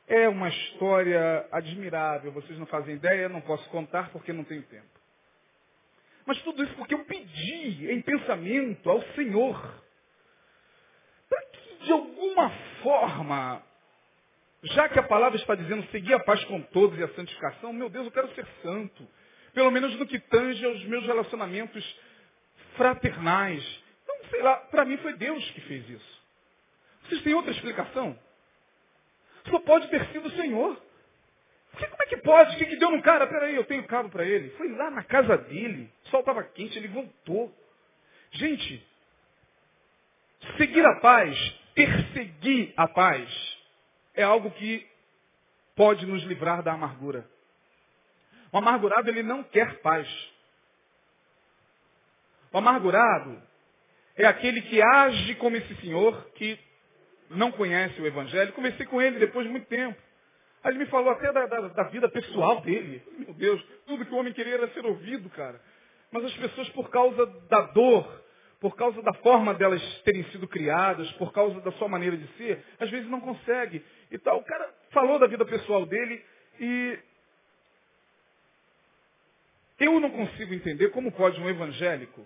é 0.07 0.29
uma 0.29 0.49
história 0.49 1.47
admirável. 1.51 2.31
Vocês 2.31 2.59
não 2.59 2.67
fazem 2.67 2.93
ideia, 2.93 3.27
não 3.27 3.41
posso 3.41 3.67
contar 3.71 4.11
porque 4.11 4.31
não 4.31 4.43
tenho 4.43 4.61
tempo. 4.67 4.85
Mas 6.23 6.39
tudo 6.43 6.63
isso 6.63 6.75
porque 6.75 6.93
eu 6.93 7.03
pedi 7.05 7.91
em 7.91 7.99
pensamento 8.03 8.87
ao 8.87 9.01
Senhor. 9.15 9.83
Para 11.27 11.41
que 11.41 11.85
de 11.85 11.91
alguma 11.91 12.51
forma, 12.83 13.63
já 14.61 14.87
que 14.89 14.99
a 14.99 15.03
palavra 15.03 15.39
está 15.39 15.55
dizendo 15.55 15.89
seguir 15.89 16.13
a 16.13 16.19
paz 16.19 16.43
com 16.43 16.61
todos 16.61 16.99
e 16.99 17.03
a 17.03 17.09
santificação, 17.15 17.73
meu 17.73 17.89
Deus, 17.89 18.05
eu 18.05 18.11
quero 18.11 18.31
ser 18.35 18.45
santo. 18.61 19.07
Pelo 19.55 19.71
menos 19.71 19.97
no 19.97 20.05
que 20.05 20.19
tange 20.19 20.63
aos 20.63 20.85
meus 20.85 21.03
relacionamentos 21.07 21.99
fraternais. 22.75 23.83
Não 24.07 24.29
sei 24.29 24.43
lá, 24.43 24.55
para 24.57 24.85
mim 24.85 24.97
foi 24.97 25.13
Deus 25.17 25.43
que 25.49 25.61
fez 25.61 25.89
isso. 25.89 26.16
Vocês 27.07 27.21
têm 27.23 27.33
outra 27.33 27.51
explicação? 27.51 28.17
Só 29.49 29.59
pode 29.59 29.87
ter 29.89 30.05
sido 30.07 30.27
o 30.27 30.31
Senhor. 30.31 30.81
Porque 31.71 31.87
como 31.87 32.03
é 32.03 32.05
que 32.07 32.17
pode? 32.17 32.55
O 32.55 32.57
que, 32.57 32.65
que 32.65 32.75
deu 32.77 32.91
no 32.91 33.01
cara? 33.01 33.27
Peraí, 33.27 33.55
eu 33.55 33.63
tenho 33.63 33.85
cabo 33.85 34.09
para 34.09 34.25
ele. 34.25 34.49
Foi 34.51 34.69
lá 34.75 34.89
na 34.89 35.03
casa 35.03 35.37
dele. 35.37 35.91
O 36.05 36.09
sol 36.09 36.21
estava 36.21 36.43
quente, 36.43 36.77
ele 36.77 36.87
voltou. 36.87 37.53
Gente, 38.31 38.85
seguir 40.57 40.85
a 40.85 40.99
paz, 40.99 41.37
perseguir 41.73 42.73
a 42.75 42.87
paz, 42.87 43.57
é 44.13 44.23
algo 44.23 44.51
que 44.51 44.85
pode 45.75 46.05
nos 46.05 46.23
livrar 46.23 46.61
da 46.63 46.73
amargura. 46.73 47.29
O 48.51 48.57
amargurado, 48.57 49.09
ele 49.09 49.23
não 49.23 49.43
quer 49.43 49.79
paz. 49.81 50.07
O 52.51 52.57
amargurado 52.57 53.41
é 54.15 54.25
aquele 54.25 54.61
que 54.63 54.81
age 54.81 55.35
como 55.35 55.55
esse 55.55 55.75
senhor 55.75 56.31
que 56.31 56.66
não 57.29 57.51
conhece 57.51 57.99
o 58.01 58.07
Evangelho. 58.07 58.53
Comecei 58.53 58.85
com 58.85 59.01
ele 59.01 59.19
depois 59.19 59.45
de 59.45 59.51
muito 59.51 59.67
tempo. 59.67 59.99
Aí 60.63 60.71
ele 60.71 60.79
me 60.79 60.85
falou 60.87 61.11
até 61.11 61.31
da, 61.31 61.45
da, 61.45 61.61
da 61.69 61.83
vida 61.83 62.09
pessoal 62.09 62.61
dele. 62.61 63.03
Meu 63.19 63.33
Deus, 63.33 63.63
tudo 63.85 64.05
que 64.05 64.13
o 64.13 64.17
homem 64.17 64.33
queria 64.33 64.55
era 64.55 64.67
ser 64.69 64.85
ouvido, 64.85 65.29
cara. 65.29 65.61
Mas 66.11 66.25
as 66.25 66.33
pessoas, 66.35 66.69
por 66.69 66.89
causa 66.89 67.25
da 67.49 67.61
dor, 67.61 68.23
por 68.59 68.75
causa 68.75 69.01
da 69.01 69.13
forma 69.15 69.53
delas 69.53 69.81
terem 70.01 70.23
sido 70.25 70.47
criadas, 70.47 71.09
por 71.13 71.31
causa 71.31 71.59
da 71.61 71.71
sua 71.73 71.87
maneira 71.87 72.17
de 72.17 72.27
ser, 72.37 72.63
às 72.79 72.89
vezes 72.89 73.09
não 73.09 73.21
consegue. 73.21 73.83
E 74.09 74.17
tal. 74.17 74.39
O 74.39 74.43
cara 74.43 74.73
falou 74.91 75.19
da 75.19 75.27
vida 75.27 75.45
pessoal 75.45 75.85
dele 75.85 76.23
e 76.59 76.99
eu 79.79 79.99
não 79.99 80.09
consigo 80.09 80.53
entender 80.53 80.89
como 80.89 81.11
pode 81.11 81.39
um 81.39 81.49
evangélico 81.49 82.25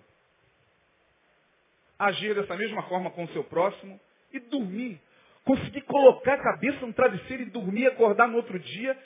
agir 1.98 2.34
dessa 2.34 2.56
mesma 2.56 2.82
forma 2.84 3.10
com 3.10 3.24
o 3.24 3.28
seu 3.28 3.44
próximo 3.44 4.00
e 4.32 4.40
dormir. 4.40 5.00
Conseguir 5.44 5.82
colocar 5.82 6.34
a 6.34 6.42
cabeça 6.42 6.86
no 6.86 6.92
travesseiro 6.92 7.42
e 7.42 7.46
dormir, 7.46 7.86
acordar 7.86 8.28
no 8.28 8.36
outro 8.36 8.58
dia, 8.58 8.96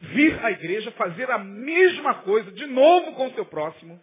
vir 0.00 0.44
à 0.44 0.50
igreja, 0.50 0.90
fazer 0.92 1.30
a 1.30 1.38
mesma 1.38 2.14
coisa 2.22 2.50
de 2.52 2.66
novo 2.66 3.12
com 3.12 3.26
o 3.26 3.34
seu 3.34 3.44
próximo, 3.44 4.00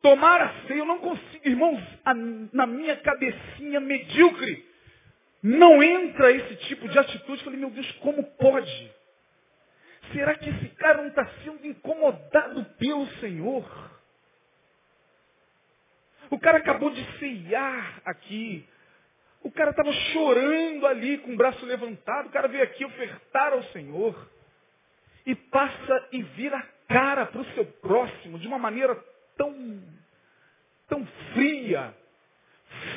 tomar 0.00 0.40
a 0.40 0.66
ceia, 0.66 0.78
eu 0.78 0.84
não 0.84 0.98
consigo, 0.98 1.46
irmãos, 1.48 1.82
a, 2.04 2.14
na 2.14 2.66
minha 2.66 2.96
cabecinha 2.96 3.80
medíocre, 3.80 4.66
não 5.42 5.82
entra 5.82 6.30
esse 6.30 6.56
tipo 6.66 6.88
de 6.88 6.98
atitude. 6.98 7.38
Eu 7.38 7.44
falei, 7.44 7.58
meu 7.58 7.70
Deus, 7.70 7.90
como 7.92 8.22
pode? 8.22 8.92
Será 10.12 10.34
que 10.34 10.48
esse 10.48 10.68
cara 10.76 10.98
não 10.98 11.08
está 11.08 11.26
sendo 11.44 11.66
incomodado 11.66 12.64
pelo 12.78 13.06
Senhor? 13.18 13.92
O 16.30 16.38
cara 16.38 16.58
acabou 16.58 16.90
de 16.90 17.18
ceiar 17.18 18.00
aqui. 18.04 18.66
O 19.44 19.50
cara 19.50 19.70
estava 19.70 19.92
chorando 19.92 20.86
ali 20.86 21.18
com 21.18 21.32
o 21.32 21.36
braço 21.36 21.64
levantado. 21.66 22.28
O 22.28 22.32
cara 22.32 22.48
veio 22.48 22.62
aqui 22.62 22.84
ofertar 22.84 23.52
ao 23.52 23.62
Senhor. 23.64 24.30
E 25.26 25.34
passa 25.34 26.08
e 26.12 26.22
vira 26.22 26.56
a 26.56 26.66
cara 26.92 27.26
para 27.26 27.40
o 27.40 27.54
seu 27.54 27.64
próximo 27.64 28.38
de 28.38 28.46
uma 28.46 28.58
maneira 28.58 28.94
tão, 29.36 29.82
tão 30.88 31.06
fria. 31.32 31.94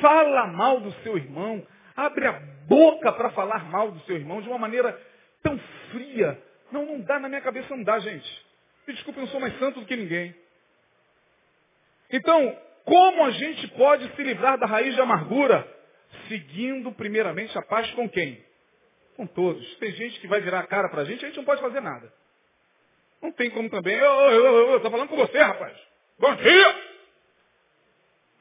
Fala 0.01 0.47
mal 0.47 0.79
do 0.79 0.91
seu 1.03 1.17
irmão. 1.17 1.65
Abre 1.95 2.27
a 2.27 2.33
boca 2.67 3.11
para 3.13 3.31
falar 3.31 3.65
mal 3.69 3.91
do 3.91 3.99
seu 4.01 4.15
irmão 4.15 4.41
de 4.41 4.47
uma 4.47 4.57
maneira 4.57 4.99
tão 5.41 5.57
fria. 5.91 6.41
Não, 6.71 6.85
não 6.85 7.01
dá, 7.01 7.19
na 7.19 7.29
minha 7.29 7.41
cabeça 7.41 7.75
não 7.75 7.83
dá, 7.83 7.99
gente. 7.99 8.45
Me 8.87 8.93
desculpe, 8.93 9.19
eu 9.19 9.25
não 9.25 9.31
sou 9.31 9.39
mais 9.39 9.57
santo 9.57 9.79
do 9.79 9.85
que 9.85 9.95
ninguém. 9.95 10.35
Então, 12.11 12.57
como 12.83 13.23
a 13.23 13.31
gente 13.31 13.67
pode 13.69 14.07
se 14.15 14.23
livrar 14.23 14.57
da 14.57 14.67
raiz 14.67 14.93
de 14.93 15.01
amargura? 15.01 15.74
Seguindo 16.27 16.91
primeiramente 16.91 17.57
a 17.57 17.61
paz 17.61 17.89
com 17.91 18.09
quem? 18.09 18.43
Com 19.15 19.25
todos. 19.27 19.75
Tem 19.77 19.91
gente 19.91 20.19
que 20.19 20.27
vai 20.27 20.41
virar 20.41 20.59
a 20.59 20.67
cara 20.67 20.89
para 20.89 21.01
a 21.01 21.05
gente, 21.05 21.23
a 21.23 21.27
gente 21.27 21.37
não 21.37 21.45
pode 21.45 21.61
fazer 21.61 21.81
nada. 21.81 22.11
Não 23.21 23.31
tem 23.31 23.49
como 23.49 23.69
também. 23.69 23.95
Eu 23.95 24.77
estou 24.77 24.91
falando 24.91 25.09
com 25.09 25.15
você, 25.15 25.39
rapaz. 25.39 25.77
Bom 26.19 26.35
dia! 26.35 26.95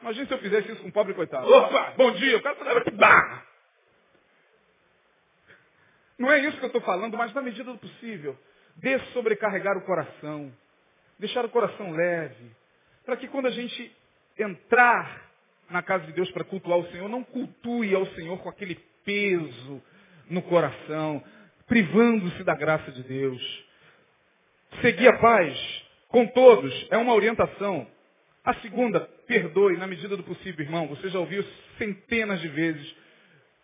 Imagina 0.03 0.27
se 0.27 0.35
eu 0.35 0.39
fizesse 0.39 0.71
isso 0.71 0.83
com 0.83 0.89
um 0.89 0.93
pobre 0.93 1.15
coitado. 1.15 1.51
Opa, 1.51 1.95
bom 1.97 2.13
dia. 2.13 2.37
O 2.37 2.43
cara 2.43 2.57
falava 2.57 2.83
que 2.83 2.91
barra. 2.91 3.47
Não 6.19 6.31
é 6.31 6.41
isso 6.41 6.59
que 6.59 6.65
eu 6.65 6.69
estou 6.69 6.83
falando, 6.83 7.17
mas 7.17 7.33
na 7.33 7.41
medida 7.41 7.73
do 7.73 7.79
possível. 7.79 8.39
Dessobrecarregar 8.77 9.79
o 9.79 9.83
coração. 9.83 10.53
Deixar 11.19 11.45
o 11.45 11.49
coração 11.49 11.93
leve. 11.93 12.51
Para 13.05 13.17
que 13.17 13.29
quando 13.29 13.47
a 13.47 13.51
gente 13.51 13.97
entrar 14.39 15.23
na 15.71 15.83
casa 15.83 16.07
de 16.07 16.13
Deus 16.13 16.31
para 16.31 16.45
cultuar 16.45 16.79
o 16.79 16.87
Senhor, 16.91 17.09
não 17.09 17.23
cultue 17.23 17.95
ao 17.95 18.07
Senhor 18.09 18.39
com 18.39 18.49
aquele 18.49 18.75
peso 19.05 19.83
no 20.29 20.43
coração, 20.43 21.23
privando-se 21.67 22.43
da 22.45 22.55
graça 22.55 22.91
de 22.93 23.03
Deus. 23.03 23.65
Seguir 24.81 25.09
a 25.09 25.19
paz 25.19 25.85
com 26.09 26.27
todos 26.27 26.87
é 26.91 26.97
uma 26.97 27.15
orientação. 27.15 27.87
A 28.45 28.55
segunda, 28.55 29.01
perdoe 29.27 29.77
na 29.77 29.87
medida 29.87 30.17
do 30.17 30.23
possível, 30.23 30.65
irmão. 30.65 30.87
Você 30.89 31.09
já 31.09 31.19
ouviu 31.19 31.45
centenas 31.79 32.41
de 32.41 32.49
vezes 32.49 32.95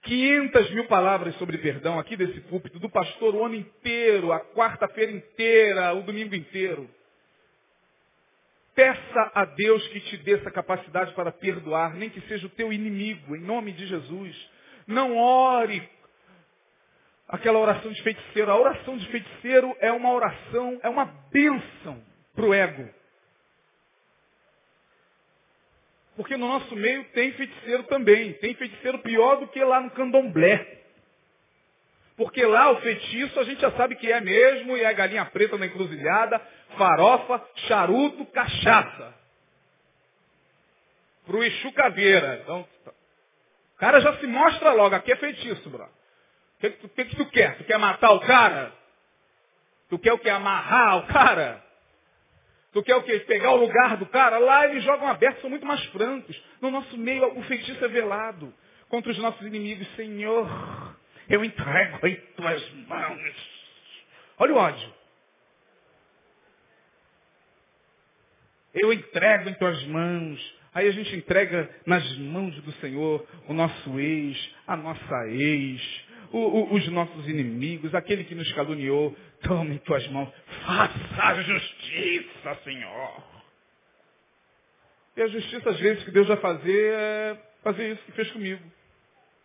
500 0.03 0.71
mil 0.71 0.87
palavras 0.87 1.35
sobre 1.37 1.59
perdão 1.59 1.99
aqui 1.99 2.17
desse 2.17 2.41
púlpito, 2.43 2.79
do 2.79 2.89
pastor 2.89 3.35
o 3.35 3.45
ano 3.45 3.55
inteiro, 3.55 4.33
a 4.33 4.41
quarta-feira 4.41 5.13
inteira, 5.13 5.95
o 5.95 6.03
domingo 6.03 6.35
inteiro. 6.35 6.89
Peça 8.75 9.33
a 9.35 9.45
Deus 9.45 9.87
que 9.89 10.01
te 10.01 10.17
dê 10.19 10.35
essa 10.35 10.51
capacidade 10.51 11.13
para 11.15 11.33
perdoar, 11.33 11.95
nem 11.95 12.09
que 12.09 12.21
seja 12.23 12.47
o 12.47 12.51
teu 12.51 12.73
inimigo, 12.73 13.37
em 13.37 13.41
nome 13.41 13.73
de 13.73 13.87
Jesus. 13.87 14.51
Não 14.87 15.17
ore 15.17 15.89
aquela 17.29 17.59
oração 17.59 17.93
de 17.93 18.03
feiticeiro. 18.03 18.51
A 18.51 18.59
oração 18.59 18.97
de 18.97 19.07
feiticeiro 19.09 19.77
é 19.81 19.93
uma 19.93 20.13
oração, 20.13 20.81
é 20.83 20.89
uma 20.89 21.05
bênção 21.31 22.03
para 22.35 22.45
o 22.45 22.55
ego. 22.55 22.89
Porque 26.17 26.37
no 26.37 26.49
nosso 26.49 26.77
meio 26.77 27.05
tem 27.13 27.33
feiticeiro 27.33 27.85
também. 27.85 28.35
Tem 28.35 28.55
feiticeiro 28.55 28.99
pior 28.99 29.37
do 29.37 29.49
que 29.49 29.63
lá 29.65 29.81
no 29.81 29.91
candomblé. 29.93 30.80
Porque 32.21 32.45
lá 32.45 32.71
o 32.71 32.83
feitiço 32.83 33.41
a 33.41 33.45
gente 33.45 33.63
já 33.63 33.71
sabe 33.71 33.97
que 33.97 34.13
é 34.13 34.21
mesmo, 34.21 34.77
e 34.77 34.85
é 34.85 34.93
galinha 34.93 35.25
preta 35.25 35.57
na 35.57 35.65
encruzilhada, 35.65 36.39
farofa, 36.77 37.43
charuto, 37.67 38.27
cachaça. 38.27 39.15
Pro 41.25 41.43
Exu 41.43 41.73
Caveira. 41.73 42.41
Então, 42.43 42.69
o 42.85 43.79
cara 43.79 44.01
já 44.03 44.19
se 44.19 44.27
mostra 44.27 44.75
logo, 44.75 44.95
aqui 44.95 45.11
é 45.11 45.17
feitiço, 45.17 45.71
bro. 45.71 45.83
O 45.83 45.89
que, 46.61 46.71
que, 46.71 47.05
que, 47.07 47.17
tu 47.17 47.25
quer? 47.31 47.57
Tu 47.57 47.65
quer 47.65 47.79
matar 47.79 48.11
o 48.11 48.21
cara? 48.21 48.71
Tu 49.89 49.99
quer 49.99 50.13
o 50.13 50.19
que? 50.19 50.29
Amarrar 50.29 50.99
o 50.99 51.07
cara? 51.07 51.65
Tu 52.75 52.83
quer 52.83 52.97
o 52.97 53.03
quê? 53.03 53.21
Pegar 53.21 53.53
o 53.53 53.57
lugar 53.57 53.97
do 53.97 54.05
cara? 54.05 54.37
Lá 54.37 54.67
eles 54.67 54.85
jogam 54.85 55.09
aberto, 55.09 55.41
são 55.41 55.49
muito 55.49 55.65
mais 55.65 55.83
francos. 55.87 56.39
No 56.61 56.71
nosso 56.71 56.99
meio, 56.99 57.39
o 57.39 57.43
feitiço 57.45 57.83
é 57.83 57.89
velado. 57.89 58.53
Contra 58.91 59.11
os 59.11 59.17
nossos 59.17 59.41
inimigos, 59.41 59.89
Senhor, 59.97 60.47
eu 61.31 61.45
entrego 61.45 62.07
em 62.07 62.17
tuas 62.37 62.73
mãos. 62.89 63.35
Olha 64.37 64.53
o 64.53 64.57
ódio. 64.57 64.95
Eu 68.75 68.93
entrego 68.93 69.49
em 69.49 69.55
tuas 69.55 69.83
mãos. 69.85 70.61
Aí 70.75 70.89
a 70.89 70.93
gente 70.93 71.15
entrega 71.17 71.71
nas 71.87 72.19
mãos 72.19 72.55
do 72.63 72.73
Senhor 72.75 73.27
o 73.49 73.53
nosso 73.53 73.99
ex, 73.99 74.55
a 74.67 74.77
nossa 74.77 75.29
ex, 75.29 76.05
o, 76.33 76.39
o, 76.39 76.75
os 76.75 76.89
nossos 76.89 77.29
inimigos, 77.29 77.95
aquele 77.95 78.25
que 78.25 78.35
nos 78.35 78.53
caluniou, 78.53 79.17
toma 79.43 79.75
em 79.75 79.79
tuas 79.79 80.07
mãos, 80.09 80.33
faça 80.65 81.23
a 81.23 81.43
justiça, 81.43 82.55
Senhor. 82.63 83.25
E 85.17 85.23
a 85.23 85.27
justiça, 85.27 85.71
às 85.71 85.81
vezes, 85.81 86.05
que 86.05 86.13
Deus 86.13 86.29
vai 86.29 86.37
fazer 86.37 86.93
é 86.93 87.37
fazer 87.63 87.93
isso 87.93 88.03
que 88.05 88.13
fez 88.13 88.31
comigo. 88.31 88.63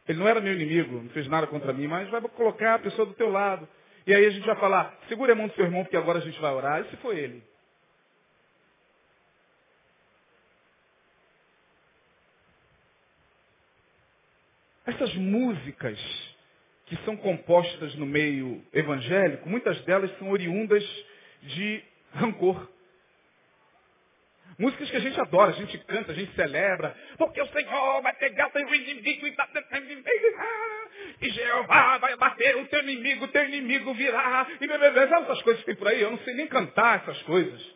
Ele 0.08 0.20
não 0.20 0.28
era 0.28 0.40
meu 0.40 0.54
inimigo, 0.54 1.02
não 1.02 1.10
fez 1.10 1.28
nada 1.28 1.48
contra 1.48 1.74
mim, 1.74 1.88
mas 1.88 2.10
vai 2.10 2.22
colocar 2.22 2.76
a 2.76 2.80
pessoa 2.80 3.08
do 3.08 3.14
teu 3.14 3.30
lado. 3.32 3.68
E 4.06 4.14
aí 4.14 4.26
a 4.26 4.30
gente 4.30 4.46
vai 4.46 4.56
falar, 4.58 4.96
segura 5.08 5.34
a 5.34 5.36
mão 5.36 5.48
do 5.48 5.54
seu 5.56 5.66
irmão, 5.66 5.84
porque 5.84 5.98
agora 5.98 6.20
a 6.20 6.22
gente 6.22 6.40
vai 6.40 6.54
orar. 6.54 6.82
Esse 6.82 6.96
foi 6.98 7.18
ele. 7.18 7.44
Essas 14.86 15.16
músicas 15.16 16.00
que 16.86 16.96
são 16.98 17.18
compostas 17.18 17.96
no 17.96 18.06
meio 18.06 18.64
evangélico, 18.72 19.50
muitas 19.50 19.82
delas 19.86 20.16
são 20.20 20.30
oriundas 20.30 20.84
de 21.42 21.84
rancor. 22.14 22.70
Músicas 24.58 24.90
que 24.90 24.96
a 24.96 25.02
gente 25.02 25.20
adora, 25.20 25.52
a 25.52 25.56
gente 25.56 25.78
canta, 25.80 26.14
a 26.14 26.16
gente 26.16 26.34
celebra, 26.34 26.96
porque 27.18 27.42
o 27.42 27.48
Senhor 27.48 28.02
vai 28.02 28.14
pegar 28.14 28.50
teu 28.52 28.74
inimigo 28.74 29.28
e 29.28 29.32
bater 29.32 29.68
teu 29.68 29.84
inimigo, 29.84 30.10
e 31.22 31.30
Jeová 31.30 31.98
vai 31.98 32.16
bater 32.16 32.56
o 32.56 32.66
teu 32.68 32.80
inimigo, 32.84 33.28
teu 33.28 33.46
inimigo 33.46 33.94
virá, 33.94 34.48
e 34.62 34.68
bebê, 34.68 35.08
sabe 35.08 35.24
essas 35.24 35.42
coisas 35.42 35.60
que 35.62 35.66
tem 35.66 35.76
por 35.76 35.90
aí? 35.90 36.02
Eu 36.02 36.12
não 36.12 36.20
sei 36.20 36.34
nem 36.36 36.48
cantar 36.48 37.02
essas 37.02 37.22
coisas. 37.24 37.76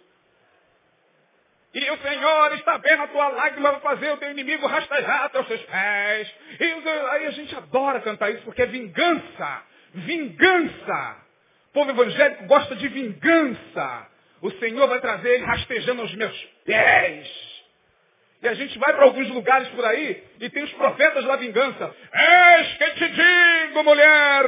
E 1.74 1.92
o 1.92 1.98
Senhor 1.98 2.54
está 2.54 2.78
vendo 2.78 3.04
a 3.04 3.08
tua 3.08 3.28
lágrima 3.28 3.72
vai 3.74 3.82
fazer 3.82 4.12
o 4.12 4.18
teu 4.18 4.32
inimigo 4.32 4.66
rastejar 4.66 5.26
até 5.26 5.40
os 5.40 5.48
seus 5.48 5.62
pés. 5.62 6.36
E 6.60 6.64
aí 6.64 7.28
a 7.28 7.32
gente 7.32 7.56
adora 7.56 8.02
cantar 8.02 8.32
isso 8.32 8.44
porque 8.44 8.64
é 8.64 8.66
vingança. 8.66 9.64
Vingança. 9.94 11.18
O 11.70 11.74
povo 11.74 11.92
evangélico 11.92 12.46
gosta 12.46 12.76
de 12.76 12.88
vingança. 12.88 14.08
O 14.42 14.52
Senhor 14.52 14.88
vai 14.88 15.00
trazer 15.02 15.30
ele 15.30 15.46
rastejando 15.46 16.02
aos 16.02 16.14
meus 16.16 16.38
pés. 16.66 17.50
E 18.42 18.48
a 18.48 18.54
gente 18.54 18.78
vai 18.80 18.94
para 18.94 19.04
alguns 19.04 19.28
lugares 19.30 19.68
por 19.70 19.84
aí 19.84 20.24
e 20.40 20.50
tem 20.50 20.64
os 20.64 20.72
profetas 20.74 21.26
da 21.26 21.36
vingança. 21.36 21.94
Eis 22.14 22.78
que 22.78 22.92
te 22.92 23.10
digo, 23.10 23.84
mulher, 23.84 24.46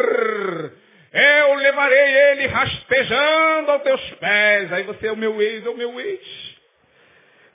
Eu 1.13 1.55
levarei 1.55 2.15
ele 2.31 2.47
rastejando 2.47 3.72
aos 3.72 3.84
teus 3.84 4.01
pés. 4.11 4.72
Aí 4.72 4.84
você 4.84 5.07
é 5.07 5.11
o 5.11 5.18
meu 5.18 5.41
ex, 5.41 5.65
é 5.65 5.69
o 5.69 5.76
meu 5.76 5.99
ex. 5.99 6.22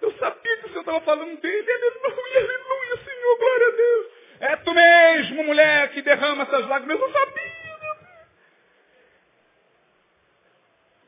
Eu 0.02 0.12
sabia 0.18 0.56
que 0.58 0.66
o 0.66 0.68
Senhor 0.68 0.80
estava 0.80 1.00
falando 1.00 1.40
dele. 1.40 1.72
Aleluia, 1.72 2.38
aleluia, 2.38 3.04
Senhor, 3.04 3.38
glória 3.38 3.66
a 3.66 3.70
Deus. 3.70 4.06
É 4.38 4.56
tu 4.56 4.74
mesmo, 4.74 5.44
mulher, 5.44 5.88
que 5.88 6.02
derrama 6.02 6.42
essas 6.42 6.68
lágrimas. 6.68 7.00
Eu 7.00 7.10
sabia. 7.10 7.55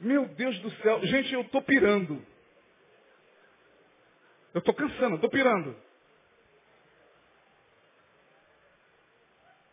Meu 0.01 0.27
Deus 0.27 0.59
do 0.61 0.71
céu. 0.83 1.01
Gente, 1.07 1.33
eu 1.33 1.41
estou 1.43 1.63
pirando. 1.63 2.25
Eu 4.55 4.61
estou 4.61 4.75
cansando, 4.75 5.17
estou 5.17 5.31
pirando. 5.31 5.77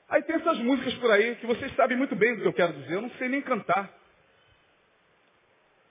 Aí 0.10 0.22
tem 0.24 0.36
essas 0.36 0.60
músicas 0.60 0.94
por 0.96 1.12
aí 1.12 1.36
que 1.36 1.46
vocês 1.46 1.74
sabem 1.76 1.98
muito 1.98 2.16
bem 2.16 2.36
do 2.36 2.42
que 2.42 2.48
eu 2.48 2.54
quero 2.54 2.74
dizer. 2.74 2.94
Eu 2.94 3.02
não 3.02 3.10
sei 3.12 3.28
nem 3.28 3.42
cantar. 3.42 3.92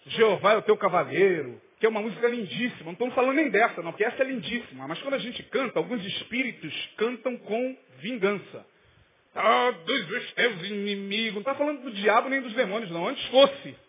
Jeová 0.06 0.52
é 0.52 0.56
o 0.56 0.62
teu 0.62 0.76
cavaleiro, 0.76 1.60
que 1.78 1.86
é 1.86 1.88
uma 1.88 2.02
música 2.02 2.28
lindíssima. 2.28 2.84
Não 2.84 2.92
estamos 2.92 3.14
falando 3.14 3.36
nem 3.36 3.50
dessa, 3.50 3.82
não, 3.82 3.90
porque 3.90 4.04
essa 4.04 4.22
é 4.22 4.26
lindíssima. 4.26 4.86
Mas 4.86 5.00
quando 5.00 5.14
a 5.14 5.18
gente 5.18 5.42
canta, 5.44 5.78
alguns 5.78 6.04
espíritos 6.04 6.94
cantam 6.96 7.36
com 7.38 7.76
vingança. 7.98 8.66
Todos 9.32 10.10
os 10.10 10.32
teus 10.34 10.62
inimigos. 10.64 11.34
Não 11.34 11.40
está 11.40 11.54
falando 11.54 11.82
do 11.82 11.90
diabo 11.90 12.28
nem 12.28 12.40
dos 12.40 12.54
demônios, 12.54 12.90
não. 12.90 13.08
Antes 13.08 13.24
fosse. 13.26 13.83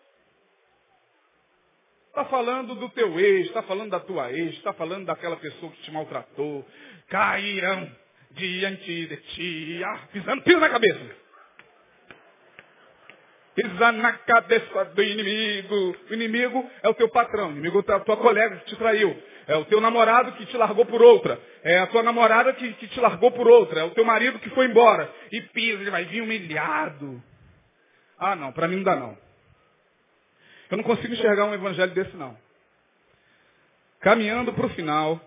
Está 2.16 2.30
falando 2.30 2.74
do 2.74 2.88
teu 2.88 3.20
ex, 3.20 3.48
está 3.48 3.62
falando 3.62 3.90
da 3.90 4.00
tua 4.00 4.32
ex, 4.32 4.54
está 4.54 4.72
falando 4.72 5.04
daquela 5.04 5.36
pessoa 5.36 5.70
que 5.70 5.82
te 5.82 5.90
maltratou. 5.90 6.66
Cairão 7.10 7.92
diante 8.30 9.06
de 9.06 9.16
ti. 9.18 9.84
Ah, 9.84 10.00
pisando, 10.10 10.40
pisa 10.40 10.58
na 10.58 10.70
cabeça. 10.70 11.10
Pisa 13.54 13.92
na 13.92 14.14
cabeça 14.14 14.84
do 14.94 15.02
inimigo. 15.02 15.96
O 16.08 16.14
inimigo 16.14 16.70
é 16.82 16.88
o 16.88 16.94
teu 16.94 17.10
patrão. 17.10 17.48
O 17.48 17.52
inimigo 17.52 17.84
é 17.86 17.92
a 17.92 18.00
tua 18.00 18.16
colega 18.16 18.56
que 18.60 18.64
te 18.70 18.76
traiu. 18.76 19.14
É 19.46 19.56
o 19.56 19.66
teu 19.66 19.82
namorado 19.82 20.32
que 20.38 20.46
te 20.46 20.56
largou 20.56 20.86
por 20.86 21.02
outra. 21.02 21.38
É 21.62 21.80
a 21.80 21.86
tua 21.86 22.02
namorada 22.02 22.54
que, 22.54 22.72
que 22.72 22.88
te 22.88 22.98
largou 22.98 23.30
por 23.30 23.46
outra. 23.46 23.80
É 23.80 23.84
o 23.84 23.90
teu 23.90 24.06
marido 24.06 24.38
que 24.38 24.48
foi 24.48 24.64
embora. 24.64 25.12
E 25.30 25.42
pisa, 25.42 25.82
ele 25.82 25.90
vai 25.90 26.06
vir 26.06 26.22
humilhado. 26.22 27.22
Ah, 28.18 28.34
não, 28.34 28.52
para 28.52 28.68
mim 28.68 28.76
não 28.76 28.84
dá 28.84 28.96
não. 28.96 29.25
Eu 30.70 30.76
não 30.76 30.84
consigo 30.84 31.12
enxergar 31.12 31.44
um 31.46 31.54
evangelho 31.54 31.92
desse, 31.92 32.16
não. 32.16 32.36
Caminhando 34.00 34.52
para 34.52 34.66
o 34.66 34.70
final, 34.70 35.20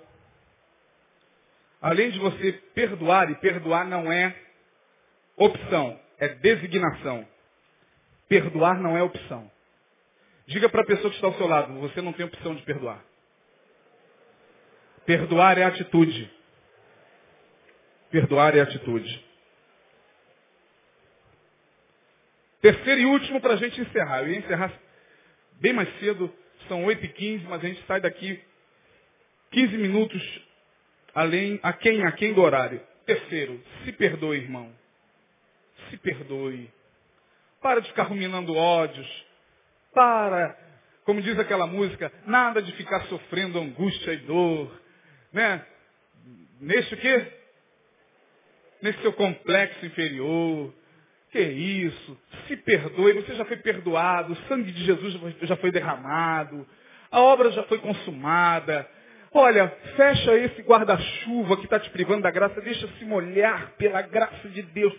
além 1.81 2.11
de 2.11 2.19
você 2.19 2.53
perdoar, 2.73 3.31
e 3.31 3.35
perdoar 3.35 3.85
não 3.85 4.11
é 4.11 4.35
opção, 5.35 5.99
é 6.17 6.27
designação. 6.29 7.27
Perdoar 8.27 8.79
não 8.79 8.97
é 8.97 9.01
opção. 9.01 9.49
Diga 10.45 10.67
para 10.67 10.81
a 10.81 10.85
pessoa 10.85 11.09
que 11.09 11.15
está 11.15 11.27
ao 11.27 11.35
seu 11.35 11.47
lado, 11.47 11.73
você 11.79 12.01
não 12.01 12.13
tem 12.13 12.25
opção 12.25 12.55
de 12.55 12.63
perdoar. 12.63 13.03
Perdoar 15.05 15.57
é 15.57 15.63
atitude. 15.63 16.31
Perdoar 18.11 18.55
é 18.55 18.61
atitude. 18.61 19.25
Terceiro 22.61 23.01
e 23.01 23.05
último 23.05 23.39
para 23.39 23.53
a 23.53 23.57
gente 23.57 23.79
encerrar. 23.79 24.21
Eu 24.21 24.29
ia 24.29 24.39
encerrar 24.39 24.73
bem 25.59 25.73
mais 25.73 25.89
cedo, 25.99 26.33
são 26.67 26.83
8h15, 26.85 27.43
mas 27.43 27.63
a 27.63 27.67
gente 27.67 27.83
sai 27.85 28.01
daqui 28.01 28.41
15 29.51 29.77
minutos 29.77 30.41
além, 31.13 31.59
a 31.63 31.73
quem, 31.73 32.03
a 32.05 32.11
quem 32.11 32.33
do 32.33 32.41
horário. 32.41 32.81
Terceiro, 33.05 33.61
se 33.83 33.91
perdoe, 33.91 34.37
irmão. 34.37 34.71
Se 35.89 35.97
perdoe. 35.97 36.71
Para 37.61 37.81
de 37.81 37.87
ficar 37.89 38.03
ruminando 38.03 38.55
ódios. 38.55 39.25
Para, 39.93 40.55
como 41.03 41.21
diz 41.21 41.37
aquela 41.39 41.65
música, 41.65 42.11
nada 42.25 42.61
de 42.61 42.71
ficar 42.73 43.01
sofrendo 43.07 43.59
angústia 43.59 44.13
e 44.13 44.17
dor. 44.17 44.71
Né? 45.33 45.65
Nesse 46.61 46.93
o 46.93 46.97
quê? 46.97 47.33
Nesse 48.81 49.01
seu 49.01 49.13
complexo 49.13 49.85
inferior. 49.85 50.73
Que 51.31 51.39
isso? 51.39 52.17
Se 52.47 52.57
perdoe, 52.57 53.13
você 53.13 53.35
já 53.35 53.45
foi 53.45 53.57
perdoado, 53.57 54.33
o 54.33 54.35
sangue 54.47 54.71
de 54.71 54.83
Jesus 54.83 55.19
já 55.43 55.55
foi 55.57 55.71
derramado, 55.71 56.65
a 57.11 57.21
obra 57.21 57.51
já 57.51 57.63
foi 57.63 57.77
consumada. 57.79 58.89
Olha, 59.31 59.67
fecha 59.95 60.35
esse 60.37 60.61
guarda-chuva 60.63 61.57
que 61.57 61.65
está 61.65 61.79
te 61.79 61.89
privando 61.91 62.23
da 62.23 62.31
graça, 62.31 62.59
deixa 62.61 62.87
se 62.97 63.05
molhar 63.05 63.73
pela 63.77 64.01
graça 64.01 64.49
de 64.49 64.63
Deus. 64.63 64.93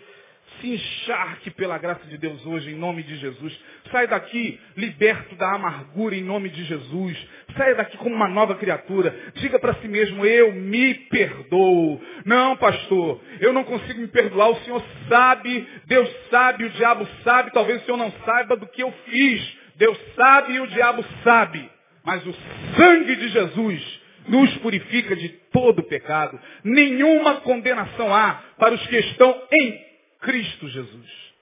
Se 0.61 0.67
encharque 0.67 1.49
pela 1.49 1.79
graça 1.79 2.05
de 2.05 2.19
Deus 2.19 2.45
hoje, 2.45 2.69
em 2.69 2.75
nome 2.75 3.01
de 3.01 3.15
Jesus. 3.17 3.59
Sai 3.91 4.05
daqui 4.05 4.59
liberto 4.77 5.35
da 5.35 5.55
amargura, 5.55 6.15
em 6.15 6.23
nome 6.23 6.49
de 6.49 6.63
Jesus. 6.65 7.17
Saia 7.57 7.73
daqui 7.73 7.97
como 7.97 8.15
uma 8.15 8.27
nova 8.27 8.53
criatura. 8.53 9.13
Diga 9.35 9.57
para 9.57 9.73
si 9.75 9.87
mesmo, 9.87 10.23
eu 10.23 10.53
me 10.53 10.93
perdoo. 10.93 11.99
Não, 12.25 12.55
pastor, 12.57 13.19
eu 13.39 13.51
não 13.51 13.63
consigo 13.63 14.01
me 14.01 14.07
perdoar. 14.07 14.51
O 14.51 14.59
Senhor 14.63 14.83
sabe, 15.09 15.67
Deus 15.87 16.07
sabe, 16.29 16.65
o 16.65 16.69
diabo 16.69 17.07
sabe. 17.23 17.51
Talvez 17.51 17.81
o 17.81 17.85
Senhor 17.85 17.97
não 17.97 18.11
saiba 18.23 18.55
do 18.55 18.67
que 18.67 18.83
eu 18.83 18.93
fiz. 19.05 19.57
Deus 19.77 19.97
sabe 20.15 20.53
e 20.53 20.59
o 20.59 20.67
diabo 20.67 21.03
sabe. 21.23 21.67
Mas 22.05 22.23
o 22.25 22.35
sangue 22.77 23.15
de 23.15 23.29
Jesus 23.29 24.01
nos 24.27 24.55
purifica 24.57 25.15
de 25.15 25.29
todo 25.51 25.81
pecado. 25.83 26.39
Nenhuma 26.63 27.41
condenação 27.41 28.13
há 28.13 28.43
para 28.59 28.75
os 28.75 28.85
que 28.85 28.97
estão 28.97 29.41
em 29.51 29.90
Cristo 30.21 30.69
Jesus. 30.69 31.33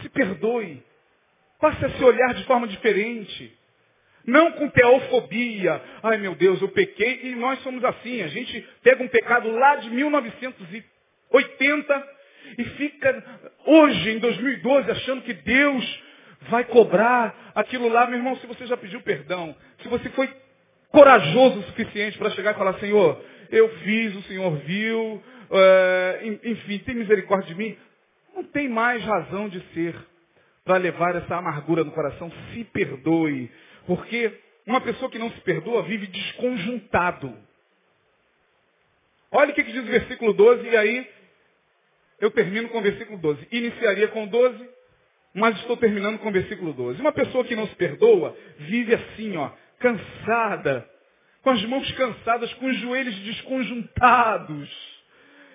Se 0.00 0.08
perdoe. 0.08 0.82
Passe 1.60 1.84
a 1.84 1.90
se 1.90 2.04
olhar 2.04 2.34
de 2.34 2.44
forma 2.44 2.66
diferente. 2.66 3.56
Não 4.26 4.52
com 4.52 4.68
teofobia. 4.68 5.82
Ai 6.02 6.18
meu 6.18 6.34
Deus, 6.34 6.60
eu 6.60 6.68
pequei 6.68 7.20
e 7.24 7.34
nós 7.34 7.60
somos 7.62 7.84
assim. 7.84 8.22
A 8.22 8.28
gente 8.28 8.60
pega 8.82 9.02
um 9.02 9.08
pecado 9.08 9.50
lá 9.50 9.76
de 9.76 9.90
1980 9.90 12.08
e 12.58 12.64
fica 12.64 13.24
hoje, 13.66 14.10
em 14.10 14.18
2012, 14.18 14.90
achando 14.90 15.22
que 15.22 15.32
Deus 15.32 16.02
vai 16.48 16.64
cobrar 16.64 17.52
aquilo 17.54 17.88
lá. 17.88 18.06
Meu 18.06 18.18
irmão, 18.18 18.36
se 18.36 18.46
você 18.46 18.66
já 18.66 18.76
pediu 18.76 19.00
perdão, 19.00 19.54
se 19.82 19.88
você 19.88 20.08
foi 20.10 20.28
corajoso 20.90 21.60
o 21.60 21.62
suficiente 21.64 22.18
para 22.18 22.30
chegar 22.30 22.54
e 22.54 22.58
falar, 22.58 22.78
Senhor, 22.78 23.22
eu 23.50 23.68
fiz, 23.78 24.14
o 24.16 24.22
Senhor 24.22 24.56
viu, 24.58 25.22
uh, 25.50 26.40
enfim, 26.44 26.78
tem 26.78 26.94
misericórdia 26.94 27.48
de 27.48 27.54
mim. 27.54 27.76
Não 28.34 28.44
tem 28.44 28.68
mais 28.68 29.02
razão 29.02 29.48
de 29.48 29.60
ser 29.72 29.94
para 30.64 30.76
levar 30.76 31.16
essa 31.16 31.36
amargura 31.36 31.84
no 31.84 31.92
coração. 31.92 32.30
Se 32.52 32.64
perdoe. 32.64 33.50
Porque 33.86 34.32
uma 34.66 34.80
pessoa 34.80 35.10
que 35.10 35.18
não 35.18 35.30
se 35.30 35.40
perdoa 35.40 35.82
vive 35.82 36.06
desconjuntado. 36.06 37.36
Olha 39.30 39.50
o 39.50 39.54
que, 39.54 39.62
diz 39.62 39.82
o 39.82 39.86
versículo 39.86 40.32
12, 40.34 40.68
e 40.68 40.76
aí 40.76 41.10
eu 42.20 42.30
termino 42.30 42.68
com 42.68 42.78
o 42.78 42.82
versículo 42.82 43.18
12. 43.18 43.48
Iniciaria 43.50 44.08
com 44.08 44.26
12, 44.26 44.70
mas 45.34 45.56
estou 45.58 45.76
terminando 45.76 46.18
com 46.18 46.28
o 46.28 46.32
versículo 46.32 46.72
12. 46.72 47.00
Uma 47.00 47.12
pessoa 47.12 47.44
que 47.44 47.56
não 47.56 47.66
se 47.66 47.74
perdoa 47.74 48.36
vive 48.58 48.94
assim, 48.94 49.36
ó, 49.36 49.50
cansada, 49.78 50.88
com 51.42 51.50
as 51.50 51.64
mãos 51.64 51.90
cansadas, 51.92 52.52
com 52.54 52.66
os 52.66 52.76
joelhos 52.76 53.18
desconjuntados. 53.20 54.91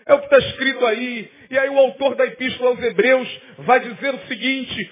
É 0.07 0.13
o 0.13 0.19
que 0.19 0.25
está 0.25 0.37
escrito 0.37 0.85
aí. 0.85 1.29
E 1.49 1.57
aí 1.57 1.69
o 1.69 1.77
autor 1.77 2.15
da 2.15 2.25
epístola 2.25 2.71
aos 2.71 2.81
Hebreus 2.81 3.27
vai 3.59 3.79
dizer 3.81 4.13
o 4.13 4.27
seguinte, 4.27 4.91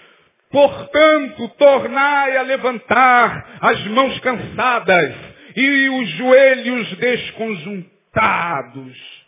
portanto, 0.51 1.47
tornai 1.57 2.37
a 2.37 2.41
levantar 2.41 3.57
as 3.61 3.85
mãos 3.87 4.19
cansadas 4.19 5.15
e 5.55 5.89
os 5.89 6.09
joelhos 6.09 6.97
desconjuntados. 6.97 9.25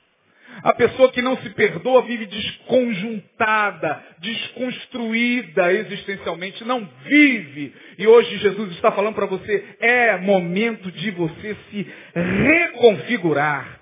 A 0.63 0.73
pessoa 0.73 1.11
que 1.11 1.21
não 1.21 1.37
se 1.37 1.51
perdoa 1.51 2.01
vive 2.01 2.25
desconjuntada, 2.25 4.03
desconstruída 4.19 5.71
existencialmente, 5.71 6.63
não 6.63 6.89
vive. 7.05 7.73
E 7.97 8.07
hoje 8.07 8.37
Jesus 8.37 8.71
está 8.71 8.91
falando 8.91 9.15
para 9.15 9.27
você, 9.27 9.77
é 9.79 10.17
momento 10.17 10.91
de 10.91 11.11
você 11.11 11.55
se 11.69 11.87
reconfigurar 12.15 13.76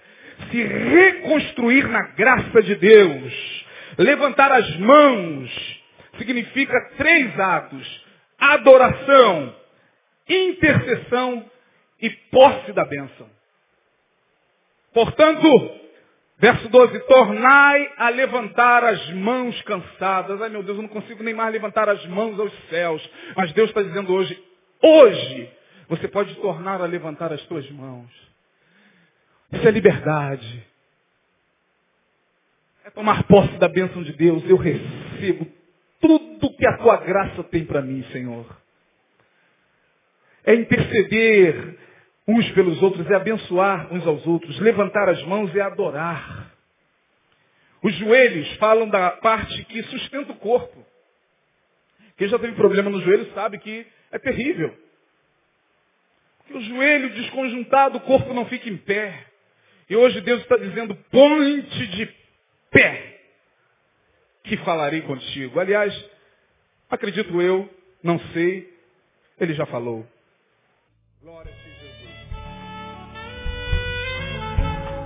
se 0.51 0.61
reconstruir 0.63 1.87
na 1.87 2.01
graça 2.09 2.61
de 2.61 2.75
Deus. 2.75 3.65
Levantar 3.97 4.51
as 4.51 4.77
mãos 4.77 5.83
significa 6.17 6.73
três 6.97 7.39
atos: 7.39 8.05
adoração, 8.37 9.55
intercessão 10.27 11.49
e 12.01 12.09
posse 12.09 12.71
da 12.73 12.85
bênção. 12.85 13.29
Portanto, 14.93 15.45
verso 16.37 16.69
12, 16.69 16.99
tornai 17.01 17.91
a 17.97 18.09
levantar 18.09 18.83
as 18.83 19.09
mãos 19.11 19.61
cansadas. 19.63 20.41
Ai 20.41 20.49
meu 20.49 20.63
Deus, 20.63 20.77
eu 20.77 20.83
não 20.83 20.89
consigo 20.89 21.23
nem 21.23 21.33
mais 21.33 21.51
levantar 21.51 21.89
as 21.89 22.05
mãos 22.05 22.39
aos 22.39 22.53
céus. 22.69 23.09
Mas 23.35 23.51
Deus 23.53 23.69
está 23.69 23.81
dizendo 23.81 24.13
hoje, 24.13 24.41
hoje, 24.81 25.49
você 25.87 26.07
pode 26.07 26.33
tornar 26.35 26.81
a 26.81 26.85
levantar 26.85 27.31
as 27.33 27.41
tuas 27.43 27.69
mãos. 27.71 28.34
Isso 29.55 29.67
é 29.67 29.71
liberdade. 29.71 30.67
É 32.83 32.89
tomar 32.89 33.23
posse 33.23 33.57
da 33.57 33.67
bênção 33.67 34.03
de 34.03 34.13
Deus. 34.13 34.43
Eu 34.47 34.57
recebo 34.57 35.47
tudo 35.99 36.55
que 36.55 36.67
a 36.67 36.77
tua 36.77 36.97
graça 36.97 37.43
tem 37.45 37.65
para 37.65 37.81
mim, 37.81 38.03
Senhor. 38.11 38.45
É 40.45 40.53
interceder 40.53 41.77
uns 42.27 42.49
pelos 42.51 42.81
outros, 42.81 43.09
é 43.09 43.15
abençoar 43.15 43.93
uns 43.93 44.05
aos 44.05 44.25
outros, 44.25 44.59
levantar 44.59 45.09
as 45.09 45.21
mãos 45.23 45.55
é 45.55 45.61
adorar. 45.61 46.51
Os 47.81 47.93
joelhos 47.95 48.51
falam 48.57 48.89
da 48.89 49.11
parte 49.11 49.63
que 49.65 49.83
sustenta 49.83 50.31
o 50.31 50.37
corpo. 50.37 50.85
Quem 52.17 52.27
já 52.27 52.39
teve 52.39 52.53
problema 52.53 52.89
no 52.89 53.01
joelho 53.01 53.31
sabe 53.33 53.59
que 53.59 53.85
é 54.11 54.17
terrível. 54.17 54.75
Porque 56.39 56.57
o 56.57 56.61
joelho 56.61 57.13
desconjuntado, 57.13 57.97
o 57.97 58.01
corpo 58.01 58.33
não 58.33 58.45
fica 58.45 58.69
em 58.69 58.77
pé. 58.77 59.25
E 59.89 59.95
hoje 59.95 60.19
Deus 60.21 60.41
está 60.41 60.57
dizendo, 60.57 60.95
ponte 61.11 61.87
de 61.87 62.09
pé, 62.71 63.19
que 64.43 64.57
falarei 64.57 65.01
contigo. 65.01 65.59
Aliás, 65.59 65.93
acredito 66.89 67.39
eu, 67.39 67.69
não 68.03 68.19
sei, 68.33 68.67
ele 69.39 69.53
já 69.53 69.65
falou. 69.67 70.05
Glória 71.21 71.51
a 71.51 71.55
ti, 71.55 71.69
Jesus. 71.81 72.15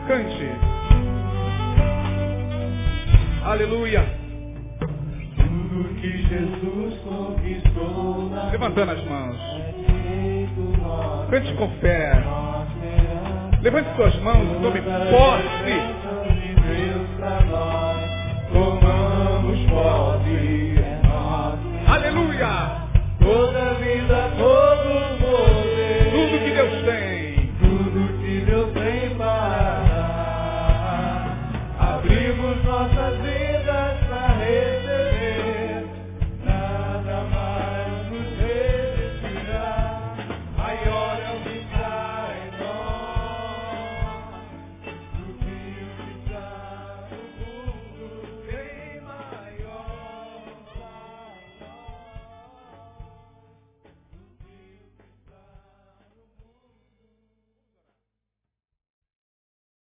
Cante. 0.08 0.70
Aleluia. 3.44 4.02
Tudo 5.36 5.96
que 6.02 6.18
Jesus 6.24 7.00
conquistou 7.02 8.30
na 8.30 8.52
Levantando 8.52 8.92
as 8.92 9.04
mãos. 9.06 9.38
cruz, 10.54 11.30
Cante 11.30 11.54
com 11.58 11.70
fé. 11.80 12.14
Levante 13.62 13.94
suas 13.96 14.16
mãos 14.22 14.44
e 14.44 14.62
tome 14.62 14.82
posse. 14.82 16.00
Tomamos 18.54 19.60
posse, 19.70 20.76
é 20.78 21.02
nossa. 21.06 21.92
Aleluia. 21.92 22.88
Toda 23.20 23.74